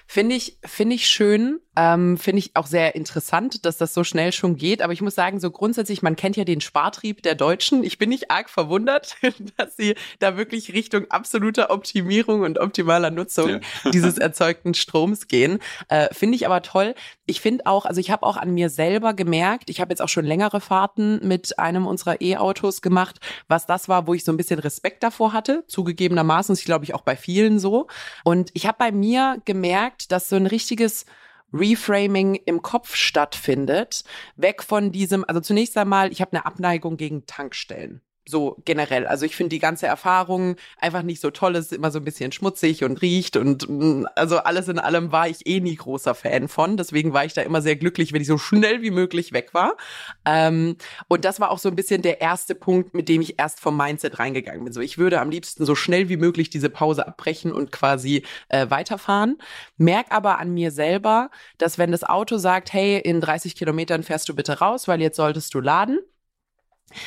Finde 0.07 0.37
ich, 0.37 0.59
finde 0.65 0.95
ich 0.95 1.09
schön, 1.09 1.61
ähm, 1.77 2.19
finde 2.19 2.41
ich 2.41 2.57
auch 2.57 2.67
sehr 2.67 2.95
interessant, 2.95 3.65
dass 3.65 3.77
das 3.77 3.95
so 3.95 4.05
schnell 4.05 4.33
schon 4.33 4.57
geht. 4.57 4.83
Aber 4.83 4.93
ich 4.93 5.03
muss 5.03 5.15
sagen, 5.15 5.41
so 5.41 5.51
grundsätzlich, 5.51 6.03
man 6.03 6.17
kennt 6.17 6.37
ja 6.37 6.45
den 6.45 6.61
Spartrieb 6.61 7.23
der 7.23 7.35
Deutschen. 7.35 7.85
Ich 7.85 7.97
bin 7.97 8.09
nicht 8.09 8.31
arg 8.31 8.51
verwundert, 8.51 9.17
dass 9.57 9.77
sie 9.77 9.95
da 10.19 10.37
wirklich 10.37 10.73
Richtung 10.73 11.11
absoluter 11.11 11.71
Optimierung 11.71 12.43
und 12.43 12.59
optimaler 12.59 13.11
Nutzung 13.11 13.49
ja. 13.49 13.61
dieses 13.93 14.19
erzeugten 14.19 14.75
Stroms 14.75 15.29
gehen. 15.29 15.59
Äh, 15.89 16.13
finde 16.13 16.37
ich 16.37 16.47
aber 16.47 16.63
toll. 16.63 16.95
Ich 17.27 17.41
finde 17.41 17.67
auch, 17.67 17.87
also 17.87 18.01
ich 18.01 18.11
habe 18.11 18.27
auch 18.27 18.37
an 18.37 18.53
mir 18.53 18.69
selber 18.69 19.15
gemerkt, 19.15 19.71
ich 19.71 19.81
habe 19.81 19.91
jetzt 19.91 20.03
auch 20.03 20.09
schon 20.09 20.25
längere 20.25 20.61
Fahrten 20.61 21.27
mit 21.27 21.59
einem 21.59 21.87
unserer 21.87 22.21
E-Autos 22.21 22.83
gemacht, 22.83 23.21
was 23.47 23.67
das 23.67 23.89
war, 23.89 24.07
wo 24.07 24.15
ich 24.15 24.25
so 24.25 24.33
ein 24.33 24.37
bisschen 24.37 24.59
Respekt 24.59 25.03
davor 25.03 25.33
hatte, 25.33 25.65
zugegebenermaßen. 25.69 26.55
Ich 26.57 26.65
glaube 26.65 26.85
ich 26.85 26.95
auch 26.95 27.03
bei 27.03 27.17
vielen 27.17 27.61
so. 27.61 27.87
Und 28.25 28.51
ich 28.55 28.67
habe 28.67 28.77
bei 28.79 28.91
mir 29.01 29.41
gemerkt, 29.45 30.13
dass 30.13 30.29
so 30.29 30.37
ein 30.37 30.47
richtiges 30.47 31.07
Reframing 31.53 32.37
im 32.37 32.63
Kopf 32.63 32.95
stattfindet, 32.95 34.05
weg 34.37 34.63
von 34.63 34.93
diesem, 34.93 35.25
also 35.27 35.41
zunächst 35.41 35.77
einmal, 35.77 36.13
ich 36.13 36.21
habe 36.21 36.33
eine 36.33 36.47
Abneigung 36.47 36.97
gegen 36.97 37.27
Tankstellen. 37.27 38.03
So 38.31 38.57
generell. 38.65 39.07
Also 39.07 39.27
ich 39.27 39.37
finde 39.37 39.51
die 39.51 39.59
ganze 39.59 39.87
Erfahrung 39.87 40.57
einfach 40.79 41.03
nicht 41.03 41.21
so 41.21 41.31
toll. 41.31 41.57
Es 41.57 41.67
ist 41.67 41.73
immer 41.73 41.91
so 41.91 41.99
ein 41.99 42.05
bisschen 42.05 42.33
schmutzig 42.33 42.85
und 42.85 43.03
riecht 43.03 43.37
und 43.37 43.69
mm, 43.69 44.07
also 44.15 44.39
alles 44.39 44.69
in 44.69 44.79
allem 44.79 45.13
war 45.13 45.29
ich 45.29 45.47
eh 45.47 45.61
nie 45.61 45.75
großer 45.75 46.15
Fan 46.15 46.49
von. 46.49 46.77
Deswegen 46.77 47.13
war 47.13 47.25
ich 47.25 47.35
da 47.35 47.43
immer 47.43 47.63
sehr 47.63 47.77
glücklich, 47.77 48.13
wenn 48.13 48.23
ich 48.23 48.29
so 48.29 48.39
schnell 48.39 48.83
wie 48.83 48.91
möglich 48.91 49.33
weg 49.33 49.53
war. 49.53 49.77
Ähm, 50.25 50.77
und 51.09 51.25
das 51.25 51.41
war 51.41 51.51
auch 51.51 51.59
so 51.59 51.69
ein 51.69 51.77
bisschen 51.77 52.03
der 52.03 52.21
erste 52.21 52.55
Punkt, 52.55 52.95
mit 52.95 53.09
dem 53.09 53.21
ich 53.21 53.39
erst 53.39 53.61
vom 53.61 53.77
Mindset 53.77 54.19
reingegangen 54.19 54.65
bin. 54.65 54.73
So, 54.73 54.81
ich 54.81 54.99
würde 54.99 55.21
am 55.21 55.31
liebsten 55.31 55.65
so 55.65 55.75
schnell 55.75 56.09
wie 56.09 56.17
möglich 56.17 56.51
diese 56.51 56.71
Pause 56.71 57.07
abbrechen 57.07 57.53
und 57.53 57.73
quasi 57.73 58.25
äh, 58.49 58.71
weiterfahren. 58.71 59.39
Merk 59.77 60.07
aber 60.11 60.39
an 60.39 60.53
mir 60.55 60.71
selber, 60.71 61.31
dass 61.59 61.79
wenn 61.79 61.93
das 61.93 62.05
Auto 62.05 62.37
sagt, 62.39 62.73
hey, 62.73 62.99
in 62.99 63.21
30 63.21 63.57
Kilometern 63.57 64.03
fährst 64.03 64.29
du 64.29 64.35
bitte 64.35 64.59
raus, 64.59 64.89
weil 64.89 65.01
jetzt 65.01 65.17
solltest 65.17 65.55
du 65.55 65.61
laden, 65.61 65.99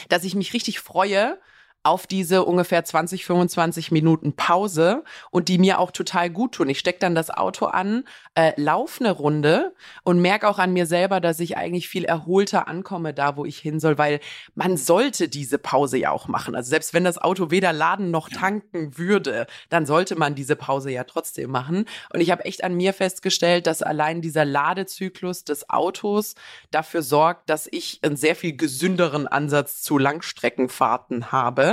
dass 0.10 0.24
ich 0.24 0.36
mich 0.36 0.54
richtig 0.54 0.80
freue, 0.80 1.40
auf 1.84 2.08
diese 2.08 2.46
ungefähr 2.46 2.86
20, 2.86 3.26
25 3.26 3.92
Minuten 3.92 4.34
Pause 4.34 5.04
und 5.32 5.50
die 5.50 5.58
mir 5.58 5.80
auch 5.80 5.92
total 5.92 6.30
gut 6.30 6.54
tun. 6.54 6.70
Ich 6.70 6.80
stecke 6.80 7.00
dann 7.00 7.14
das 7.14 7.30
Auto 7.30 7.66
an, 7.66 8.06
äh, 8.36 8.54
laufe 8.56 9.04
eine 9.04 9.12
Runde 9.12 9.74
und 10.04 10.22
merke 10.22 10.48
auch 10.48 10.60
an 10.60 10.72
mir 10.72 10.86
selber, 10.86 11.20
dass 11.20 11.42
ich 11.42 11.58
eigentlich 11.58 11.90
viel 11.90 12.06
erholter 12.06 12.70
ankomme 12.70 13.14
da, 13.14 13.36
wo 13.36 13.44
ich 13.44 13.60
hin 13.60 13.82
soll, 13.82 13.98
weil 13.98 14.22
man 14.56 14.78
sollte 14.78 15.28
diese 15.28 15.58
Pause 15.58 15.98
ja 15.98 16.12
auch 16.12 16.30
machen. 16.30 16.56
Also 16.56 16.70
selbst 16.70 16.94
wenn 16.94 17.04
das 17.04 17.18
Auto 17.18 17.52
weder 17.52 17.74
laden 17.74 18.12
noch 18.12 18.30
tanken 18.30 18.98
würde, 18.98 19.46
dann 19.68 19.86
sollte 19.86 20.16
man 20.16 20.36
diese 20.36 20.56
Pause 20.56 20.90
ja 20.90 21.04
trotzdem 21.04 21.52
machen. 21.52 21.86
Und 22.14 22.22
ich 22.22 22.32
habe 22.32 22.46
echt 22.46 22.64
an 22.64 22.76
mir 22.76 22.94
festgestellt, 22.94 23.68
dass 23.68 23.82
allein 23.82 24.22
dieser 24.22 24.46
Ladezyklus 24.46 25.44
des 25.44 25.70
Autos 25.70 26.36
dafür 26.72 27.02
sorgt, 27.02 27.50
dass 27.50 27.68
ich 27.70 28.00
einen 28.04 28.16
sehr 28.16 28.38
viel 28.38 28.56
gesünderen 28.56 29.28
Ansatz 29.28 29.82
zu 29.82 29.98
Langstreckenfahrten 29.98 31.34
habe 31.34 31.73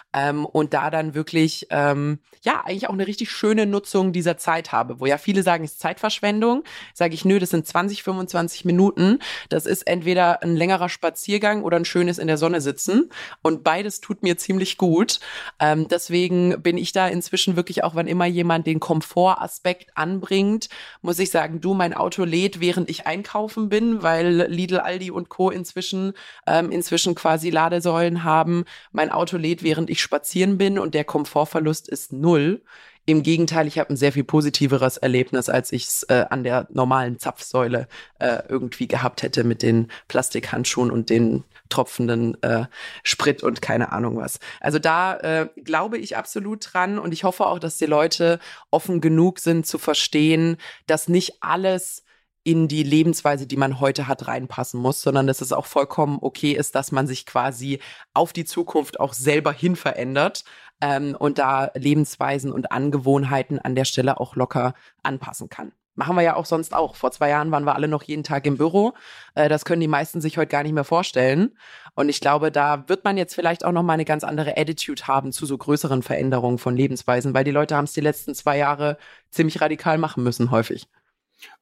ähm, 0.13 0.45
und 0.45 0.73
da 0.73 0.89
dann 0.89 1.13
wirklich, 1.13 1.67
ähm, 1.69 2.19
ja, 2.43 2.63
eigentlich 2.65 2.87
auch 2.87 2.93
eine 2.93 3.07
richtig 3.07 3.31
schöne 3.31 3.65
Nutzung 3.65 4.13
dieser 4.13 4.37
Zeit 4.37 4.71
habe, 4.71 4.99
wo 4.99 5.05
ja 5.05 5.17
viele 5.17 5.43
sagen, 5.43 5.63
es 5.63 5.73
ist 5.73 5.79
Zeitverschwendung, 5.79 6.63
sage 6.93 7.13
ich, 7.13 7.23
nö, 7.25 7.39
das 7.39 7.51
sind 7.51 7.65
20, 7.65 8.03
25 8.03 8.65
Minuten, 8.65 9.19
das 9.49 9.65
ist 9.65 9.83
entweder 9.83 10.43
ein 10.43 10.55
längerer 10.55 10.89
Spaziergang 10.89 11.63
oder 11.63 11.77
ein 11.77 11.85
schönes 11.85 12.17
in 12.17 12.27
der 12.27 12.37
Sonne 12.37 12.61
sitzen 12.61 13.09
und 13.41 13.63
beides 13.63 14.01
tut 14.01 14.23
mir 14.23 14.37
ziemlich 14.37 14.77
gut. 14.77 15.19
Ähm, 15.59 15.87
deswegen 15.87 16.61
bin 16.61 16.77
ich 16.77 16.91
da 16.91 17.07
inzwischen 17.07 17.55
wirklich 17.55 17.83
auch, 17.83 17.95
wann 17.95 18.07
immer 18.07 18.25
jemand 18.25 18.67
den 18.67 18.79
Komfortaspekt 18.79 19.95
anbringt, 19.95 20.69
muss 21.01 21.19
ich 21.19 21.31
sagen, 21.31 21.61
du, 21.61 21.73
mein 21.73 21.93
Auto 21.93 22.25
lädt, 22.25 22.59
während 22.59 22.89
ich 22.89 23.07
einkaufen 23.07 23.69
bin, 23.69 24.03
weil 24.03 24.47
Lidl, 24.49 24.79
Aldi 24.79 25.11
und 25.11 25.29
Co. 25.29 25.49
inzwischen, 25.49 26.13
ähm, 26.47 26.71
inzwischen 26.71 27.15
quasi 27.15 27.49
Ladesäulen 27.49 28.23
haben. 28.23 28.65
Mein 28.91 29.11
Auto 29.11 29.37
lädt, 29.37 29.63
während 29.63 29.89
ich 29.89 30.00
spazieren 30.01 30.57
bin 30.57 30.79
und 30.79 30.93
der 30.93 31.03
Komfortverlust 31.03 31.87
ist 31.87 32.11
null. 32.11 32.61
Im 33.05 33.23
Gegenteil, 33.23 33.65
ich 33.67 33.79
habe 33.79 33.89
ein 33.89 33.97
sehr 33.97 34.11
viel 34.11 34.23
positiveres 34.23 34.97
Erlebnis, 34.97 35.49
als 35.49 35.71
ich 35.71 35.85
es 35.85 36.03
äh, 36.03 36.25
an 36.29 36.43
der 36.43 36.67
normalen 36.71 37.17
Zapfsäule 37.17 37.87
äh, 38.19 38.43
irgendwie 38.47 38.87
gehabt 38.87 39.23
hätte 39.23 39.43
mit 39.43 39.63
den 39.63 39.87
Plastikhandschuhen 40.07 40.91
und 40.91 41.09
den 41.09 41.43
tropfenden 41.69 42.41
äh, 42.43 42.65
Sprit 43.03 43.41
und 43.41 43.61
keine 43.61 43.91
Ahnung 43.91 44.17
was. 44.17 44.39
Also 44.59 44.77
da 44.77 45.17
äh, 45.17 45.47
glaube 45.63 45.97
ich 45.97 46.15
absolut 46.15 46.67
dran 46.71 46.99
und 46.99 47.11
ich 47.11 47.23
hoffe 47.23 47.47
auch, 47.47 47.57
dass 47.57 47.77
die 47.77 47.85
Leute 47.85 48.39
offen 48.69 49.01
genug 49.01 49.39
sind 49.39 49.65
zu 49.65 49.79
verstehen, 49.79 50.57
dass 50.85 51.09
nicht 51.09 51.41
alles 51.41 52.03
in 52.43 52.67
die 52.67 52.83
Lebensweise, 52.83 53.45
die 53.45 53.57
man 53.57 53.79
heute 53.79 54.07
hat, 54.07 54.27
reinpassen 54.27 54.79
muss, 54.79 55.01
sondern 55.01 55.27
dass 55.27 55.41
es 55.41 55.53
auch 55.53 55.65
vollkommen 55.65 56.17
okay 56.21 56.53
ist, 56.53 56.75
dass 56.75 56.91
man 56.91 57.07
sich 57.07 57.25
quasi 57.25 57.79
auf 58.13 58.33
die 58.33 58.45
Zukunft 58.45 58.99
auch 58.99 59.13
selber 59.13 59.51
hin 59.51 59.75
verändert 59.75 60.43
ähm, 60.81 61.15
und 61.17 61.37
da 61.37 61.71
Lebensweisen 61.75 62.51
und 62.51 62.71
Angewohnheiten 62.71 63.59
an 63.59 63.75
der 63.75 63.85
Stelle 63.85 64.19
auch 64.19 64.35
locker 64.35 64.73
anpassen 65.03 65.49
kann. 65.49 65.71
Machen 65.93 66.15
wir 66.15 66.23
ja 66.23 66.35
auch 66.35 66.45
sonst 66.45 66.73
auch. 66.73 66.95
Vor 66.95 67.11
zwei 67.11 67.29
Jahren 67.29 67.51
waren 67.51 67.65
wir 67.65 67.75
alle 67.75 67.89
noch 67.89 68.03
jeden 68.03 68.23
Tag 68.23 68.45
im 68.47 68.57
Büro. 68.57 68.93
Äh, 69.35 69.49
das 69.49 69.65
können 69.65 69.81
die 69.81 69.87
meisten 69.87 70.21
sich 70.21 70.37
heute 70.37 70.47
gar 70.47 70.63
nicht 70.63 70.73
mehr 70.73 70.85
vorstellen. 70.85 71.57
Und 71.95 72.09
ich 72.09 72.21
glaube, 72.21 72.51
da 72.51 72.87
wird 72.87 73.03
man 73.03 73.17
jetzt 73.17 73.35
vielleicht 73.35 73.65
auch 73.65 73.73
noch 73.73 73.83
mal 73.83 73.93
eine 73.93 74.05
ganz 74.05 74.23
andere 74.23 74.57
Attitude 74.57 75.05
haben 75.07 75.31
zu 75.31 75.45
so 75.45 75.57
größeren 75.57 76.01
Veränderungen 76.01 76.57
von 76.57 76.75
Lebensweisen, 76.77 77.33
weil 77.33 77.43
die 77.43 77.51
Leute 77.51 77.75
haben 77.75 77.85
es 77.85 77.93
die 77.93 78.01
letzten 78.01 78.33
zwei 78.33 78.57
Jahre 78.57 78.97
ziemlich 79.29 79.59
radikal 79.61 79.97
machen 79.97 80.23
müssen, 80.23 80.49
häufig. 80.49 80.87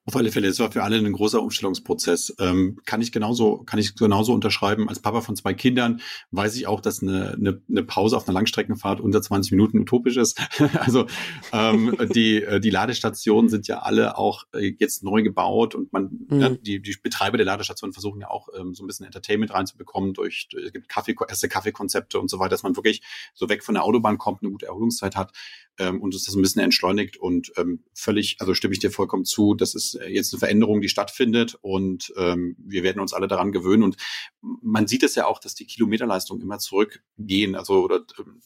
Auf 0.06 0.16
alle 0.16 0.32
Fälle, 0.32 0.48
es 0.48 0.60
war 0.60 0.72
für 0.72 0.82
alle 0.82 0.98
ein 0.98 1.12
großer 1.12 1.42
Umstellungsprozess. 1.42 2.34
Ähm, 2.40 2.80
kann 2.86 3.00
ich 3.00 3.12
genauso, 3.12 3.58
kann 3.58 3.80
ich 3.80 3.96
genauso 3.96 4.34
unterschreiben. 4.34 4.90
Als 4.90 5.00
Papa 5.00 5.22
von 5.22 5.36
zwei 5.36 5.54
Kindern 5.54 6.02
weiß 6.32 6.56
ich 6.56 6.66
auch, 6.66 6.82
dass 6.82 7.04
eine, 7.04 7.34
eine, 7.34 7.62
eine 7.70 7.84
Pause 7.84 8.18
auf 8.18 8.28
einer 8.28 8.34
Langstreckenfahrt 8.34 9.02
unter 9.02 9.22
20 9.22 9.52
Minuten 9.52 9.78
utopisch 9.80 10.18
ist. 10.18 10.42
also 10.80 11.06
ähm, 11.52 11.96
die, 12.16 12.44
die 12.60 12.70
Ladestationen 12.72 13.50
sind 13.50 13.68
ja 13.68 13.80
alle 13.80 14.18
auch 14.18 14.46
äh, 14.54 14.74
jetzt 14.80 15.04
neu 15.04 15.22
gebaut 15.22 15.76
und 15.76 15.94
man, 15.94 16.26
mhm. 16.28 16.40
ja, 16.42 16.50
die, 16.50 16.82
die 16.82 16.96
Betreiber 17.04 17.38
der 17.38 17.46
Ladestationen 17.46 17.94
versuchen 17.94 18.22
ja 18.22 18.30
auch 18.30 18.48
ähm, 18.58 18.74
so 18.74 18.84
ein 18.84 18.88
bisschen 18.88 19.06
Entertainment 19.06 19.54
reinzubekommen 19.54 20.14
durch, 20.14 20.48
durch 20.50 20.66
es 20.66 20.74
gibt 20.74 20.90
Kaffee, 20.90 21.16
erste 21.28 21.50
Kaffeekonzepte 21.50 22.20
und 22.20 22.30
so 22.30 22.40
weiter, 22.40 22.50
dass 22.50 22.64
man 22.64 22.76
wirklich 22.76 23.04
so 23.36 23.48
weg 23.50 23.64
von 23.64 23.76
der 23.76 23.84
Autobahn 23.84 24.18
kommt, 24.18 24.42
eine 24.42 24.52
gute 24.52 24.66
Erholungszeit 24.66 25.16
hat 25.16 25.34
ähm, 25.78 26.02
und 26.02 26.16
es 26.16 26.24
das 26.24 26.36
ein 26.36 26.42
bisschen 26.42 26.64
entschleunigt 26.64 27.18
und 27.18 27.52
ähm, 27.58 27.84
völlig, 27.94 28.38
also 28.40 28.54
stimme 28.54 28.74
ich 28.74 28.80
dir 28.80 28.92
vollkommen 28.92 29.26
zu, 29.26 29.54
das 29.54 29.76
ist 29.76 29.89
äh, 29.96 30.08
jetzt 30.08 30.34
eine 30.34 30.40
Veränderung, 30.40 30.82
die 30.82 30.90
stattfindet 30.90 31.58
und 31.62 32.14
ähm, 32.18 32.56
wir 32.60 32.84
werden 32.84 33.00
uns 33.00 33.14
alle 33.14 33.28
daran 33.28 33.52
gewöhnen 33.52 33.84
und 33.84 33.98
man 34.42 34.88
sieht 34.88 35.04
es 35.04 35.16
ja 35.16 35.26
auch, 35.26 35.40
dass 35.40 35.56
die 35.56 35.66
Kilometerleistungen 35.66 36.42
immer 36.42 36.60
zurückgehen, 36.60 37.56
also 37.56 37.84
oder 37.84 38.02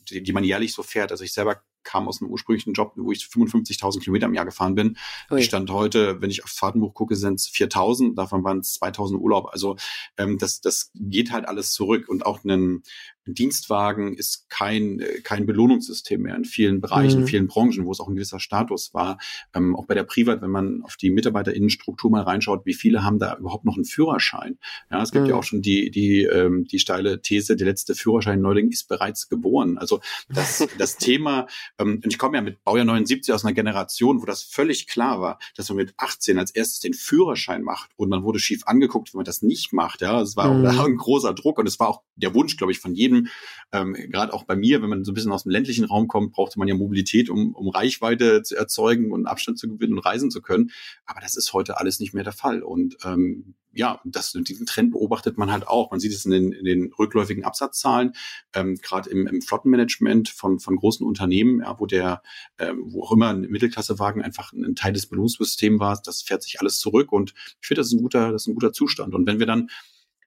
die, 0.10 0.24
die 0.24 0.34
man 0.34 0.44
jährlich 0.44 0.74
so 0.74 0.84
fährt. 0.84 1.12
Also 1.12 1.24
ich 1.24 1.34
selber 1.34 1.64
kam 1.84 2.08
aus 2.08 2.22
einem 2.22 2.32
ursprünglichen 2.32 2.74
Job, 2.74 2.94
wo 2.96 3.12
ich 3.12 3.24
55.000 3.26 4.02
Kilometer 4.02 4.26
im 4.28 4.34
Jahr 4.34 4.46
gefahren 4.46 4.76
bin. 4.76 4.98
Ui. 5.32 5.40
Ich 5.40 5.46
stand 5.46 5.70
heute, 5.70 6.22
wenn 6.22 6.30
ich 6.30 6.44
aufs 6.44 6.58
Fahrtenbuch 6.58 6.94
gucke, 6.94 7.16
sind 7.16 7.36
es 7.36 7.50
4.000, 7.50 8.16
davon 8.16 8.44
waren 8.44 8.60
es 8.60 8.80
2.000 8.82 9.18
Urlaub. 9.18 9.50
Also 9.52 9.76
ähm, 10.18 10.38
das, 10.38 10.62
das 10.62 10.92
geht 10.96 11.32
halt 11.32 11.48
alles 11.48 11.74
zurück 11.74 12.10
und 12.10 12.26
auch 12.26 12.44
ein 12.44 12.84
Dienstwagen 13.26 14.16
ist 14.16 14.50
kein, 14.50 15.02
kein 15.24 15.46
Belohnungssystem 15.46 16.22
mehr 16.22 16.36
in 16.36 16.46
vielen 16.46 16.82
Bereichen, 16.82 17.18
mhm. 17.18 17.22
in 17.22 17.28
vielen 17.28 17.48
Branchen, 17.48 17.86
wo 17.86 17.92
es 17.92 18.00
auch 18.00 18.10
ein 18.10 18.16
gewisser 18.16 18.40
Status 18.40 18.94
war. 18.94 19.18
Ähm, 19.54 19.76
auch 19.76 19.86
bei 19.86 19.94
der 19.94 20.04
Privat, 20.04 20.42
wenn 20.42 20.52
man 20.52 20.84
auf 20.84 20.98
die 20.98 21.10
Mitarbeiterinnenstruktur 21.10 22.12
mal 22.12 22.24
reinschaut, 22.24 22.66
wie 22.66 22.74
viele 22.74 23.04
haben 23.04 23.20
da 23.20 23.38
überhaupt 23.38 23.66
noch 23.66 23.76
einen 23.76 23.86
Führerschein? 23.86 24.58
Ja, 24.92 25.02
es 25.02 25.12
gibt 25.12 25.24
mhm. 25.24 25.30
ja 25.30 25.36
auch 25.36 25.44
schon 25.44 25.62
die, 25.62 25.90
die, 25.90 26.24
ähm, 26.24 26.66
die 26.66 26.80
steile 26.80 27.22
These, 27.22 27.56
der 27.56 27.68
letzte 27.68 27.96
Führerschein-Neuling 27.96 28.70
ist 28.70 28.90
bereits 28.90 29.30
geboren. 29.30 29.78
Also 29.78 30.02
das, 30.30 30.68
das 30.78 30.98
Thema 30.98 31.48
ähm, 31.80 32.02
und 32.04 32.08
ich 32.08 32.18
komme 32.18 32.38
ja 32.38 32.42
mit 32.42 32.64
Baujahr 32.64 32.86
79 32.86 33.34
aus 33.34 33.44
einer 33.44 33.54
Generation, 33.54 34.22
wo 34.22 34.26
das 34.26 34.44
völlig 34.44 34.88
klar 34.88 35.22
war, 35.22 35.40
dass 35.56 35.70
man 35.70 35.78
mit 35.78 35.94
18 35.98 36.38
als 36.38 36.52
erstes 36.52 36.80
den 36.80 36.94
Führerschein 36.94 37.64
macht 37.64 37.92
und 37.96 38.10
man 38.10 38.24
wurde 38.24 38.40
schief 38.40 38.64
angeguckt, 38.66 39.14
wenn 39.14 39.20
man 39.20 39.26
das 39.26 39.42
nicht 39.42 39.74
macht. 39.74 40.02
Ja, 40.02 40.22
es 40.22 40.36
war 40.36 40.54
mhm. 40.54 40.66
auch 40.66 40.86
ein 40.86 40.98
großer 40.98 41.34
Druck 41.34 41.60
und 41.60 41.68
es 41.68 41.80
war 41.80 41.88
auch 41.90 42.02
der 42.16 42.34
Wunsch, 42.34 42.58
glaube 42.58 42.72
ich, 42.72 42.80
von 42.80 42.94
jedem, 42.94 43.28
ähm, 43.72 43.94
gerade 43.94 44.34
auch 44.34 44.44
bei 44.44 44.56
mir, 44.56 44.82
wenn 44.82 44.90
man 44.90 45.04
so 45.04 45.12
ein 45.12 45.16
bisschen 45.16 45.32
aus 45.32 45.44
dem 45.44 45.52
ländlichen 45.52 45.86
Raum 45.86 46.08
kommt, 46.08 46.34
brauchte 46.34 46.60
man 46.60 46.68
ja 46.68 46.76
Mobilität, 46.76 47.30
um, 47.30 47.56
um 47.56 47.70
Reichweite 47.70 48.44
zu 48.44 48.56
erzeugen 48.56 49.12
und 49.12 49.26
Abstand 49.26 49.58
zu 49.58 49.68
gewinnen 49.68 49.94
und 49.94 50.06
reisen 50.06 50.32
zu 50.32 50.42
können. 50.42 50.72
Aber 51.06 51.22
das 51.22 51.36
ist 51.36 51.54
heute 51.54 51.78
alles 51.80 52.00
nicht 52.00 52.14
mehr 52.14 52.24
der 52.24 52.34
Fall. 52.34 52.62
Und 52.62 52.98
ähm, 53.04 53.56
ja, 53.74 54.00
das, 54.06 54.34
diesen 54.34 54.66
Trend 54.66 54.92
beobachtet 54.92 55.38
man 55.38 55.52
halt 55.52 55.68
auch. 55.68 55.92
Man 55.92 56.00
sieht 56.00 56.14
es 56.14 56.26
in 56.26 56.32
den, 56.32 56.52
in 56.52 56.66
den 56.66 56.94
rückläufigen 56.98 57.44
Absatzzahlen, 57.44 58.14
ähm, 58.54 58.78
gerade 58.82 59.10
im, 59.10 59.28
im 59.28 59.42
Flottenmanagement 59.42 60.30
von, 60.30 60.60
von 60.60 60.76
großen 60.76 61.06
Unternehmen, 61.06 61.62
ja, 61.62 61.80
wo 61.80 61.86
der, 61.86 62.22
ähm, 62.60 62.84
wo 62.86 63.04
auch 63.04 63.12
immer 63.12 63.30
ein 63.30 63.42
Mittelklassewagen 63.42 64.22
einfach 64.22 64.54
ein 64.54 64.76
Teil 64.76 64.94
des 64.94 65.08
Belohnungssystems 65.08 65.80
war, 65.80 66.00
das 66.04 66.22
fährt 66.22 66.44
sich 66.44 66.60
alles 66.60 66.78
zurück 66.78 67.12
und 67.12 67.34
ich 67.62 67.68
finde, 67.68 67.82
das 67.82 67.88
ist 67.88 67.94
ein 67.94 68.02
guter, 68.02 68.32
das 68.32 68.44
ist 68.44 68.48
ein 68.48 68.56
guter 68.56 68.74
Zustand. 68.74 69.14
Und 69.14 69.26
wenn 69.26 69.40
wir 69.40 69.48
dann 69.48 69.70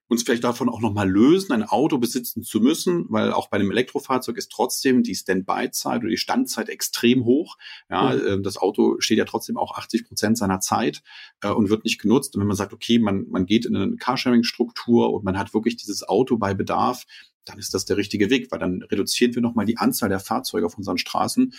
uns 0.08 0.22
vielleicht 0.22 0.44
davon 0.44 0.68
auch 0.68 0.80
nochmal 0.80 1.08
lösen, 1.08 1.52
ein 1.52 1.64
Auto 1.64 1.98
besitzen 1.98 2.42
zu 2.42 2.60
müssen, 2.60 3.06
weil 3.08 3.32
auch 3.32 3.48
bei 3.48 3.56
einem 3.56 3.70
Elektrofahrzeug 3.70 4.36
ist 4.36 4.52
trotzdem 4.52 5.02
die 5.02 5.14
Standby-Zeit 5.14 6.00
oder 6.00 6.08
die 6.08 6.16
Standzeit 6.16 6.68
extrem 6.68 7.24
hoch. 7.24 7.56
Ja, 7.90 8.14
mhm. 8.14 8.42
das 8.42 8.56
Auto 8.56 9.00
steht 9.00 9.18
ja 9.18 9.24
trotzdem 9.24 9.56
auch 9.56 9.76
80 9.76 10.06
Prozent 10.06 10.38
seiner 10.38 10.60
Zeit 10.60 11.02
äh, 11.42 11.50
und 11.50 11.70
wird 11.70 11.84
nicht 11.84 12.00
genutzt. 12.00 12.34
Und 12.34 12.40
wenn 12.40 12.48
man 12.48 12.56
sagt, 12.56 12.72
okay, 12.72 12.98
man, 12.98 13.26
man 13.28 13.46
geht 13.46 13.66
in 13.66 13.74
eine 13.74 13.96
Carsharing-Struktur 13.96 15.12
und 15.12 15.24
man 15.24 15.38
hat 15.38 15.54
wirklich 15.54 15.76
dieses 15.76 16.08
Auto 16.08 16.36
bei 16.36 16.54
Bedarf, 16.54 17.04
dann 17.44 17.58
ist 17.58 17.74
das 17.74 17.84
der 17.84 17.96
richtige 17.96 18.28
Weg, 18.28 18.50
weil 18.50 18.58
dann 18.58 18.82
reduzieren 18.82 19.34
wir 19.34 19.42
nochmal 19.42 19.66
die 19.66 19.78
Anzahl 19.78 20.08
der 20.08 20.20
Fahrzeuge 20.20 20.66
auf 20.66 20.76
unseren 20.76 20.98
Straßen 20.98 21.54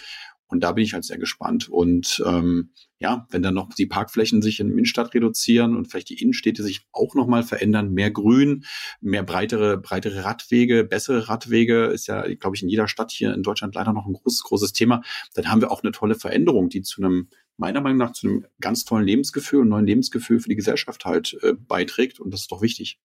und 0.47 0.63
da 0.63 0.71
bin 0.71 0.83
ich 0.83 0.93
halt 0.93 1.03
sehr 1.03 1.17
gespannt. 1.17 1.69
Und 1.69 2.23
ähm, 2.25 2.71
ja, 2.99 3.27
wenn 3.29 3.41
dann 3.41 3.53
noch 3.53 3.69
die 3.73 3.85
Parkflächen 3.85 4.41
sich 4.41 4.59
in 4.59 4.71
Innenstadt 4.71 5.13
reduzieren 5.13 5.75
und 5.75 5.85
vielleicht 5.85 6.09
die 6.09 6.21
Innenstädte 6.21 6.63
sich 6.63 6.87
auch 6.91 7.15
nochmal 7.15 7.43
verändern, 7.43 7.93
mehr 7.93 8.11
Grün, 8.11 8.65
mehr 9.01 9.23
breitere, 9.23 9.77
breitere 9.77 10.23
Radwege, 10.23 10.83
bessere 10.83 11.27
Radwege, 11.27 11.85
ist 11.85 12.07
ja, 12.07 12.25
glaube 12.35 12.55
ich, 12.55 12.63
in 12.63 12.69
jeder 12.69 12.87
Stadt 12.87 13.11
hier 13.11 13.33
in 13.33 13.43
Deutschland 13.43 13.75
leider 13.75 13.93
noch 13.93 14.07
ein 14.07 14.13
großes, 14.13 14.43
großes 14.43 14.73
Thema, 14.73 15.01
dann 15.33 15.51
haben 15.51 15.61
wir 15.61 15.71
auch 15.71 15.83
eine 15.83 15.91
tolle 15.91 16.15
Veränderung, 16.15 16.69
die 16.69 16.81
zu 16.81 17.03
einem 17.03 17.29
meiner 17.57 17.81
Meinung 17.81 17.97
nach 17.97 18.13
zu 18.13 18.27
einem 18.27 18.45
ganz 18.61 18.85
tollen 18.85 19.05
Lebensgefühl 19.05 19.61
und 19.61 19.69
neuen 19.69 19.87
Lebensgefühl 19.87 20.39
für 20.39 20.49
die 20.49 20.55
Gesellschaft 20.55 21.05
halt 21.05 21.37
äh, 21.41 21.53
beiträgt. 21.53 22.19
Und 22.19 22.31
das 22.31 22.41
ist 22.41 22.51
doch 22.51 22.61
wichtig. 22.61 22.99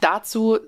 Dazu 0.00 0.58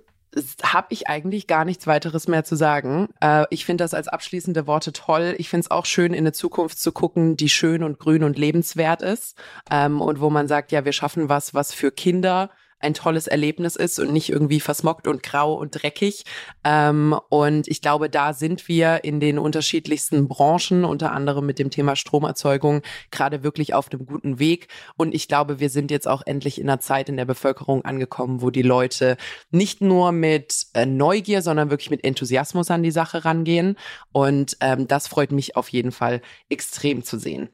habe 0.63 0.89
ich 0.91 1.09
eigentlich 1.09 1.47
gar 1.47 1.65
nichts 1.65 1.87
weiteres 1.87 2.29
mehr 2.29 2.45
zu 2.45 2.57
sagen. 2.57 3.09
Äh, 3.21 3.45
ich 3.51 3.65
finde 3.65 3.85
das 3.85 3.95
als 3.95 4.09
abschließende 4.09 4.67
Worte 4.67 4.93
toll. 4.93 5.35
Ich 5.39 5.49
finde 5.49 5.63
es 5.63 5.71
auch 5.71 5.87
schön, 5.87 6.13
in 6.13 6.21
eine 6.21 6.33
Zukunft 6.33 6.79
zu 6.79 6.93
gucken, 6.93 7.37
die 7.37 7.49
schön 7.49 7.83
und 7.83 7.99
grün 7.99 8.25
und 8.25 8.39
lebenswert 8.39 9.03
ist 9.03 9.37
ähm, 9.71 10.01
und 10.01 10.21
wo 10.21 10.31
man 10.31 10.49
sagt, 10.49 10.73
ja, 10.73 10.85
wir 10.85 10.93
schaffen 10.93 11.29
was, 11.29 11.55
was 11.55 11.73
für 11.73 11.91
Kinder 11.91 12.51
ein 12.85 12.95
tolles 12.95 13.27
Erlebnis 13.27 13.77
ist 13.77 13.99
und 13.99 14.13
nicht 14.13 14.31
irgendwie 14.31 14.61
versmockt 14.61 15.09
und 15.09 15.23
grau 15.23 15.55
und 15.55 15.71
dreckig. 15.71 16.25
Ähm, 16.63 17.19
und 17.31 17.67
ich 17.67 17.81
glaube, 17.81 18.09
da 18.09 18.33
sind 18.33 18.69
wir 18.69 19.03
in 19.03 19.19
den 19.19 19.39
unterschiedlichsten 19.39 20.29
Branchen, 20.29 20.85
unter 20.85 21.13
anderem 21.13 21.47
mit 21.47 21.59
dem 21.59 21.71
Thema 21.71 21.97
Stromerzeugung, 21.97 22.83
gerade 23.11 23.43
wirklich 23.43 23.75
auf 23.75 23.91
einem 23.91 24.07
guten 24.07 24.39
Weg. 24.39 24.69
Und 24.97 25.15
ich 25.15 25.27
glaube, 25.27 25.59
wir 25.61 25.71
sind 25.71 25.91
jetzt 25.91 26.07
auch 26.07 26.23
endlich 26.25 26.61
in 26.61 26.69
einer 26.69 26.81
Zeit 26.81 27.09
in 27.09 27.17
der 27.17 27.25
Bevölkerung 27.25 27.85
angekommen, 27.85 28.43
wo 28.43 28.51
die 28.51 28.63
Leute 28.63 29.17
nicht 29.51 29.81
nur 29.81 30.13
mit 30.13 30.67
äh, 30.75 30.87
Neugier, 30.87 31.43
sondern 31.43 31.71
wirklich 31.71 31.91
mit 31.91 32.05
Enthusiasmus 32.05 32.71
an 32.71 32.83
die 32.83 32.91
Sache 32.91 33.25
rangehen. 33.25 33.77
Und 34.13 34.57
ähm, 34.61 34.87
das 34.87 35.09
freut 35.09 35.33
mich 35.33 35.57
auf 35.57 35.71
jeden 35.71 35.93
Fall 35.93 36.21
extrem 36.49 37.03
zu 37.03 37.19
sehen. 37.19 37.49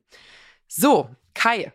So, 0.68 1.08
Kai. 1.34 1.72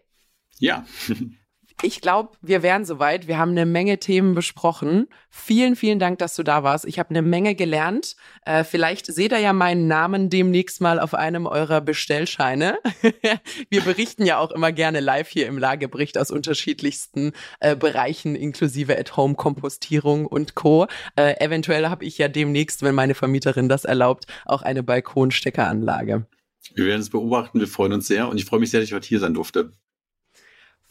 Ja. 0.60 0.86
Ich 1.82 2.00
glaube, 2.00 2.32
wir 2.42 2.64
wären 2.64 2.86
soweit. 2.86 3.28
Wir 3.28 3.38
haben 3.38 3.52
eine 3.52 3.66
Menge 3.66 4.00
Themen 4.00 4.34
besprochen. 4.34 5.08
Vielen, 5.30 5.76
vielen 5.76 6.00
Dank, 6.00 6.20
dass 6.20 6.36
du 6.36 6.42
da 6.42 6.64
warst. 6.64 6.86
Ich 6.86 7.00
habe 7.00 7.10
eine 7.10 7.22
Menge 7.22 7.54
gelernt. 7.54 8.16
Äh, 8.46 8.64
vielleicht 8.64 9.08
seht 9.08 9.34
ihr 9.34 9.40
ja 9.40 9.52
meinen 9.52 9.88
Namen 9.88 10.30
demnächst 10.30 10.80
mal 10.80 11.00
auf 11.00 11.14
einem 11.14 11.46
eurer 11.46 11.82
Bestellscheine. 11.82 12.78
wir 13.70 13.82
berichten 13.82 14.26
ja 14.26 14.40
auch 14.40 14.52
immer 14.52 14.72
gerne 14.72 15.02
live 15.02 15.28
hier 15.28 15.48
im 15.48 15.58
Lagebericht 15.58 16.18
aus 16.18 16.32
unterschiedlichsten 16.32 17.34
äh, 17.60 17.76
Bereichen, 17.76 18.36
inklusive 18.36 18.98
At-Home-Kompostierung 18.98 20.26
und 20.26 20.56
Co. 20.56 20.88
Äh, 21.18 21.36
eventuell 21.44 21.90
habe 21.90 22.06
ich 22.06 22.18
ja 22.18 22.30
demnächst, 22.30 22.84
wenn 22.84 22.96
meine 22.96 23.16
Vermieterin 23.16 23.68
das 23.68 23.84
erlaubt, 23.84 24.28
auch 24.46 24.62
eine 24.62 24.82
Balkonsteckeranlage. 24.82 26.26
Wir 26.74 26.86
werden 26.86 27.02
es 27.02 27.10
beobachten. 27.10 27.60
Wir 27.60 27.68
freuen 27.68 27.94
uns 27.94 28.08
sehr 28.08 28.30
und 28.30 28.38
ich 28.38 28.46
freue 28.46 28.62
mich 28.62 28.72
sehr, 28.72 28.80
dass 28.80 28.90
ich 28.90 28.96
heute 28.96 29.08
hier 29.08 29.20
sein 29.20 29.34
durfte. 29.34 29.74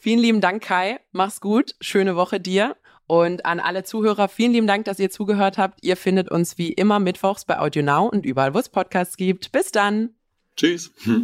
Vielen 0.05 0.19
lieben 0.19 0.39
Dank, 0.39 0.61
Kai. 0.61 0.99
Mach's 1.13 1.41
gut. 1.41 1.73
Schöne 1.81 2.15
Woche 2.15 2.39
dir. 2.39 2.75
Und 3.07 3.43
an 3.47 3.59
alle 3.59 3.83
Zuhörer, 3.83 4.27
vielen 4.27 4.51
lieben 4.51 4.67
Dank, 4.67 4.85
dass 4.85 4.99
ihr 4.99 5.09
zugehört 5.09 5.57
habt. 5.57 5.83
Ihr 5.83 5.97
findet 5.97 6.29
uns 6.29 6.59
wie 6.59 6.71
immer 6.71 6.99
mittwochs 6.99 7.43
bei 7.43 7.57
Audio 7.57 7.81
Now 7.81 8.05
und 8.05 8.23
überall, 8.23 8.53
wo 8.53 8.59
es 8.59 8.69
Podcasts 8.69 9.17
gibt. 9.17 9.51
Bis 9.51 9.71
dann. 9.71 10.11
Tschüss. 10.57 10.91
Hm. 11.05 11.23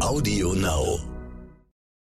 Audio 0.00 0.54
Now. 0.54 1.09